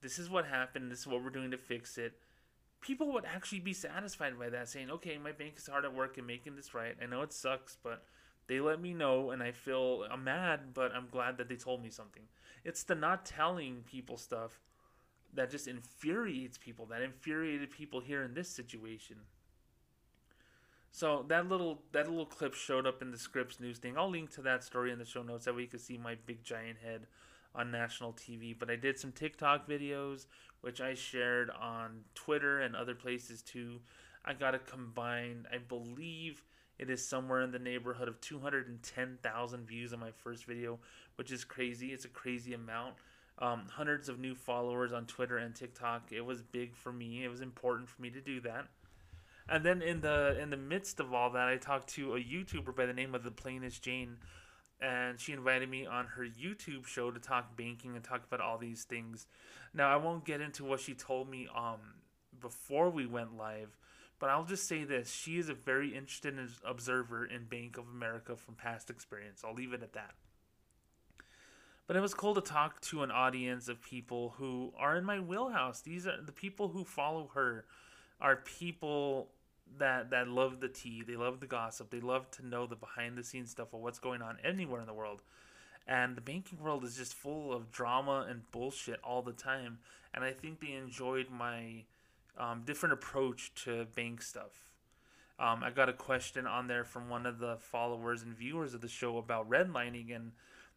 this 0.00 0.20
is 0.20 0.30
what 0.30 0.46
happened 0.46 0.92
this 0.92 1.00
is 1.00 1.06
what 1.08 1.24
we're 1.24 1.30
doing 1.30 1.50
to 1.50 1.58
fix 1.58 1.98
it 1.98 2.12
people 2.82 3.10
would 3.12 3.24
actually 3.24 3.60
be 3.60 3.72
satisfied 3.72 4.38
by 4.38 4.50
that 4.50 4.68
saying 4.68 4.90
okay 4.90 5.16
my 5.16 5.32
bank 5.32 5.54
is 5.56 5.66
hard 5.66 5.84
at 5.84 5.94
work 5.94 6.18
and 6.18 6.26
making 6.26 6.54
this 6.56 6.74
right 6.74 6.96
i 7.02 7.06
know 7.06 7.22
it 7.22 7.32
sucks 7.32 7.78
but 7.82 8.04
they 8.48 8.60
let 8.60 8.80
me 8.80 8.92
know, 8.92 9.30
and 9.30 9.42
I 9.42 9.52
feel 9.52 10.04
I'm 10.10 10.24
mad, 10.24 10.74
but 10.74 10.92
I'm 10.94 11.08
glad 11.10 11.38
that 11.38 11.48
they 11.48 11.56
told 11.56 11.82
me 11.82 11.90
something. 11.90 12.24
It's 12.64 12.82
the 12.82 12.94
not 12.94 13.24
telling 13.24 13.82
people 13.86 14.16
stuff 14.16 14.60
that 15.34 15.50
just 15.50 15.66
infuriates 15.66 16.58
people, 16.58 16.86
that 16.86 17.02
infuriated 17.02 17.70
people 17.70 18.00
here 18.00 18.22
in 18.22 18.34
this 18.34 18.48
situation. 18.48 19.16
So 20.90 21.24
that 21.28 21.48
little 21.48 21.82
that 21.92 22.08
little 22.08 22.26
clip 22.26 22.54
showed 22.54 22.86
up 22.86 23.00
in 23.00 23.10
the 23.10 23.18
Scripps 23.18 23.58
news 23.58 23.78
thing. 23.78 23.96
I'll 23.96 24.10
link 24.10 24.30
to 24.32 24.42
that 24.42 24.62
story 24.64 24.92
in 24.92 24.98
the 24.98 25.06
show 25.06 25.22
notes 25.22 25.46
that 25.46 25.54
way 25.54 25.62
you 25.62 25.68
can 25.68 25.78
see 25.78 25.96
my 25.96 26.16
big 26.26 26.44
giant 26.44 26.78
head 26.84 27.06
on 27.54 27.70
national 27.70 28.12
TV. 28.12 28.56
But 28.58 28.70
I 28.70 28.76
did 28.76 28.98
some 28.98 29.12
TikTok 29.12 29.68
videos, 29.68 30.26
which 30.60 30.80
I 30.80 30.94
shared 30.94 31.50
on 31.50 32.00
Twitter 32.14 32.60
and 32.60 32.74
other 32.74 32.94
places 32.94 33.42
too. 33.42 33.80
I 34.24 34.34
got 34.34 34.54
a 34.54 34.58
combined, 34.58 35.46
I 35.52 35.58
believe, 35.58 36.42
it 36.82 36.90
is 36.90 37.06
somewhere 37.06 37.42
in 37.42 37.52
the 37.52 37.60
neighborhood 37.60 38.08
of 38.08 38.20
210,000 38.20 39.66
views 39.66 39.92
on 39.92 40.00
my 40.00 40.10
first 40.10 40.46
video, 40.46 40.80
which 41.14 41.30
is 41.30 41.44
crazy. 41.44 41.92
It's 41.92 42.04
a 42.04 42.08
crazy 42.08 42.54
amount. 42.54 42.94
Um, 43.38 43.66
hundreds 43.70 44.08
of 44.08 44.18
new 44.18 44.34
followers 44.34 44.92
on 44.92 45.06
Twitter 45.06 45.38
and 45.38 45.54
TikTok. 45.54 46.10
It 46.10 46.22
was 46.22 46.42
big 46.42 46.74
for 46.74 46.92
me. 46.92 47.24
It 47.24 47.28
was 47.28 47.40
important 47.40 47.88
for 47.88 48.02
me 48.02 48.10
to 48.10 48.20
do 48.20 48.40
that. 48.40 48.66
And 49.48 49.64
then 49.64 49.80
in 49.80 50.00
the 50.00 50.36
in 50.40 50.50
the 50.50 50.56
midst 50.56 50.98
of 50.98 51.14
all 51.14 51.30
that, 51.30 51.48
I 51.48 51.56
talked 51.56 51.88
to 51.90 52.14
a 52.14 52.20
YouTuber 52.20 52.74
by 52.74 52.86
the 52.86 52.92
name 52.92 53.14
of 53.14 53.22
the 53.22 53.30
Plainest 53.30 53.82
Jane, 53.82 54.16
and 54.82 55.20
she 55.20 55.32
invited 55.32 55.70
me 55.70 55.86
on 55.86 56.06
her 56.06 56.24
YouTube 56.24 56.86
show 56.86 57.10
to 57.10 57.20
talk 57.20 57.56
banking 57.56 57.94
and 57.94 58.04
talk 58.04 58.24
about 58.26 58.40
all 58.40 58.58
these 58.58 58.84
things. 58.84 59.26
Now 59.72 59.88
I 59.88 59.96
won't 59.96 60.24
get 60.24 60.40
into 60.40 60.64
what 60.64 60.80
she 60.80 60.94
told 60.94 61.30
me 61.30 61.48
um 61.54 61.80
before 62.40 62.90
we 62.90 63.06
went 63.06 63.36
live, 63.36 63.76
but 64.18 64.28
I'll 64.28 64.44
just 64.44 64.66
say 64.66 64.84
this 64.84 65.10
she 65.10 65.38
is 65.38 65.48
a 65.48 65.54
very 65.54 65.94
interested 65.94 66.34
observer 66.64 67.24
in 67.24 67.44
Bank 67.44 67.78
of 67.78 67.84
America 67.88 68.36
from 68.36 68.54
past 68.54 68.90
experience. 68.90 69.42
I'll 69.44 69.54
leave 69.54 69.72
it 69.72 69.82
at 69.82 69.92
that. 69.92 70.14
But 71.86 71.96
it 71.96 72.00
was 72.00 72.14
cool 72.14 72.34
to 72.34 72.40
talk 72.40 72.80
to 72.82 73.02
an 73.02 73.10
audience 73.10 73.68
of 73.68 73.82
people 73.82 74.34
who 74.38 74.72
are 74.78 74.96
in 74.96 75.04
my 75.04 75.20
wheelhouse. 75.20 75.82
These 75.82 76.06
are 76.06 76.20
the 76.20 76.32
people 76.32 76.68
who 76.68 76.84
follow 76.84 77.30
her 77.34 77.66
are 78.20 78.36
people 78.36 79.28
that 79.78 80.10
that 80.10 80.28
love 80.28 80.60
the 80.60 80.68
tea, 80.68 81.02
they 81.06 81.16
love 81.16 81.40
the 81.40 81.46
gossip, 81.46 81.90
they 81.90 82.00
love 82.00 82.30
to 82.32 82.46
know 82.46 82.66
the 82.66 82.76
behind 82.76 83.16
the 83.16 83.24
scenes 83.24 83.50
stuff 83.50 83.72
of 83.72 83.80
what's 83.80 83.98
going 83.98 84.22
on 84.22 84.38
anywhere 84.44 84.80
in 84.80 84.86
the 84.86 84.94
world. 84.94 85.22
And 85.86 86.16
the 86.16 86.20
banking 86.20 86.60
world 86.60 86.84
is 86.84 86.96
just 86.96 87.14
full 87.14 87.52
of 87.52 87.72
drama 87.72 88.26
and 88.28 88.50
bullshit 88.52 89.00
all 89.02 89.22
the 89.22 89.32
time. 89.32 89.78
And 90.14 90.22
I 90.22 90.30
think 90.30 90.60
they 90.60 90.72
enjoyed 90.72 91.26
my 91.30 91.84
um, 92.38 92.62
different 92.64 92.92
approach 92.92 93.52
to 93.64 93.86
bank 93.96 94.22
stuff. 94.22 94.72
Um, 95.38 95.64
I 95.64 95.70
got 95.70 95.88
a 95.88 95.92
question 95.92 96.46
on 96.46 96.68
there 96.68 96.84
from 96.84 97.08
one 97.08 97.26
of 97.26 97.38
the 97.38 97.56
followers 97.56 98.22
and 98.22 98.36
viewers 98.36 98.74
of 98.74 98.80
the 98.80 98.88
show 98.88 99.18
about 99.18 99.50
redlining 99.50 100.14
and 100.14 100.32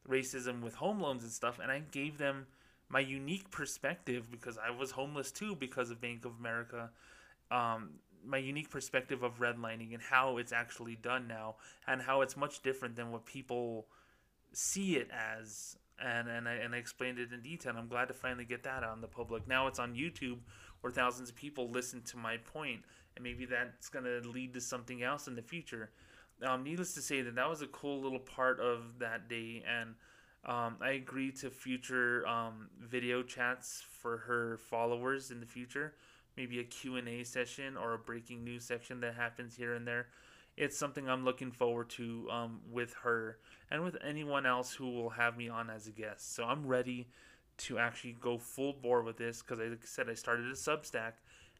racism 0.10 0.62
with 0.62 0.75
home 0.75 0.99
loans 0.99 1.23
and 1.23 1.31
stuff, 1.31 1.60
and 1.62 1.71
I 1.71 1.84
gave 1.91 2.17
them 2.17 2.47
my 2.89 2.99
unique 2.99 3.51
perspective 3.51 4.29
because 4.31 4.58
I 4.58 4.69
was 4.71 4.91
homeless 4.91 5.31
too 5.31 5.55
because 5.55 5.89
of 5.89 6.01
Bank 6.01 6.25
of 6.25 6.34
America. 6.39 6.89
Um, 7.51 7.91
my 8.28 8.38
unique 8.38 8.70
perspective 8.70 9.24
of 9.24 9.40
redlining 9.40 9.94
and 9.94 10.02
how 10.02 10.38
it's 10.38 10.52
actually 10.52 10.96
done 10.96 11.28
now, 11.28 11.56
and 11.88 12.02
how 12.02 12.22
it's 12.22 12.36
much 12.36 12.62
different 12.62 12.96
than 12.96 13.12
what 13.12 13.26
people 13.26 13.88
see 14.54 14.98
it 14.98 15.10
as. 15.12 15.78
And 16.04 16.28
and 16.28 16.48
I, 16.48 16.54
and 16.54 16.76
I 16.76 16.78
explained 16.78 17.20
it 17.20 17.32
in 17.32 17.42
detail. 17.42 17.74
I'm 17.78 17.88
glad 17.88 18.10
to 18.10 18.14
finally 18.14 18.46
get 18.46 18.64
that 18.64 18.84
out 18.84 18.92
on 18.92 19.02
the 19.02 19.08
public. 19.08 19.48
Now 19.48 19.68
it's 19.68 19.80
on 19.80 19.96
YouTube 19.96 20.40
where 20.82 20.92
thousands 20.92 21.30
of 21.30 21.36
people 21.36 21.70
listen 21.70 22.02
to 22.04 22.18
my 22.18 22.38
point, 22.38 22.82
and 23.16 23.24
maybe 23.24 23.46
that's 23.46 23.90
going 23.90 24.06
to 24.06 24.28
lead 24.28 24.54
to 24.54 24.62
something 24.62 25.04
else 25.04 25.28
in 25.28 25.36
the 25.36 25.42
future. 25.42 25.90
Um, 26.46 26.64
needless 26.64 26.94
to 26.96 27.02
say, 27.02 27.22
that 27.22 27.36
that 27.36 27.50
was 27.50 27.62
a 27.62 27.68
cool 27.68 28.02
little 28.02 28.20
part 28.20 28.60
of 28.60 29.00
that 29.00 29.30
day, 29.30 29.64
and 29.66 29.96
um, 30.46 30.76
I 30.82 30.92
agree 30.92 31.32
to 31.32 31.50
future 31.50 32.28
um, 32.28 32.70
video 32.80 33.24
chats 33.24 33.84
for 34.02 34.18
her 34.18 34.58
followers 34.58 35.32
in 35.32 35.40
the 35.40 35.46
future. 35.46 35.96
Maybe 36.38 36.60
a 36.60 36.63
Q&A 36.63 37.24
session 37.24 37.78
or 37.78 37.93
a 37.93 37.98
breaking 37.98 38.43
news 38.43 38.65
section 38.65 39.00
that 39.02 39.15
happens 39.15 39.56
here 39.56 39.76
and 39.76 39.88
there. 39.88 40.08
It's 40.58 40.78
something 40.78 41.10
I'm 41.10 41.26
looking 41.26 41.52
forward 41.52 41.89
to 41.91 42.28
um, 42.32 42.60
with 42.71 42.93
her 43.04 43.39
and 43.69 43.84
with 43.84 43.98
anyone 44.06 44.45
else 44.45 44.74
who 44.74 44.89
will 44.89 45.10
have 45.10 45.38
me 45.38 45.50
on 45.50 45.69
as 45.69 45.88
a 45.88 45.91
guest. 45.91 46.34
So 46.36 46.45
I'm 46.45 46.65
ready 46.65 47.08
to 47.58 47.78
actually 47.78 48.15
go 48.19 48.38
full 48.38 48.74
bore 48.74 49.02
with 49.02 49.17
this 49.17 49.41
because, 49.41 49.60
like 49.60 49.71
I 49.71 49.86
said, 49.86 50.10
I 50.10 50.13
started 50.13 50.45
a 50.48 50.54
Substack, 50.54 51.13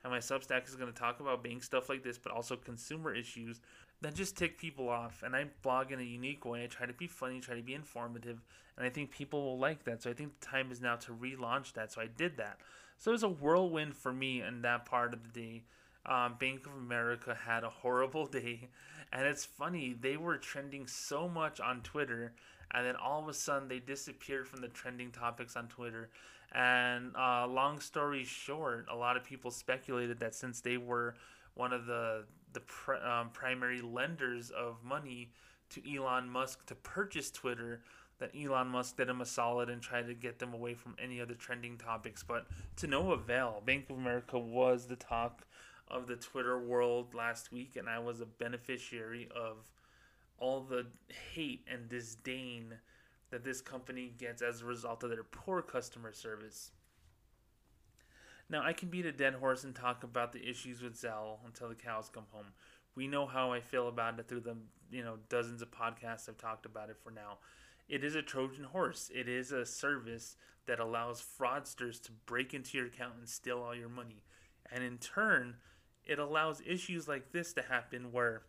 and 0.04 0.12
my 0.12 0.20
Substack 0.20 0.68
is 0.68 0.76
going 0.76 0.92
to 0.92 0.98
talk 0.98 1.20
about 1.20 1.44
bank 1.44 1.64
stuff 1.64 1.90
like 1.90 2.04
this, 2.04 2.18
but 2.18 2.32
also 2.32 2.56
consumer 2.56 3.14
issues 3.14 3.62
that 4.02 4.14
just 4.14 4.38
tick 4.38 4.58
people 4.58 4.90
off. 4.90 5.24
And 5.24 5.36
I 5.36 5.46
blog 5.62 5.92
in 5.92 6.00
a 6.00 6.04
unique 6.04 6.46
way. 6.46 6.64
I 6.64 6.68
try 6.68 6.86
to 6.86 6.94
be 6.94 7.08
funny, 7.08 7.40
try 7.40 7.56
to 7.56 7.64
be 7.64 7.74
informative, 7.74 8.42
and 8.78 8.86
I 8.86 8.90
think 8.90 9.12
people 9.12 9.44
will 9.44 9.58
like 9.58 9.84
that. 9.86 10.04
So 10.04 10.10
I 10.10 10.14
think 10.14 10.40
the 10.40 10.46
time 10.46 10.72
is 10.72 10.82
now 10.82 10.96
to 10.98 11.12
relaunch 11.12 11.74
that. 11.74 11.92
So 11.92 12.02
I 12.02 12.08
did 12.08 12.38
that. 12.38 12.60
So 12.98 13.12
it 13.12 13.14
was 13.14 13.24
a 13.24 13.30
whirlwind 13.30 13.96
for 13.96 14.14
me 14.14 14.42
in 14.42 14.62
that 14.62 14.86
part 14.86 15.14
of 15.14 15.22
the 15.24 15.30
day. 15.30 15.64
Um, 16.06 16.36
Bank 16.40 16.66
of 16.66 16.74
America 16.74 17.36
had 17.46 17.64
a 17.64 17.70
horrible 17.70 18.26
day, 18.28 18.70
and 19.12 19.26
it's 19.26 19.46
funny 19.46 19.96
they 20.00 20.18
were 20.18 20.38
trending 20.38 20.88
so 20.88 21.28
much 21.28 21.60
on 21.60 21.82
Twitter 21.82 22.34
and 22.72 22.86
then 22.86 22.96
all 22.96 23.22
of 23.22 23.28
a 23.30 23.34
sudden 23.34 23.68
they 23.68 23.80
disappeared 23.80 24.48
from 24.48 24.62
the 24.62 24.68
trending 24.68 25.12
topics 25.12 25.56
on 25.56 25.68
Twitter. 25.68 26.10
And 26.54 27.16
uh, 27.16 27.48
long 27.48 27.80
story 27.80 28.24
short, 28.24 28.88
a 28.92 28.96
lot 28.96 29.18
of 29.18 29.24
people 29.24 29.52
speculated 29.52 30.20
that 30.20 30.36
since 30.36 30.62
they 30.62 30.78
were 30.78 31.16
one 31.54 31.74
of 31.74 31.86
the 31.86 32.26
the 32.54 32.60
pr- 32.62 32.96
um, 32.96 33.30
primary 33.32 33.82
lenders 33.82 34.50
of 34.52 34.84
money 34.84 35.32
to 35.70 35.82
Elon 35.94 36.30
Musk 36.30 36.66
to 36.68 36.76
purchase 36.76 37.30
Twitter, 37.30 37.82
that 38.20 38.32
Elon 38.36 38.68
Musk 38.68 38.98
did 38.98 39.10
him 39.10 39.22
a 39.22 39.26
solid 39.26 39.70
and 39.70 39.82
tried 39.82 40.08
to 40.08 40.14
get 40.14 40.40
them 40.40 40.54
away 40.54 40.74
from 40.74 40.96
any 41.02 41.20
other 41.20 41.34
trending 41.34 41.78
topics. 41.78 42.24
But 42.24 42.48
to 42.78 42.88
no 42.88 43.12
avail, 43.12 43.62
Bank 43.66 43.90
of 43.90 43.98
America 43.98 44.40
was 44.40 44.88
the 44.88 44.96
talk 44.96 45.46
of 45.88 46.08
the 46.08 46.16
Twitter 46.16 46.60
world 46.60 47.14
last 47.14 47.52
week, 47.52 47.76
and 47.76 47.90
I 47.90 48.00
was 48.00 48.22
a 48.22 48.26
beneficiary 48.26 49.28
of 49.36 49.70
all 50.38 50.62
the 50.62 50.88
hate 51.34 51.66
and 51.72 51.90
disdain 51.90 52.76
that 53.32 53.44
this 53.44 53.62
company 53.62 54.14
gets 54.18 54.42
as 54.42 54.62
a 54.62 54.66
result 54.66 55.04
of 55.04 55.10
their 55.10 55.24
poor 55.24 55.62
customer 55.62 56.12
service. 56.14 56.72
Now, 58.50 58.64
I 58.64 58.74
can 58.74 58.90
beat 58.90 59.06
a 59.06 59.12
dead 59.12 59.36
horse 59.36 59.64
and 59.64 59.76
talk 59.76 60.04
about 60.04 60.32
the 60.32 60.48
issues 60.48 60.82
with 60.82 61.00
Zelle 61.00 61.40
until 61.46 61.68
the 61.68 61.76
cows 61.76 62.10
come 62.10 62.26
home. 62.32 62.46
We 62.96 63.08
know 63.08 63.26
how 63.26 63.52
I 63.52 63.60
feel 63.60 63.88
about 63.88 64.20
it 64.20 64.28
through 64.28 64.42
the 64.42 64.56
you 64.92 65.04
know 65.04 65.18
dozens 65.30 65.62
of 65.62 65.72
podcasts 65.72 66.30
I've 66.30 66.38
talked 66.38 66.66
about 66.66 66.90
it 66.90 66.98
for 67.04 67.12
now. 67.12 67.40
It 67.88 68.04
is 68.04 68.16
a 68.16 68.22
Trojan 68.22 68.66
horse. 68.66 69.12
It 69.14 69.28
is 69.28 69.52
a 69.52 69.66
service 69.66 70.38
that 70.66 70.80
allows 70.80 71.24
fraudsters 71.40 72.02
to 72.04 72.12
break 72.26 72.54
into 72.54 72.78
your 72.78 72.88
account 72.88 73.14
and 73.20 73.30
steal 73.30 73.60
all 73.60 73.76
your 73.76 73.90
money. 73.90 74.24
And 74.72 74.84
in 74.84 74.98
turn, 74.98 75.58
it 76.04 76.20
allows 76.20 76.62
issues 76.66 77.08
like 77.08 77.32
this 77.32 77.54
to 77.54 77.62
happen 77.62 78.12
where 78.12 78.44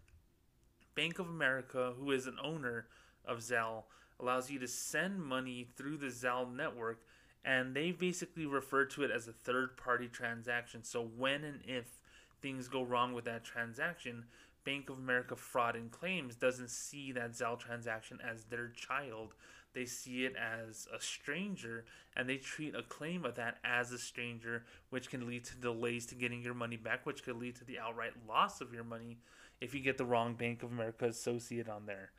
Bank 0.95 1.19
of 1.19 1.29
America, 1.29 1.93
who 1.99 2.11
is 2.11 2.27
an 2.27 2.39
owner 2.43 2.87
of 3.25 3.39
Zelle 3.39 3.85
allows 4.19 4.51
you 4.51 4.59
to 4.59 4.69
send 4.69 5.23
money 5.23 5.69
through 5.77 5.99
the 5.99 6.07
Zelle 6.07 6.51
network, 6.51 7.03
and 7.45 7.77
they 7.77 7.93
basically 7.93 8.47
refer 8.47 8.87
to 8.87 9.03
it 9.03 9.11
as 9.11 9.29
a 9.29 9.33
third 9.33 9.77
party 9.77 10.09
transaction. 10.09 10.83
So 10.83 11.03
when 11.03 11.45
and 11.45 11.61
if 11.67 12.01
things 12.41 12.69
go 12.69 12.83
wrong 12.83 13.13
with 13.13 13.27
that 13.27 13.45
transaction, 13.45 14.25
Bank 14.67 14.91
of 14.91 14.99
America 14.99 15.37
Fraud 15.37 15.77
and 15.77 15.93
Claims 15.93 16.35
doesn't 16.35 16.71
see 16.71 17.13
that 17.13 17.31
Zelle 17.31 17.59
transaction 17.59 18.19
as 18.21 18.45
their 18.45 18.69
child. 18.71 19.35
They 19.73 19.85
see 19.85 20.25
it 20.25 20.35
as 20.37 20.89
a 20.95 21.01
stranger 21.01 21.85
and 22.17 22.29
they 22.29 22.37
treat 22.37 22.75
a 22.75 22.83
claim 22.83 23.25
of 23.25 23.37
that 23.37 23.59
as 23.63 23.93
a 23.93 23.99
stranger, 23.99 24.65
which 24.91 25.09
can 25.09 25.27
lead 25.27 25.45
to 25.45 25.57
delays 25.57 26.05
to 26.07 26.17
getting 26.17 26.43
your 26.43 26.55
money 26.55 26.77
back, 26.77 27.07
which 27.07 27.23
could 27.23 27.37
lead 27.37 27.55
to 27.57 27.65
the 27.65 27.79
outright 27.79 28.13
loss 28.29 28.61
of 28.61 28.75
your 28.75 28.83
money 28.85 29.19
if 29.61 29.73
you 29.73 29.81
get 29.81 29.99
the 29.99 30.05
wrong 30.05 30.35
Bank 30.35 30.65
of 30.65 30.73
America 30.73 31.07
associate 31.07 31.69
on 31.69 31.87
there. 31.87 32.11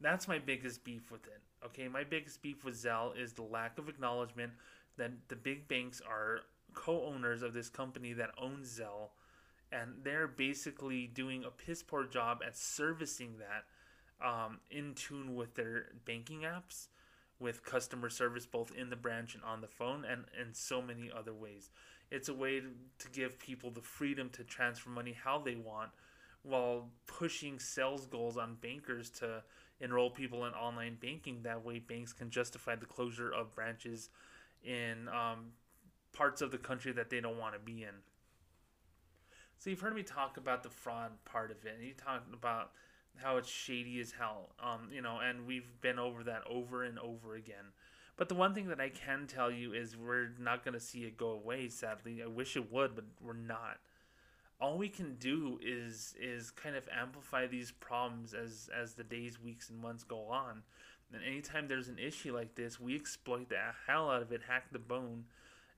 That's 0.00 0.28
my 0.28 0.38
biggest 0.38 0.84
beef 0.84 1.10
with 1.10 1.26
it. 1.26 1.40
Okay, 1.66 1.88
my 1.88 2.04
biggest 2.04 2.40
beef 2.40 2.64
with 2.64 2.76
Zelle 2.76 3.18
is 3.18 3.32
the 3.32 3.42
lack 3.42 3.76
of 3.76 3.88
acknowledgement 3.88 4.52
that 4.96 5.10
the 5.26 5.36
big 5.36 5.66
banks 5.66 6.00
are 6.08 6.42
co 6.74 7.04
owners 7.06 7.42
of 7.42 7.52
this 7.52 7.68
company 7.68 8.12
that 8.12 8.30
owns 8.40 8.78
Zelle, 8.78 9.08
and 9.72 9.94
they're 10.02 10.28
basically 10.28 11.06
doing 11.06 11.44
a 11.44 11.50
piss 11.50 11.82
poor 11.82 12.04
job 12.04 12.40
at 12.46 12.56
servicing 12.56 13.34
that 13.38 14.26
um, 14.26 14.58
in 14.70 14.94
tune 14.94 15.34
with 15.34 15.54
their 15.54 15.86
banking 16.04 16.40
apps, 16.40 16.88
with 17.38 17.64
customer 17.64 18.08
service 18.08 18.46
both 18.46 18.72
in 18.74 18.90
the 18.90 18.96
branch 18.96 19.34
and 19.34 19.44
on 19.44 19.60
the 19.60 19.68
phone, 19.68 20.04
and 20.04 20.24
in 20.40 20.54
so 20.54 20.82
many 20.82 21.10
other 21.16 21.34
ways. 21.34 21.70
It's 22.10 22.28
a 22.28 22.34
way 22.34 22.60
to, 22.60 22.68
to 23.00 23.10
give 23.10 23.38
people 23.38 23.70
the 23.70 23.82
freedom 23.82 24.30
to 24.30 24.44
transfer 24.44 24.90
money 24.90 25.12
how 25.12 25.38
they 25.38 25.56
want 25.56 25.90
while 26.42 26.88
pushing 27.06 27.58
sales 27.58 28.06
goals 28.06 28.36
on 28.36 28.56
bankers 28.60 29.10
to 29.10 29.42
enroll 29.80 30.10
people 30.10 30.46
in 30.46 30.54
online 30.54 30.96
banking. 31.00 31.42
That 31.42 31.64
way, 31.64 31.78
banks 31.78 32.12
can 32.12 32.30
justify 32.30 32.76
the 32.76 32.86
closure 32.86 33.30
of 33.30 33.54
branches 33.54 34.08
in 34.64 35.08
um, 35.08 35.52
parts 36.12 36.40
of 36.40 36.50
the 36.50 36.58
country 36.58 36.92
that 36.92 37.10
they 37.10 37.20
don't 37.20 37.38
want 37.38 37.54
to 37.54 37.60
be 37.60 37.82
in. 37.82 37.94
So 39.58 39.70
you've 39.70 39.80
heard 39.80 39.94
me 39.94 40.02
talk 40.02 40.36
about 40.36 40.62
the 40.62 40.70
fraud 40.70 41.12
part 41.24 41.50
of 41.50 41.64
it, 41.64 41.74
and 41.76 41.86
you 41.86 41.94
talked 41.94 42.32
about 42.32 42.70
how 43.16 43.36
it's 43.36 43.48
shady 43.48 44.00
as 44.00 44.12
hell. 44.12 44.50
Um, 44.62 44.88
you 44.92 45.02
know, 45.02 45.18
and 45.18 45.46
we've 45.46 45.68
been 45.80 45.98
over 45.98 46.22
that 46.24 46.42
over 46.48 46.84
and 46.84 46.98
over 46.98 47.34
again. 47.34 47.72
But 48.16 48.28
the 48.28 48.34
one 48.34 48.54
thing 48.54 48.68
that 48.68 48.80
I 48.80 48.88
can 48.88 49.26
tell 49.26 49.50
you 49.50 49.72
is 49.72 49.96
we're 49.96 50.30
not 50.38 50.64
going 50.64 50.74
to 50.74 50.80
see 50.80 51.00
it 51.04 51.16
go 51.16 51.30
away. 51.30 51.68
Sadly, 51.68 52.22
I 52.22 52.26
wish 52.26 52.56
it 52.56 52.72
would, 52.72 52.94
but 52.94 53.04
we're 53.20 53.32
not 53.32 53.78
all 54.60 54.76
we 54.76 54.88
can 54.88 55.14
do 55.16 55.58
is 55.62 56.14
is 56.20 56.50
kind 56.50 56.76
of 56.76 56.88
amplify 56.92 57.46
these 57.46 57.70
problems 57.70 58.34
as 58.34 58.68
as 58.76 58.94
the 58.94 59.04
days, 59.04 59.40
weeks, 59.40 59.70
and 59.70 59.78
months 59.78 60.04
go 60.04 60.22
on. 60.26 60.62
And 61.12 61.22
anytime 61.24 61.68
there's 61.68 61.88
an 61.88 61.98
issue 61.98 62.34
like 62.34 62.54
this, 62.54 62.78
we 62.78 62.94
exploit 62.94 63.48
the 63.48 63.56
hell 63.86 64.10
out 64.10 64.20
of 64.20 64.32
it, 64.32 64.42
hack 64.46 64.64
the 64.72 64.78
bone, 64.78 65.24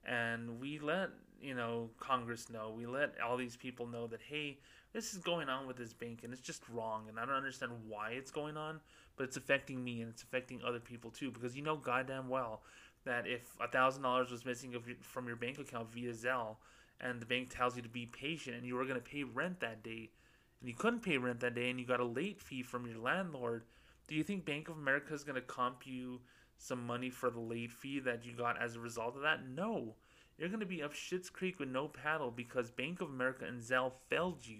and 0.05 0.59
we 0.59 0.79
let 0.79 1.09
you 1.41 1.53
know 1.53 1.89
Congress 1.99 2.49
know. 2.49 2.73
We 2.75 2.85
let 2.85 3.15
all 3.21 3.37
these 3.37 3.55
people 3.55 3.87
know 3.87 4.07
that 4.07 4.21
hey, 4.21 4.59
this 4.93 5.13
is 5.13 5.19
going 5.19 5.49
on 5.49 5.67
with 5.67 5.77
this 5.77 5.93
bank, 5.93 6.21
and 6.23 6.33
it's 6.33 6.41
just 6.41 6.63
wrong, 6.69 7.05
and 7.09 7.19
I 7.19 7.25
don't 7.25 7.35
understand 7.35 7.71
why 7.87 8.11
it's 8.11 8.31
going 8.31 8.57
on, 8.57 8.79
but 9.17 9.23
it's 9.23 9.37
affecting 9.37 9.83
me 9.83 10.01
and 10.01 10.09
it's 10.09 10.23
affecting 10.23 10.61
other 10.65 10.79
people 10.79 11.11
too. 11.11 11.31
Because 11.31 11.55
you 11.55 11.63
know 11.63 11.75
goddamn 11.75 12.29
well 12.29 12.61
that 13.05 13.27
if 13.27 13.55
a 13.59 13.67
thousand 13.67 14.03
dollars 14.03 14.31
was 14.31 14.45
missing 14.45 14.75
from 15.01 15.27
your 15.27 15.35
bank 15.35 15.57
account 15.57 15.91
via 15.91 16.13
Zelle 16.13 16.57
and 16.99 17.19
the 17.19 17.25
bank 17.25 17.49
tells 17.49 17.75
you 17.75 17.81
to 17.81 17.89
be 17.89 18.05
patient 18.05 18.55
and 18.55 18.65
you 18.65 18.75
were 18.75 18.85
going 18.85 18.95
to 18.95 19.01
pay 19.01 19.23
rent 19.23 19.59
that 19.59 19.83
day 19.83 20.11
and 20.59 20.69
you 20.69 20.75
couldn't 20.75 21.01
pay 21.01 21.17
rent 21.17 21.39
that 21.39 21.55
day 21.55 21.69
and 21.69 21.79
you 21.79 21.85
got 21.85 21.99
a 21.99 22.05
late 22.05 22.39
fee 22.39 22.61
from 22.61 22.85
your 22.85 22.99
landlord, 22.99 23.63
do 24.07 24.15
you 24.15 24.23
think 24.23 24.45
Bank 24.45 24.69
of 24.69 24.77
America 24.77 25.13
is 25.13 25.23
going 25.23 25.35
to 25.35 25.41
comp 25.41 25.87
you 25.87 26.19
some 26.57 26.85
money 26.85 27.09
for 27.09 27.31
the 27.31 27.39
late 27.39 27.71
fee 27.71 27.99
that 27.99 28.23
you 28.23 28.33
got 28.33 28.61
as 28.61 28.75
a 28.75 28.79
result 28.79 29.15
of 29.15 29.23
that? 29.23 29.47
No. 29.47 29.95
You're 30.41 30.49
going 30.49 30.59
to 30.61 30.65
be 30.65 30.81
up 30.81 30.95
Shit's 30.95 31.29
Creek 31.29 31.59
with 31.59 31.69
no 31.69 31.87
paddle 31.87 32.31
because 32.31 32.71
Bank 32.71 32.99
of 32.99 33.09
America 33.09 33.45
and 33.45 33.61
Zelle 33.61 33.91
failed 34.09 34.39
you 34.43 34.57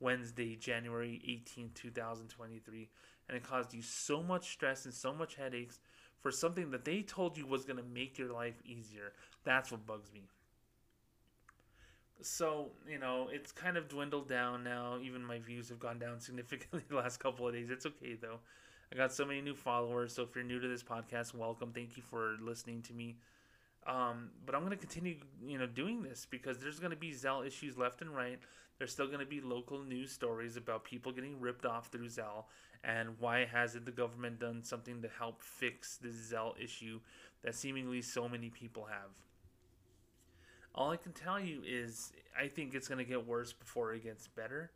Wednesday, 0.00 0.56
January 0.56 1.20
18, 1.28 1.72
2023. 1.74 2.88
And 3.28 3.36
it 3.36 3.42
caused 3.42 3.74
you 3.74 3.82
so 3.82 4.22
much 4.22 4.50
stress 4.50 4.86
and 4.86 4.94
so 4.94 5.12
much 5.12 5.34
headaches 5.34 5.80
for 6.22 6.30
something 6.30 6.70
that 6.70 6.86
they 6.86 7.02
told 7.02 7.36
you 7.36 7.46
was 7.46 7.66
going 7.66 7.76
to 7.76 7.82
make 7.82 8.16
your 8.16 8.32
life 8.32 8.62
easier. 8.64 9.12
That's 9.44 9.70
what 9.70 9.84
bugs 9.84 10.10
me. 10.10 10.22
So 12.22 12.70
you 12.88 12.98
know 12.98 13.28
it's 13.30 13.52
kind 13.52 13.76
of 13.76 13.90
dwindled 13.90 14.26
down 14.26 14.64
now. 14.64 14.98
Even 15.02 15.22
my 15.22 15.38
views 15.38 15.68
have 15.68 15.78
gone 15.78 15.98
down 15.98 16.18
significantly 16.20 16.80
the 16.88 16.96
last 16.96 17.20
couple 17.20 17.46
of 17.46 17.52
days. 17.52 17.68
It's 17.68 17.84
okay 17.84 18.14
though. 18.18 18.38
I 18.90 18.96
got 18.96 19.12
so 19.12 19.26
many 19.26 19.42
new 19.42 19.54
followers 19.54 20.14
so 20.14 20.22
if 20.22 20.34
you're 20.34 20.44
new 20.44 20.58
to 20.58 20.66
this 20.66 20.82
podcast 20.82 21.34
welcome. 21.34 21.72
Thank 21.74 21.98
you 21.98 22.02
for 22.02 22.36
listening 22.40 22.80
to 22.84 22.94
me 22.94 23.18
um, 23.88 24.30
but 24.46 24.54
i'm 24.54 24.60
going 24.60 24.70
to 24.70 24.76
continue 24.76 25.16
you 25.44 25.58
know 25.58 25.66
doing 25.66 26.02
this 26.02 26.26
because 26.30 26.58
there's 26.58 26.78
going 26.78 26.90
to 26.90 26.96
be 26.96 27.10
zelle 27.10 27.46
issues 27.46 27.76
left 27.76 28.00
and 28.00 28.14
right 28.14 28.38
there's 28.78 28.92
still 28.92 29.06
going 29.08 29.18
to 29.18 29.26
be 29.26 29.40
local 29.40 29.82
news 29.82 30.12
stories 30.12 30.56
about 30.56 30.84
people 30.84 31.10
getting 31.10 31.40
ripped 31.40 31.66
off 31.66 31.88
through 31.88 32.06
zelle 32.06 32.44
and 32.84 33.08
why 33.18 33.44
hasn't 33.44 33.84
the 33.84 33.90
government 33.90 34.38
done 34.38 34.62
something 34.62 35.02
to 35.02 35.08
help 35.18 35.42
fix 35.42 35.96
this 35.96 36.14
zelle 36.32 36.52
issue 36.62 37.00
that 37.42 37.54
seemingly 37.54 38.00
so 38.00 38.28
many 38.28 38.50
people 38.50 38.84
have 38.84 39.10
all 40.78 40.92
I 40.92 40.96
can 40.96 41.12
tell 41.12 41.40
you 41.40 41.60
is 41.66 42.12
I 42.40 42.46
think 42.46 42.72
it's 42.72 42.86
going 42.86 43.04
to 43.04 43.04
get 43.04 43.26
worse 43.26 43.52
before 43.52 43.92
it 43.94 44.04
gets 44.04 44.28
better. 44.28 44.70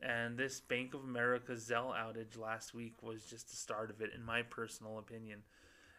And 0.00 0.36
this 0.36 0.60
Bank 0.60 0.94
of 0.94 1.04
America 1.04 1.52
Zelle 1.52 1.94
outage 1.94 2.38
last 2.38 2.74
week 2.74 2.94
was 3.02 3.24
just 3.24 3.50
the 3.50 3.56
start 3.56 3.90
of 3.90 4.00
it, 4.00 4.10
in 4.14 4.24
my 4.24 4.42
personal 4.42 4.98
opinion. 4.98 5.40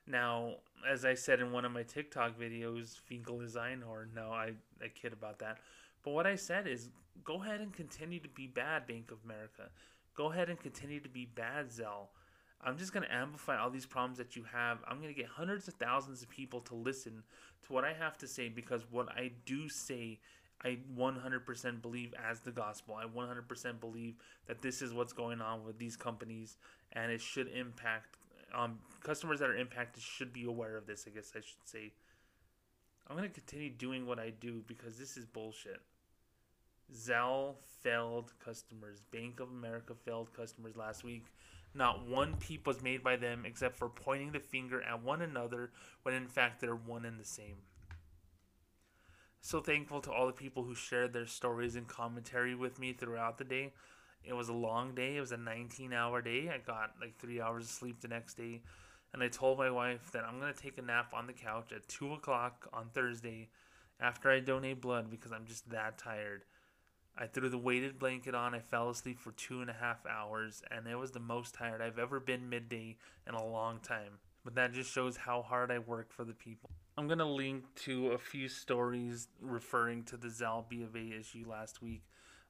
Now, 0.06 0.56
as 0.90 1.06
I 1.06 1.14
said 1.14 1.40
in 1.40 1.52
one 1.52 1.66
of 1.66 1.72
my 1.72 1.84
TikTok 1.84 2.38
videos, 2.38 2.98
Finkel 2.98 3.42
is 3.42 3.56
Einhorn. 3.56 4.14
No, 4.14 4.32
I, 4.32 4.52
I 4.82 4.90
kid 4.94 5.14
about 5.14 5.40
that. 5.40 5.60
But 6.04 6.12
what 6.12 6.28
I 6.28 6.36
said 6.36 6.68
is 6.68 6.90
go 7.24 7.42
ahead 7.42 7.62
and 7.62 7.72
continue 7.72 8.20
to 8.20 8.30
be 8.30 8.48
bad, 8.48 8.86
Bank 8.86 9.12
of 9.12 9.20
America. 9.24 9.70
Go 10.16 10.32
ahead 10.32 10.50
and 10.50 10.60
continue 10.60 11.00
to 11.00 11.10
be 11.10 11.26
bad, 11.26 11.70
Zelle. 11.70 12.08
I'm 12.66 12.78
just 12.78 12.94
going 12.94 13.04
to 13.04 13.14
amplify 13.14 13.58
all 13.58 13.70
these 13.70 13.86
problems 13.86 14.18
that 14.18 14.36
you 14.36 14.44
have. 14.52 14.80
I'm 14.88 14.98
going 15.02 15.14
to 15.14 15.20
get 15.20 15.30
hundreds 15.30 15.68
of 15.68 15.74
thousands 15.76 16.22
of 16.22 16.30
people 16.30 16.62
to 16.62 16.76
listen 16.76 17.24
to 17.66 17.74
what 17.74 17.84
I 17.84 17.94
have 17.94 18.18
to 18.20 18.28
say 18.28 18.50
because 18.50 18.84
what 18.90 19.10
I 19.10 19.32
do 19.46 19.68
say, 19.68 20.20
I 20.64 20.78
100% 20.98 21.82
believe 21.82 22.14
as 22.14 22.40
the 22.40 22.52
gospel. 22.52 22.96
I 22.96 23.06
100% 23.06 23.80
believe 23.80 24.16
that 24.48 24.62
this 24.62 24.82
is 24.82 24.94
what's 24.94 25.14
going 25.14 25.42
on 25.42 25.66
with 25.66 25.78
these 25.78 25.98
companies 25.98 26.58
and 26.94 27.12
it 27.12 27.22
should 27.22 27.48
impact 27.50 28.18
um, 28.54 28.80
customers 29.04 29.40
that 29.40 29.50
are 29.50 29.58
impacted 29.58 30.04
should 30.04 30.34
be 30.34 30.46
aware 30.46 30.78
of 30.78 30.86
this, 30.86 31.06
I 31.08 31.12
guess 31.12 31.32
I 31.36 31.40
should 31.40 31.66
say. 31.66 31.94
I'm 33.08 33.18
to 33.18 33.30
continue 33.30 33.70
doing 33.70 34.06
what 34.06 34.20
I 34.20 34.30
do 34.30 34.64
because 34.68 34.98
this 34.98 35.18
is 35.18 35.26
bullshit. 35.26 35.82
Zelle 36.94 37.56
failed 37.82 38.32
customers. 38.44 39.02
Bank 39.12 39.40
of 39.40 39.50
America 39.50 39.94
failed 40.06 40.34
customers 40.34 40.78
last 40.78 41.04
week. 41.04 41.26
Not 41.74 42.08
one 42.08 42.36
peep 42.36 42.68
was 42.68 42.84
made 42.84 43.04
by 43.04 43.16
them 43.16 43.46
except 43.46 43.78
for 43.78 43.90
pointing 43.90 44.32
the 44.32 44.40
finger 44.40 44.82
at 44.84 45.04
one 45.04 45.22
another 45.22 45.72
when 46.04 46.14
in 46.14 46.28
fact 46.28 46.62
they're 46.62 46.76
one 46.76 47.06
and 47.06 47.20
the 47.20 47.26
same. 47.26 47.58
So 49.42 49.60
thankful 49.60 50.00
to 50.02 50.12
all 50.12 50.28
the 50.28 50.34
people 50.34 50.64
who 50.64 50.76
shared 50.76 51.12
their 51.12 51.26
stories 51.26 51.76
and 51.76 51.88
commentary 51.88 52.56
with 52.56 52.80
me 52.80 52.94
throughout 52.94 53.38
the 53.38 53.44
day. 53.44 53.74
It 54.26 54.34
was 54.34 54.50
a 54.50 54.54
long 54.54 54.96
day. 54.96 55.18
It 55.18 55.22
was 55.22 55.32
a 55.32 55.38
19 55.38 55.94
hour 55.94 56.22
day. 56.22 56.50
I 56.54 56.58
got 56.58 56.92
like 57.00 57.18
three 57.20 57.42
hours 57.42 57.66
of 57.66 57.72
sleep 57.72 58.02
the 58.02 58.08
next 58.08 58.36
day. 58.36 58.62
And 59.14 59.22
I 59.22 59.28
told 59.28 59.60
my 59.60 59.70
wife 59.70 60.12
that 60.12 60.24
I'm 60.24 60.40
going 60.40 60.54
to 60.54 60.60
take 60.60 60.78
a 60.78 60.82
nap 60.82 61.14
on 61.14 61.28
the 61.28 61.34
couch 61.34 61.72
at 61.72 61.88
2 61.88 62.14
o'clock 62.14 62.68
on 62.74 62.90
Thursday 62.94 63.50
after 64.00 64.32
I 64.32 64.40
donate 64.40 64.82
blood 64.82 65.10
because 65.10 65.32
I'm 65.32 65.46
just 65.46 65.70
that 65.70 65.98
tired. 65.98 66.44
I 67.16 67.28
threw 67.28 67.48
the 67.50 67.58
weighted 67.58 68.00
blanket 68.00 68.34
on. 68.34 68.56
I 68.56 68.60
fell 68.60 68.90
asleep 68.90 69.20
for 69.20 69.32
two 69.34 69.62
and 69.62 69.70
a 69.70 69.74
half 69.74 70.04
hours, 70.08 70.64
and 70.72 70.88
it 70.88 70.96
was 70.96 71.12
the 71.12 71.20
most 71.20 71.54
tired 71.54 71.80
I've 71.80 72.00
ever 72.00 72.20
been 72.20 72.50
midday 72.50 72.98
in 73.28 73.36
a 73.36 73.46
long 73.46 73.80
time. 73.80 74.18
But 74.44 74.56
that 74.56 74.74
just 74.74 74.92
shows 74.92 75.16
how 75.16 75.44
hard 75.44 75.72
I 75.72 75.78
work 75.80 76.12
for 76.12 76.26
the 76.26 76.34
people. 76.34 76.72
I'm 76.98 77.08
going 77.08 77.20
to 77.20 77.26
link 77.26 77.64
to 77.84 78.12
a 78.12 78.18
few 78.18 78.50
stories 78.50 79.28
referring 79.40 80.04
to 80.06 80.18
the 80.18 80.28
Zelle 80.28 80.68
B 80.68 80.86
issue 81.18 81.46
last 81.48 81.82
week. 81.82 82.04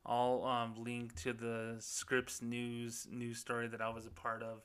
I'll 0.06 0.44
um, 0.44 0.84
link 0.84 1.16
to 1.22 1.34
the 1.34 1.76
Scripps 1.80 2.42
News 2.42 3.08
news 3.10 3.40
story 3.40 3.68
that 3.68 3.82
I 3.82 3.90
was 3.90 4.06
a 4.06 4.12
part 4.12 4.44
of. 4.44 4.62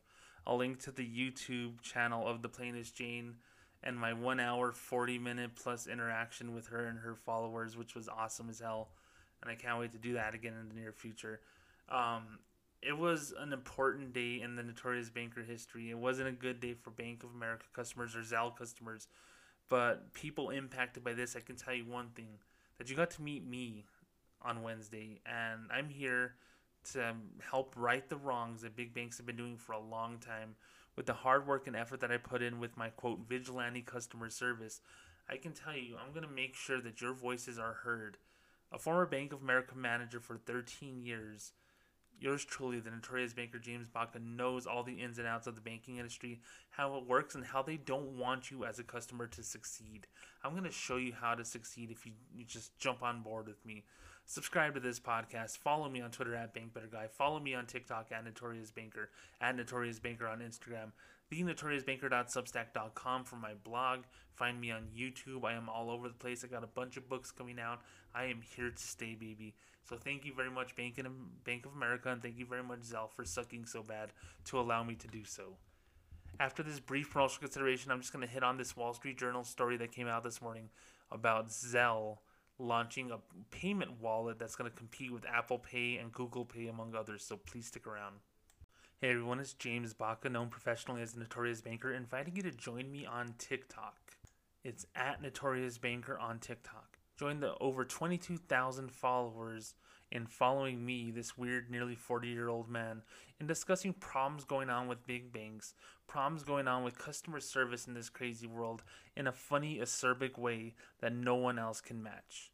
I'll 0.47 0.57
link 0.57 0.81
to 0.81 0.91
the 0.91 1.07
YouTube 1.07 1.81
channel 1.83 2.27
of 2.27 2.43
the 2.43 2.49
Plainest 2.49 2.95
Jane 2.97 3.37
and 3.83 3.97
my 3.97 4.13
one 4.13 4.41
hour, 4.41 4.73
40 4.73 5.19
minute 5.19 5.53
plus 5.55 5.87
interaction 5.87 6.55
with 6.55 6.69
her 6.69 6.87
and 6.87 6.99
her 6.99 7.15
followers, 7.15 7.77
which 7.77 7.95
was 7.95 8.09
awesome 8.09 8.51
as 8.51 8.59
hell 8.61 8.89
and 9.43 9.51
I 9.51 9.55
can't 9.55 9.79
wait 9.79 9.93
to 9.93 9.99
do 9.99 10.15
that 10.15 10.35
again 10.35 10.55
in 10.61 10.69
the 10.69 10.75
near 10.75 10.93
future. 10.93 11.41
Um, 11.89 12.39
it 12.83 12.97
was 12.97 13.33
an 13.39 13.53
important 13.53 14.13
day 14.13 14.41
in 14.41 14.57
the 14.57 14.63
Notorious 14.63 15.11
Banker 15.11 15.43
history. 15.43 15.91
It 15.91 15.99
wasn't 15.99 16.29
a 16.29 16.33
good 16.33 16.61
day 16.61 16.75
for 16.75 16.91
Bank 16.91 17.25
of 17.25 17.31
America 17.35 17.67
customers 17.73 18.15
or 18.15 18.21
Zelle 18.21 18.57
customers, 18.57 19.09
but 19.69 20.13
people 20.15 20.51
impacted 20.51 21.05
by 21.05 21.13
this, 21.13 21.37
I 21.37 21.41
can 21.41 21.57
tell 21.57 21.75
you 21.75 21.85
one 21.85 22.11
thing 22.15 22.39
that 22.79 22.89
you 22.89 22.97
got 22.97 23.11
to 23.13 23.23
meet 23.23 23.47
me 23.47 23.85
on 24.43 24.63
Wednesday, 24.63 25.21
and 25.27 25.63
I'm 25.71 25.89
here 25.89 26.35
to 26.93 27.11
um, 27.11 27.23
help 27.51 27.75
right 27.77 28.09
the 28.09 28.17
wrongs 28.17 28.63
that 28.63 28.77
big 28.77 28.95
banks 28.95 29.17
have 29.17 29.27
been 29.27 29.37
doing 29.37 29.57
for 29.57 29.73
a 29.73 29.81
long 29.81 30.19
time. 30.19 30.55
With 30.97 31.07
the 31.07 31.13
hard 31.13 31.47
work 31.47 31.67
and 31.67 31.77
effort 31.77 32.01
that 32.01 32.11
I 32.11 32.17
put 32.17 32.43
in 32.43 32.59
with 32.59 32.77
my 32.77 32.89
quote 32.89 33.21
vigilante 33.29 33.83
customer 33.83 34.31
service, 34.31 34.81
I 35.31 35.37
can 35.37 35.53
tell 35.53 35.77
you 35.77 35.97
I'm 35.97 36.13
going 36.13 36.27
to 36.27 36.33
make 36.33 36.55
sure 36.55 36.81
that 36.81 37.01
your 37.01 37.13
voices 37.13 37.59
are 37.59 37.75
heard. 37.85 38.17
A 38.73 38.79
former 38.79 39.07
Bank 39.07 39.33
of 39.33 39.43
America 39.43 39.77
manager 39.77 40.21
for 40.21 40.37
13 40.37 41.01
years, 41.03 41.53
yours 42.21 42.45
truly, 42.45 42.81
the 42.81 42.91
notorious 42.91 43.33
banker 43.33 43.59
James 43.59 43.89
Baca, 43.89 44.19
knows 44.19 44.67
all 44.67 44.83
the 44.83 45.01
ins 45.01 45.19
and 45.19 45.27
outs 45.27 45.47
of 45.47 45.55
the 45.55 45.61
banking 45.61 45.99
industry, 45.99 46.41
how 46.71 46.97
it 46.97 47.07
works, 47.07 47.35
and 47.35 47.45
how 47.45 47.63
they 47.63 47.77
don't 47.77 48.19
want 48.19 48.51
you 48.51 48.65
as 48.65 48.79
a 48.79 48.85
customer 48.85 49.27
to 49.29 49.43
succeed. 49.43 50.07
I'm 50.43 50.53
going 50.53 50.65
to 50.65 50.71
show 50.71 50.97
you 50.97 51.13
how 51.13 51.35
to 51.35 51.45
succeed 51.45 51.91
if 51.91 52.05
you, 52.05 52.13
you 52.35 52.45
just 52.45 52.77
jump 52.79 53.03
on 53.03 53.23
board 53.23 53.47
with 53.47 53.65
me. 53.65 53.85
Subscribe 54.31 54.75
to 54.75 54.81
this 54.81 55.01
podcast. 55.01 55.57
Follow 55.57 55.89
me 55.89 56.03
on 56.03 56.11
Twitter 56.11 56.35
at 56.35 56.55
BankBetterGuy. 56.55 57.09
Follow 57.13 57.41
me 57.41 57.55
on 57.55 57.65
TikTok 57.65 58.13
at 58.13 58.23
Notorious 58.27 58.71
Banker, 58.71 59.09
at 59.41 59.57
Notorious 59.57 60.01
Banker 60.01 60.29
on 60.29 60.41
Instagram, 60.41 60.93
thenotoriousbanker.substack.com 61.33 63.25
for 63.25 63.37
my 63.37 63.55
blog. 63.65 64.01
Find 64.35 64.61
me 64.61 64.71
on 64.71 64.89
YouTube. 64.95 65.47
I 65.47 65.55
am 65.55 65.71
all 65.71 65.91
over 65.91 66.09
the 66.09 66.15
place. 66.15 66.45
I 66.45 66.49
got 66.49 66.63
a 66.63 66.67
bunch 66.67 66.99
of 66.99 67.09
books 67.09 67.31
coming 67.31 67.59
out. 67.59 67.81
I 68.15 68.25
am 68.25 68.43
here 68.43 68.71
to 68.71 68.83
stay, 68.83 69.15
baby. 69.15 69.55
So 69.89 69.97
thank 69.97 70.27
you 70.27 70.35
very 70.35 70.51
much, 70.51 70.77
Bank, 70.77 70.99
in, 70.99 71.07
Bank 71.45 71.65
of 71.65 71.73
America, 71.73 72.11
and 72.11 72.21
thank 72.21 72.39
you 72.39 72.45
very 72.45 72.63
much, 72.63 72.81
Zelle, 72.81 73.11
for 73.11 73.25
sucking 73.25 73.65
so 73.65 73.83
bad 73.83 74.11
to 74.45 74.61
allow 74.61 74.85
me 74.85 74.95
to 74.97 75.09
do 75.09 75.25
so. 75.25 75.55
After 76.39 76.63
this 76.63 76.81
brief 76.81 77.09
promotional 77.11 77.49
consideration, 77.49 77.91
I'm 77.91 78.03
just 78.03 78.13
going 78.13 78.27
to 78.27 78.31
hit 78.31 78.43
on 78.43 78.59
this 78.59 78.77
Wall 78.77 78.93
Street 78.93 79.17
Journal 79.17 79.43
story 79.43 79.79
that 79.79 79.91
came 79.91 80.07
out 80.07 80.23
this 80.23 80.43
morning 80.43 80.69
about 81.11 81.49
Zelle 81.49 82.19
launching 82.59 83.11
a 83.11 83.19
payment 83.51 84.01
wallet 84.01 84.39
that's 84.39 84.57
going 84.57 84.71
to 84.71 84.77
compete 84.77 85.13
with 85.13 85.25
Apple 85.27 85.59
Pay 85.59 85.97
and 85.97 86.13
Google 86.13 86.45
Pay, 86.45 86.67
among 86.67 86.95
others. 86.95 87.25
So 87.25 87.37
please 87.37 87.67
stick 87.67 87.87
around. 87.87 88.17
Hey 89.01 89.11
everyone, 89.11 89.39
it's 89.39 89.53
James 89.53 89.95
Baca, 89.95 90.29
known 90.29 90.49
professionally 90.49 91.03
as 91.03 91.17
Notorious 91.17 91.61
Banker, 91.61 91.93
inviting 91.93 92.35
you 92.35 92.43
to 92.43 92.51
join 92.51 92.91
me 92.91 93.07
on 93.07 93.35
TikTok. 93.39 94.17
It's 94.65 94.87
at 94.97 95.23
Notorious 95.23 95.79
Banker 95.79 96.19
on 96.19 96.41
TikTok. 96.41 96.99
Join 97.17 97.39
the 97.39 97.57
over 97.61 97.85
22,000 97.85 98.91
followers 98.91 99.75
in 100.11 100.27
following 100.27 100.85
me, 100.85 101.11
this 101.11 101.37
weird, 101.37 101.71
nearly 101.71 101.95
40 101.95 102.29
year 102.29 102.49
old 102.49 102.69
man, 102.69 103.03
in 103.41 103.47
discussing 103.47 103.93
problems 103.93 104.45
going 104.45 104.71
on 104.71 104.89
with 104.89 105.07
big 105.07 105.33
banks, 105.33 105.75
problems 106.07 106.43
going 106.43 106.67
on 106.67 106.85
with 106.85 106.99
customer 106.99 107.41
service 107.41 107.87
in 107.87 107.95
this 107.95 108.09
crazy 108.09 108.47
world 108.47 108.83
in 109.17 109.27
a 109.27 109.33
funny, 109.33 109.79
acerbic 109.79 110.39
way 110.39 110.75
that 111.01 111.13
no 111.13 111.35
one 111.35 111.59
else 111.59 111.81
can 111.81 112.03
match. 112.03 112.51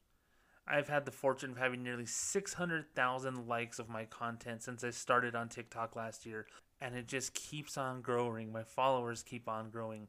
I've 0.67 0.89
had 0.89 1.05
the 1.05 1.11
fortune 1.11 1.51
of 1.51 1.59
having 1.59 1.83
nearly 1.83 2.07
600,000 2.07 3.47
likes 3.47 3.79
of 3.79 3.89
my 3.89 4.07
content 4.07 4.63
since 4.63 4.83
I 4.83 4.91
started 4.91 5.35
on 5.35 5.49
TikTok 5.49 5.95
last 5.95 6.25
year, 6.25 6.47
and 6.81 6.95
it 6.95 7.07
just 7.07 7.35
keeps 7.35 7.77
on 7.77 8.01
growing. 8.01 8.51
My 8.51 8.63
followers 8.63 9.23
keep 9.23 9.49
on 9.49 9.69
growing. 9.71 10.09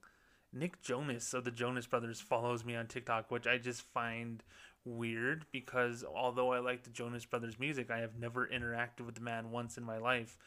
Nick 0.54 0.82
Jonas 0.82 1.34
of 1.34 1.44
the 1.44 1.52
Jonas 1.52 1.88
Brothers 1.88 2.22
follows 2.22 2.64
me 2.64 2.76
on 2.76 2.88
TikTok, 2.88 3.30
which 3.30 3.46
I 3.46 3.58
just 3.58 3.82
find 3.82 4.42
weird 4.86 5.46
because 5.52 6.04
although 6.04 6.54
I 6.54 6.60
like 6.60 6.84
the 6.84 6.90
Jonas 6.92 7.26
Brothers 7.26 7.60
music, 7.60 7.92
I 7.92 8.00
have 8.00 8.18
never 8.18 8.48
interacted 8.48 9.06
with 9.06 9.16
the 9.16 9.22
man 9.22 9.52
once 9.52 9.78
in 9.78 9.84
my 9.84 9.98
life. 9.98 10.38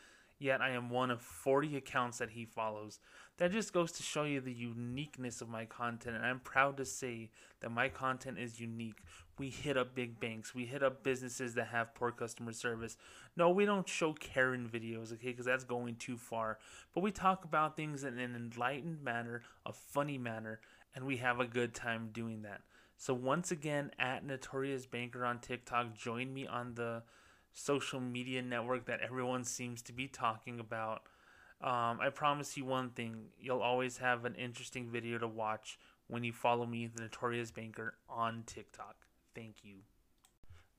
Yet 0.40 0.60
I 0.60 0.70
am 0.70 0.88
one 0.88 1.10
of 1.10 1.20
40 1.20 1.76
accounts 1.76 2.18
that 2.18 2.30
he 2.30 2.44
follows. 2.44 3.00
That 3.38 3.50
just 3.50 3.72
goes 3.72 3.90
to 3.92 4.04
show 4.04 4.22
you 4.22 4.40
the 4.40 4.52
uniqueness 4.52 5.40
of 5.40 5.48
my 5.48 5.64
content, 5.64 6.14
and 6.14 6.24
I'm 6.24 6.38
proud 6.40 6.76
to 6.76 6.84
say 6.84 7.30
that 7.60 7.70
my 7.70 7.88
content 7.88 8.38
is 8.38 8.60
unique. 8.60 9.02
We 9.36 9.50
hit 9.50 9.76
up 9.76 9.96
big 9.96 10.20
banks, 10.20 10.54
we 10.54 10.64
hit 10.64 10.82
up 10.82 11.02
businesses 11.02 11.54
that 11.54 11.68
have 11.68 11.94
poor 11.94 12.12
customer 12.12 12.52
service. 12.52 12.96
No, 13.36 13.50
we 13.50 13.64
don't 13.64 13.88
show 13.88 14.12
Karen 14.12 14.68
videos, 14.72 15.12
okay, 15.12 15.28
because 15.28 15.46
that's 15.46 15.64
going 15.64 15.96
too 15.96 16.16
far. 16.16 16.58
But 16.94 17.02
we 17.02 17.10
talk 17.10 17.44
about 17.44 17.76
things 17.76 18.04
in 18.04 18.18
an 18.18 18.36
enlightened 18.36 19.02
manner, 19.02 19.42
a 19.66 19.72
funny 19.72 20.18
manner, 20.18 20.60
and 20.94 21.04
we 21.04 21.16
have 21.16 21.40
a 21.40 21.46
good 21.46 21.74
time 21.74 22.10
doing 22.12 22.42
that. 22.42 22.60
So 23.00 23.14
once 23.14 23.52
again, 23.52 23.92
at 23.96 24.24
Notorious 24.24 24.84
Banker 24.84 25.24
on 25.24 25.38
TikTok, 25.38 25.94
join 25.94 26.34
me 26.34 26.48
on 26.48 26.74
the 26.74 27.04
social 27.52 28.00
media 28.00 28.42
network 28.42 28.86
that 28.86 29.00
everyone 29.00 29.44
seems 29.44 29.82
to 29.82 29.92
be 29.92 30.08
talking 30.08 30.58
about. 30.58 31.02
Um, 31.60 32.00
I 32.00 32.10
promise 32.12 32.56
you 32.56 32.64
one 32.64 32.90
thing: 32.90 33.26
you'll 33.38 33.62
always 33.62 33.98
have 33.98 34.24
an 34.24 34.34
interesting 34.34 34.90
video 34.90 35.16
to 35.18 35.28
watch 35.28 35.78
when 36.08 36.24
you 36.24 36.32
follow 36.32 36.66
me, 36.66 36.88
the 36.88 37.02
Notorious 37.02 37.52
Banker, 37.52 37.94
on 38.08 38.42
TikTok. 38.46 38.96
Thank 39.32 39.62
you. 39.62 39.76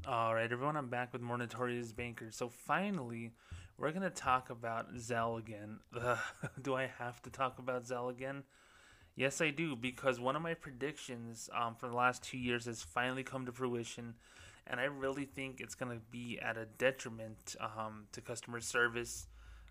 All 0.05 0.35
right, 0.35 0.51
everyone, 0.51 0.75
I'm 0.75 0.89
back 0.89 1.13
with 1.13 1.21
more 1.21 1.37
Notorious 1.37 1.93
Banker. 1.93 2.31
So 2.31 2.49
finally, 2.49 3.31
we're 3.77 3.93
gonna 3.93 4.09
talk 4.09 4.49
about 4.49 4.93
Zelle 4.95 5.39
again. 5.39 5.79
Ugh, 5.97 6.17
do 6.61 6.75
I 6.75 6.87
have 6.99 7.21
to 7.21 7.29
talk 7.29 7.59
about 7.59 7.85
Zelle 7.85 8.09
again? 8.09 8.43
Yes, 9.19 9.41
I 9.41 9.49
do, 9.49 9.75
because 9.75 10.17
one 10.17 10.37
of 10.37 10.41
my 10.41 10.53
predictions 10.53 11.49
um, 11.53 11.75
for 11.75 11.89
the 11.89 11.93
last 11.93 12.23
two 12.23 12.37
years 12.37 12.63
has 12.67 12.81
finally 12.81 13.21
come 13.21 13.45
to 13.47 13.51
fruition, 13.51 14.13
and 14.65 14.79
I 14.79 14.85
really 14.85 15.25
think 15.25 15.59
it's 15.59 15.75
going 15.75 15.91
to 15.91 16.01
be 16.09 16.39
at 16.41 16.55
a 16.55 16.63
detriment 16.77 17.57
um, 17.59 18.05
to 18.13 18.21
customer 18.21 18.61
service. 18.61 19.27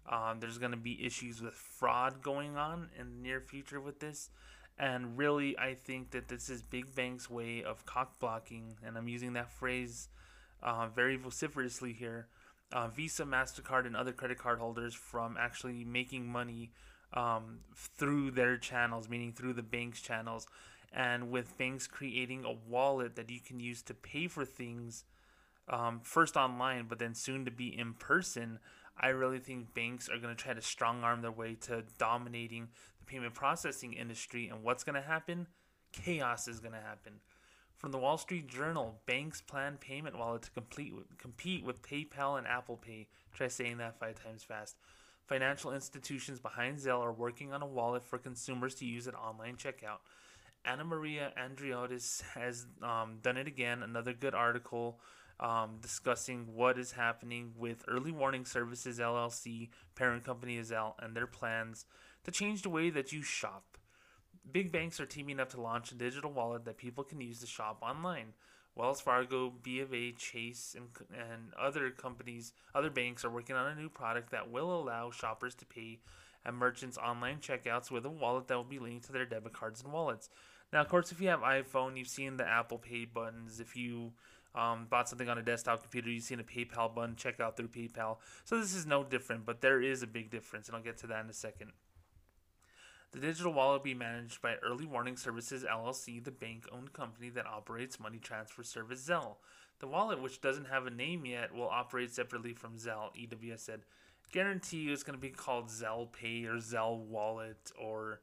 Um, 0.06 0.38
there's 0.38 0.58
going 0.58 0.72
to 0.72 0.76
be 0.76 1.02
issues 1.02 1.40
with 1.40 1.54
fraud 1.54 2.20
going 2.20 2.58
on 2.58 2.90
in 3.00 3.06
the 3.06 3.22
near 3.22 3.40
future 3.40 3.80
with 3.80 4.00
this, 4.00 4.28
and 4.78 5.16
really, 5.16 5.58
I 5.58 5.72
think 5.72 6.10
that 6.10 6.28
this 6.28 6.50
is 6.50 6.60
Big 6.60 6.94
Bank's 6.94 7.30
way 7.30 7.64
of 7.64 7.86
cock 7.86 8.18
blocking, 8.20 8.76
and 8.84 8.98
I'm 8.98 9.08
using 9.08 9.32
that 9.32 9.50
phrase 9.50 10.08
uh, 10.62 10.88
very 10.94 11.16
vociferously 11.16 11.94
here. 11.94 12.26
Uh, 12.70 12.88
Visa, 12.88 13.24
MasterCard, 13.24 13.86
and 13.86 13.96
other 13.96 14.12
credit 14.12 14.36
card 14.36 14.58
holders 14.58 14.92
from 14.92 15.38
actually 15.40 15.86
making 15.86 16.30
money 16.30 16.70
um, 17.14 17.60
through 17.74 18.32
their 18.32 18.56
channels, 18.56 19.08
meaning 19.08 19.32
through 19.32 19.54
the 19.54 19.62
bank's 19.62 20.00
channels. 20.00 20.46
And 20.92 21.30
with 21.30 21.58
banks 21.58 21.86
creating 21.86 22.44
a 22.44 22.52
wallet 22.52 23.16
that 23.16 23.30
you 23.30 23.40
can 23.40 23.60
use 23.60 23.82
to 23.82 23.94
pay 23.94 24.26
for 24.26 24.44
things, 24.44 25.04
um, 25.68 26.00
first 26.02 26.36
online, 26.36 26.86
but 26.88 26.98
then 26.98 27.14
soon 27.14 27.44
to 27.44 27.50
be 27.50 27.68
in 27.68 27.92
person, 27.94 28.58
I 28.98 29.08
really 29.08 29.38
think 29.38 29.74
banks 29.74 30.08
are 30.08 30.18
going 30.18 30.34
to 30.34 30.42
try 30.42 30.54
to 30.54 30.62
strong 30.62 31.04
arm 31.04 31.22
their 31.22 31.30
way 31.30 31.54
to 31.62 31.84
dominating 31.98 32.68
the 32.98 33.04
payment 33.06 33.34
processing 33.34 33.92
industry. 33.92 34.48
And 34.48 34.62
what's 34.62 34.82
going 34.82 34.94
to 34.94 35.06
happen? 35.06 35.46
Chaos 35.92 36.48
is 36.48 36.60
going 36.60 36.74
to 36.74 36.80
happen. 36.80 37.20
From 37.76 37.92
the 37.92 37.98
Wall 37.98 38.18
Street 38.18 38.48
Journal, 38.48 39.00
banks 39.06 39.40
plan 39.40 39.76
payment 39.78 40.18
wallet 40.18 40.42
to 40.42 40.50
complete, 40.50 40.92
compete 41.16 41.64
with 41.64 41.80
PayPal 41.80 42.36
and 42.36 42.46
Apple 42.46 42.76
Pay. 42.76 43.06
Try 43.32 43.46
saying 43.46 43.78
that 43.78 44.00
five 44.00 44.22
times 44.22 44.42
fast. 44.42 44.76
Financial 45.28 45.74
institutions 45.74 46.40
behind 46.40 46.78
Zelle 46.78 47.02
are 47.02 47.12
working 47.12 47.52
on 47.52 47.60
a 47.60 47.66
wallet 47.66 48.02
for 48.02 48.16
consumers 48.16 48.74
to 48.76 48.86
use 48.86 49.06
at 49.06 49.14
online 49.14 49.56
checkout. 49.56 49.98
Anna 50.64 50.84
Maria 50.84 51.32
Andriotis 51.38 52.22
has 52.34 52.66
um, 52.82 53.18
done 53.20 53.36
it 53.36 53.46
again. 53.46 53.82
Another 53.82 54.14
good 54.14 54.34
article 54.34 54.98
um, 55.38 55.76
discussing 55.82 56.46
what 56.54 56.78
is 56.78 56.92
happening 56.92 57.52
with 57.58 57.84
Early 57.86 58.10
Warning 58.10 58.46
Services 58.46 58.98
LLC, 58.98 59.68
parent 59.94 60.24
company 60.24 60.58
of 60.58 60.66
Zelle, 60.66 60.94
and 60.98 61.14
their 61.14 61.26
plans 61.26 61.84
to 62.24 62.30
change 62.30 62.62
the 62.62 62.70
way 62.70 62.88
that 62.88 63.12
you 63.12 63.22
shop. 63.22 63.76
Big 64.50 64.72
banks 64.72 64.98
are 64.98 65.06
teaming 65.06 65.40
up 65.40 65.50
to 65.50 65.60
launch 65.60 65.92
a 65.92 65.94
digital 65.94 66.32
wallet 66.32 66.64
that 66.64 66.78
people 66.78 67.04
can 67.04 67.20
use 67.20 67.40
to 67.40 67.46
shop 67.46 67.82
online. 67.82 68.32
Wells 68.74 69.00
Fargo, 69.00 69.52
B 69.62 69.80
of 69.80 69.92
A, 69.92 70.12
Chase, 70.12 70.76
and, 70.76 70.86
and 71.12 71.52
other 71.58 71.90
companies, 71.90 72.52
other 72.74 72.90
banks 72.90 73.24
are 73.24 73.30
working 73.30 73.56
on 73.56 73.66
a 73.66 73.74
new 73.74 73.88
product 73.88 74.30
that 74.30 74.50
will 74.50 74.80
allow 74.80 75.10
shoppers 75.10 75.54
to 75.56 75.66
pay 75.66 75.98
at 76.44 76.54
merchants' 76.54 76.96
online 76.96 77.38
checkouts 77.38 77.90
with 77.90 78.06
a 78.06 78.10
wallet 78.10 78.46
that 78.48 78.56
will 78.56 78.64
be 78.64 78.78
linked 78.78 79.06
to 79.06 79.12
their 79.12 79.26
debit 79.26 79.52
cards 79.52 79.82
and 79.82 79.92
wallets. 79.92 80.28
Now, 80.72 80.80
of 80.80 80.88
course, 80.88 81.12
if 81.12 81.20
you 81.20 81.28
have 81.28 81.40
iPhone, 81.40 81.96
you've 81.96 82.08
seen 82.08 82.36
the 82.36 82.46
Apple 82.46 82.78
Pay 82.78 83.06
buttons. 83.06 83.58
If 83.58 83.76
you 83.76 84.12
um, 84.54 84.86
bought 84.88 85.08
something 85.08 85.28
on 85.28 85.38
a 85.38 85.42
desktop 85.42 85.82
computer, 85.82 86.10
you've 86.10 86.24
seen 86.24 86.40
a 86.40 86.44
PayPal 86.44 86.94
button, 86.94 87.16
checkout 87.16 87.56
through 87.56 87.68
PayPal. 87.68 88.18
So 88.44 88.60
this 88.60 88.74
is 88.74 88.86
no 88.86 89.02
different, 89.02 89.44
but 89.44 89.60
there 89.60 89.80
is 89.80 90.02
a 90.02 90.06
big 90.06 90.30
difference, 90.30 90.68
and 90.68 90.76
I'll 90.76 90.82
get 90.82 90.98
to 90.98 91.06
that 91.08 91.24
in 91.24 91.30
a 91.30 91.34
second. 91.34 91.72
The 93.12 93.20
digital 93.20 93.54
wallet 93.54 93.80
will 93.80 93.84
be 93.84 93.94
managed 93.94 94.42
by 94.42 94.56
Early 94.56 94.84
Warning 94.84 95.16
Services 95.16 95.64
LLC, 95.64 96.22
the 96.22 96.30
bank 96.30 96.66
owned 96.70 96.92
company 96.92 97.30
that 97.30 97.46
operates 97.46 97.98
money 97.98 98.18
transfer 98.18 98.62
service 98.62 99.06
Zelle. 99.08 99.36
The 99.80 99.86
wallet, 99.86 100.20
which 100.20 100.40
doesn't 100.40 100.68
have 100.68 100.86
a 100.86 100.90
name 100.90 101.24
yet, 101.24 101.54
will 101.54 101.68
operate 101.68 102.12
separately 102.12 102.52
from 102.52 102.76
Zelle, 102.76 103.10
EWS 103.16 103.60
said. 103.60 103.80
Guarantee 104.30 104.78
you 104.78 104.92
it's 104.92 105.02
going 105.02 105.18
to 105.18 105.20
be 105.20 105.30
called 105.30 105.68
Zelle 105.68 106.12
Pay 106.12 106.44
or 106.44 106.56
Zelle 106.56 106.98
Wallet 106.98 107.72
or 107.78 108.20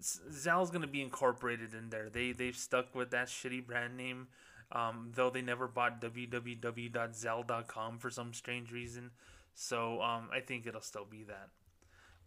Zelle's 0.00 0.70
going 0.70 0.82
to 0.82 0.88
be 0.88 1.02
incorporated 1.02 1.74
in 1.74 1.90
there. 1.90 2.08
They 2.08 2.32
they've 2.32 2.56
stuck 2.56 2.94
with 2.94 3.10
that 3.10 3.26
shitty 3.28 3.66
brand 3.66 3.96
name, 3.96 4.28
um, 4.72 5.12
though 5.14 5.28
they 5.28 5.42
never 5.42 5.68
bought 5.68 6.00
www.zelle.com 6.00 7.98
for 7.98 8.10
some 8.10 8.32
strange 8.32 8.72
reason. 8.72 9.10
So 9.54 10.00
um, 10.00 10.28
I 10.32 10.40
think 10.40 10.66
it'll 10.66 10.80
still 10.80 11.04
be 11.04 11.24
that. 11.24 11.48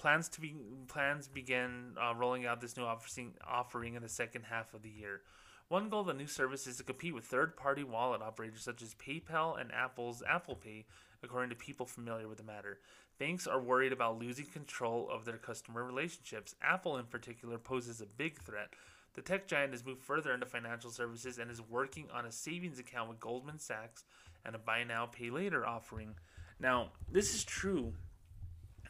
Plans 0.02 0.30
to 0.30 0.42
be 0.42 0.56
plans 0.88 1.28
begin 1.28 1.94
uh, 2.02 2.16
rolling 2.16 2.48
out 2.48 2.60
this 2.60 2.76
new 2.76 2.82
offering 2.82 3.36
offering 3.48 3.94
in 3.94 4.02
the 4.02 4.10
second 4.10 4.46
half 4.50 4.74
of 4.74 4.82
the 4.82 4.90
year. 4.90 5.22
One 5.68 5.90
goal 5.90 6.02
of 6.02 6.08
the 6.08 6.16
new 6.16 6.26
service 6.26 6.66
is 6.66 6.78
to 6.78 6.84
compete 6.84 7.14
with 7.14 7.26
third 7.26 7.56
party 7.56 7.84
wallet 7.84 8.24
operators 8.24 8.64
such 8.64 8.82
as 8.82 8.96
PayPal 8.96 9.62
and 9.62 9.72
Apple's 9.72 10.24
Apple 10.28 10.56
Pay, 10.56 10.86
according 11.22 11.52
to 11.52 11.56
people 11.56 11.86
familiar 11.86 12.28
with 12.28 12.40
the 12.40 12.44
matter. 12.44 12.80
Banks 13.20 13.46
are 13.46 13.62
worried 13.62 13.94
about 13.94 14.18
losing 14.18 14.48
control 14.48 15.08
of 15.08 15.24
their 15.24 15.38
customer 15.38 15.84
relationships. 15.84 16.56
Apple, 16.64 16.98
in 16.98 17.06
particular, 17.06 17.60
poses 17.60 18.02
a 18.02 18.08
big 18.08 18.40
threat. 18.40 18.70
The 19.14 19.22
tech 19.22 19.46
giant 19.46 19.74
has 19.74 19.86
moved 19.86 20.02
further 20.02 20.34
into 20.34 20.48
financial 20.48 20.90
services 20.90 21.38
and 21.38 21.52
is 21.52 21.62
working 21.62 22.08
on 22.12 22.26
a 22.26 22.32
savings 22.32 22.80
account 22.80 23.08
with 23.08 23.20
Goldman 23.20 23.60
Sachs 23.60 24.04
and 24.44 24.56
a 24.56 24.58
buy 24.58 24.84
now, 24.84 25.06
pay 25.06 25.30
later 25.30 25.64
offering. 25.64 26.16
Now, 26.60 26.90
this 27.08 27.36
is 27.36 27.44
true 27.44 27.94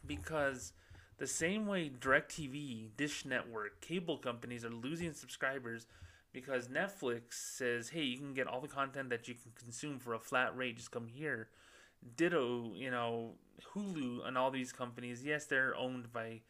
because 0.07 0.71
the 1.21 1.27
same 1.27 1.67
way 1.67 1.87
DirecTV, 1.87 2.97
Dish 2.97 3.25
Network, 3.25 3.79
cable 3.79 4.17
companies 4.17 4.65
are 4.65 4.71
losing 4.71 5.13
subscribers 5.13 5.85
because 6.33 6.67
Netflix 6.67 7.33
says, 7.33 7.89
hey, 7.89 8.01
you 8.01 8.17
can 8.17 8.33
get 8.33 8.47
all 8.47 8.59
the 8.59 8.67
content 8.67 9.11
that 9.11 9.27
you 9.27 9.35
can 9.35 9.51
consume 9.53 9.99
for 9.99 10.15
a 10.15 10.19
flat 10.19 10.57
rate, 10.57 10.77
just 10.77 10.89
come 10.89 11.05
here. 11.07 11.49
Ditto, 12.17 12.71
you 12.73 12.89
know, 12.89 13.33
Hulu 13.71 14.27
and 14.27 14.35
all 14.35 14.49
these 14.49 14.73
companies, 14.73 15.23
yes, 15.23 15.45
they're 15.45 15.75
owned 15.75 16.11
by 16.11 16.41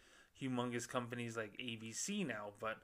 humongous 0.42 0.88
companies 0.88 1.36
like 1.36 1.58
ABC 1.58 2.26
now, 2.26 2.52
but 2.62 2.78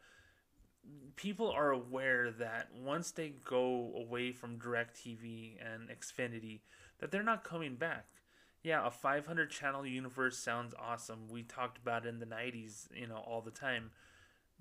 people 1.15 1.49
are 1.49 1.71
aware 1.71 2.31
that 2.31 2.67
once 2.83 3.11
they 3.11 3.29
go 3.45 3.93
away 3.95 4.33
from 4.33 4.59
DirecTV 4.59 5.55
and 5.65 5.87
Xfinity, 5.87 6.59
that 6.99 7.11
they're 7.11 7.23
not 7.23 7.45
coming 7.45 7.75
back. 7.75 8.07
Yeah, 8.67 8.85
a 8.85 8.91
500 8.91 9.49
channel 9.49 9.85
universe 9.87 10.37
sounds 10.37 10.73
awesome. 10.77 11.29
We 11.29 11.43
talked 11.43 11.77
about 11.77 12.05
it 12.05 12.09
in 12.09 12.19
the 12.19 12.25
90s, 12.25 12.89
you 12.93 13.07
know, 13.07 13.23
all 13.25 13.39
the 13.39 13.49
time. 13.49 13.91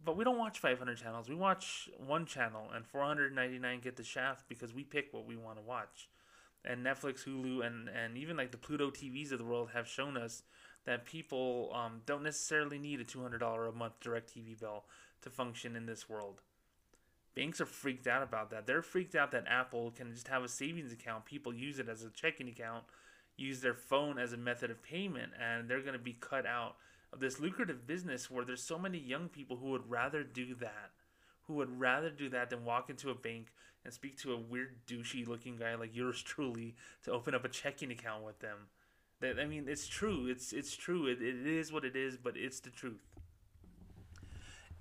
But 0.05 0.17
we 0.17 0.23
don't 0.23 0.39
watch 0.39 0.61
500 0.61 0.97
channels. 0.97 1.29
We 1.29 1.35
watch 1.35 1.89
one 1.99 2.25
channel 2.25 2.69
and 2.73 2.87
499 2.87 3.81
get 3.81 3.97
the 3.97 4.05
shaft 4.05 4.49
because 4.49 4.73
we 4.73 4.85
pick 4.85 5.13
what 5.13 5.27
we 5.27 5.37
want 5.37 5.59
to 5.59 5.63
watch. 5.65 6.09
And 6.65 6.87
Netflix, 6.87 7.25
Hulu, 7.25 7.67
and, 7.67 7.89
and 7.89 8.17
even 8.17 8.37
like 8.37 8.53
the 8.53 8.57
Pluto 8.57 8.93
TVs 8.93 9.33
of 9.33 9.39
the 9.39 9.45
world 9.45 9.71
have 9.75 9.89
shown 9.89 10.17
us 10.17 10.45
that 10.85 11.05
people 11.05 11.73
um, 11.75 12.03
don't 12.07 12.23
necessarily 12.23 12.79
need 12.79 13.01
a 13.01 13.05
$200 13.05 13.69
a 13.69 13.73
month 13.73 13.95
DirecTV 13.99 14.61
bill 14.61 14.85
to 15.23 15.31
function 15.31 15.75
in 15.75 15.87
this 15.87 16.09
world. 16.09 16.43
Banks 17.35 17.61
are 17.61 17.67
freaked 17.67 18.07
out 18.07 18.23
about 18.23 18.51
that. 18.51 18.69
They're 18.69 18.83
freaked 18.83 19.17
out 19.17 19.33
that 19.33 19.49
Apple 19.49 19.91
can 19.91 20.15
just 20.15 20.29
have 20.29 20.45
a 20.45 20.49
savings 20.49 20.93
account. 20.93 21.25
People 21.25 21.53
use 21.53 21.81
it 21.81 21.89
as 21.89 22.05
a 22.05 22.11
checking 22.11 22.49
account, 22.49 22.85
use 23.37 23.61
their 23.61 23.75
phone 23.75 24.19
as 24.19 24.33
a 24.33 24.37
method 24.37 24.71
of 24.71 24.83
payment, 24.83 25.33
and 25.41 25.69
they're 25.69 25.81
going 25.81 25.93
to 25.93 25.99
be 25.99 26.17
cut 26.19 26.47
out 26.47 26.77
of 27.13 27.21
this 27.21 27.41
lucrative 27.41 27.87
business 27.87 28.31
where 28.31 28.45
there's 28.45 28.63
so 28.63 28.79
many 28.79 28.99
young 28.99 29.29
people 29.29 29.57
who 29.57 29.71
would 29.71 29.89
rather 29.91 30.23
do 30.23 30.55
that, 30.55 30.91
who 31.47 31.55
would 31.55 31.79
rather 31.79 32.11
do 32.11 32.29
that 32.29 32.51
than 32.51 32.65
walk 32.65 32.91
into 32.91 33.11
a 33.11 33.15
bank 33.15 33.49
and 33.85 33.93
speak 33.93 34.19
to 34.19 34.33
a 34.33 34.37
weird, 34.37 34.75
douchey 34.87 35.27
looking 35.27 35.57
guy 35.57 35.75
like 35.75 35.95
yours 35.95 36.21
truly 36.23 36.75
to 37.05 37.13
open 37.13 37.35
up 37.35 37.45
a 37.45 37.49
checking 37.49 37.93
account 37.93 38.25
with 38.25 38.41
them. 38.41 38.59
That 39.21 39.39
I 39.39 39.47
mean, 39.47 39.67
it's 39.69 39.87
true. 39.87 40.27
It's 40.27 40.53
it's 40.53 40.77
true. 40.77 41.07
It, 41.07 41.23
it 41.23 41.47
is 41.47 41.73
what 41.73 41.85
it 41.85 41.97
is, 41.97 42.17
but 42.17 42.37
it's 42.37 42.61
the 42.61 42.71
truth. 42.71 43.16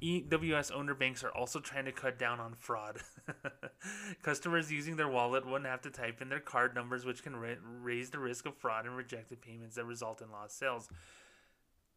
EWS 0.01 0.71
owner 0.73 0.93
banks 0.93 1.23
are 1.23 1.29
also 1.29 1.59
trying 1.59 1.85
to 1.85 1.91
cut 1.91 2.19
down 2.19 2.39
on 2.39 2.53
fraud. 2.53 2.97
Customers 4.23 4.71
using 4.71 4.97
their 4.97 5.07
wallet 5.07 5.45
wouldn't 5.45 5.65
have 5.65 5.81
to 5.83 5.89
type 5.89 6.21
in 6.21 6.29
their 6.29 6.39
card 6.39 6.75
numbers, 6.75 7.05
which 7.05 7.23
can 7.23 7.35
ra- 7.35 7.55
raise 7.81 8.09
the 8.09 8.19
risk 8.19 8.45
of 8.45 8.57
fraud 8.57 8.85
and 8.85 8.97
rejected 8.97 9.41
payments 9.41 9.75
that 9.75 9.85
result 9.85 10.21
in 10.21 10.31
lost 10.31 10.59
sales. 10.59 10.89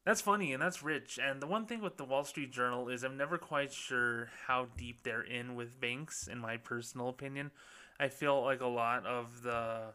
That's 0.05 0.21
funny 0.21 0.53
and 0.53 0.63
that's 0.63 0.83
rich. 0.83 1.19
And 1.23 1.43
the 1.43 1.47
one 1.47 1.67
thing 1.67 1.83
with 1.83 1.97
the 1.99 2.05
Wall 2.05 2.25
Street 2.25 2.51
Journal 2.51 2.89
is 2.89 3.03
I'm 3.03 3.17
never 3.17 3.37
quite 3.37 3.73
sure 3.73 4.31
how 4.47 4.69
deep 4.77 5.03
they're 5.03 5.23
in 5.23 5.55
with 5.55 5.81
banks, 5.81 6.29
in 6.29 6.39
my 6.39 6.57
personal 6.57 7.09
opinion. 7.09 7.51
I 8.01 8.09
feel 8.09 8.43
like 8.43 8.61
a 8.61 8.67
lot 8.67 9.05
of 9.05 9.43
the 9.43 9.93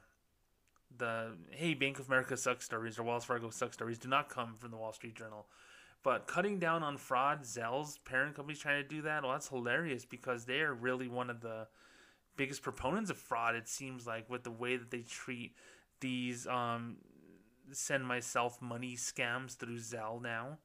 the 0.95 1.31
hey 1.49 1.73
Bank 1.73 1.97
of 1.97 2.07
America 2.07 2.37
sucks 2.37 2.65
stories 2.65 2.99
or 2.99 3.03
Wells 3.03 3.25
Fargo 3.25 3.49
sucks 3.49 3.73
stories 3.75 3.97
do 3.97 4.07
not 4.07 4.29
come 4.29 4.55
from 4.59 4.69
the 4.69 4.77
Wall 4.77 4.93
Street 4.93 5.15
Journal. 5.15 5.47
But 6.03 6.27
cutting 6.27 6.59
down 6.59 6.83
on 6.83 6.97
fraud, 6.97 7.43
Zelle's 7.43 7.97
parent 7.99 8.35
company's 8.35 8.59
trying 8.59 8.83
to 8.83 8.87
do 8.87 9.01
that. 9.03 9.23
Well, 9.23 9.31
that's 9.31 9.47
hilarious 9.47 10.03
because 10.03 10.45
they 10.45 10.59
are 10.59 10.73
really 10.73 11.07
one 11.07 11.29
of 11.29 11.39
the 11.39 11.67
biggest 12.35 12.61
proponents 12.61 13.09
of 13.09 13.17
fraud. 13.17 13.55
It 13.55 13.69
seems 13.69 14.05
like 14.05 14.29
with 14.29 14.43
the 14.43 14.51
way 14.51 14.75
that 14.75 14.91
they 14.91 15.01
treat 15.01 15.55
these 16.01 16.45
um, 16.47 16.97
send 17.71 18.05
myself 18.05 18.61
money 18.61 18.95
scams 18.95 19.55
through 19.55 19.77
Zelle 19.77 20.21
now 20.21 20.57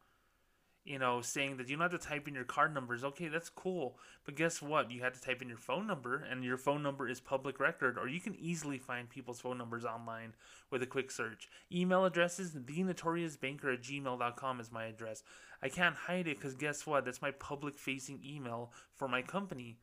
you 0.89 0.99
know, 0.99 1.21
saying 1.21 1.59
that 1.59 1.69
you 1.69 1.77
don't 1.77 1.91
have 1.91 2.01
to 2.01 2.07
type 2.07 2.27
in 2.27 2.35
your 2.35 2.45
card 2.45 2.73
numbers. 2.73 3.05
Okay, 3.05 3.29
that's 3.29 3.51
cool. 3.51 3.99
But 4.25 4.37
guess 4.37 4.63
what? 4.63 4.91
You 4.91 5.03
had 5.03 5.15
to 5.15 5.21
type 5.21 5.43
in 5.43 5.49
your 5.49 5.59
phone 5.59 5.87
number, 5.87 6.25
and 6.29 6.43
your 6.43 6.57
phone 6.57 6.83
number 6.83 7.09
is 7.09 7.21
public 7.21 7.61
record, 7.61 7.99
or 7.99 8.09
you 8.09 8.21
can 8.21 8.35
easily 8.37 8.79
find 8.79 9.11
people's 9.11 9.41
phone 9.41 9.59
numbers 9.59 9.85
online 9.85 10.33
with 10.71 10.83
a 10.83 10.87
quick 10.87 11.11
search. 11.11 11.49
Email 11.71 12.07
addresses, 12.07 12.53
thenotoriousbanker 12.53 13.75
at 13.75 13.83
gmail.com 13.83 14.61
is 14.61 14.73
my 14.73 14.87
address. 14.87 15.23
I 15.63 15.69
can't 15.69 15.95
hide 15.95 16.27
it 16.27 16.39
because 16.39 16.55
guess 16.55 16.87
what? 16.87 17.05
That's 17.05 17.21
my 17.21 17.33
public 17.33 17.79
facing 17.79 18.21
email 18.25 18.73
for 18.95 19.09
my 19.09 19.21
company. 19.21 19.77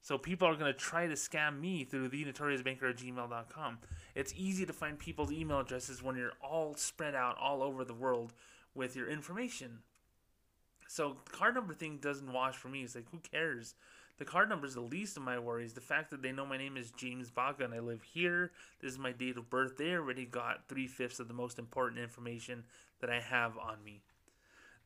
So 0.00 0.16
people 0.16 0.48
are 0.48 0.54
going 0.54 0.72
to 0.72 0.78
try 0.78 1.06
to 1.08 1.14
scam 1.14 1.60
me 1.60 1.84
through 1.84 2.10
thenotoriousbanker 2.10 2.90
at 2.90 2.96
gmail.com. 2.96 3.78
It's 4.14 4.32
easy 4.36 4.64
to 4.64 4.72
find 4.72 4.98
people's 4.98 5.32
email 5.32 5.60
addresses 5.60 6.02
when 6.02 6.16
you're 6.16 6.32
all 6.40 6.76
spread 6.76 7.14
out 7.14 7.36
all 7.38 7.62
over 7.62 7.84
the 7.84 7.92
world 7.92 8.32
with 8.72 8.94
your 8.94 9.08
information. 9.10 9.80
So 10.88 11.16
card 11.32 11.54
number 11.54 11.74
thing 11.74 11.98
doesn't 11.98 12.32
wash 12.32 12.56
for 12.56 12.68
me. 12.68 12.82
It's 12.82 12.94
like 12.94 13.10
who 13.10 13.18
cares? 13.18 13.74
The 14.18 14.24
card 14.24 14.48
number 14.48 14.66
is 14.66 14.74
the 14.74 14.80
least 14.80 15.16
of 15.18 15.22
my 15.22 15.38
worries. 15.38 15.74
The 15.74 15.80
fact 15.82 16.10
that 16.10 16.22
they 16.22 16.32
know 16.32 16.46
my 16.46 16.56
name 16.56 16.76
is 16.78 16.90
James 16.92 17.30
Baca 17.30 17.64
and 17.64 17.74
I 17.74 17.80
live 17.80 18.02
here, 18.02 18.50
this 18.80 18.92
is 18.92 18.98
my 18.98 19.12
date 19.12 19.36
of 19.36 19.50
birth. 19.50 19.76
They 19.76 19.92
already 19.92 20.24
got 20.24 20.68
three 20.68 20.86
fifths 20.86 21.20
of 21.20 21.28
the 21.28 21.34
most 21.34 21.58
important 21.58 22.00
information 22.00 22.64
that 23.00 23.10
I 23.10 23.20
have 23.20 23.58
on 23.58 23.84
me. 23.84 24.00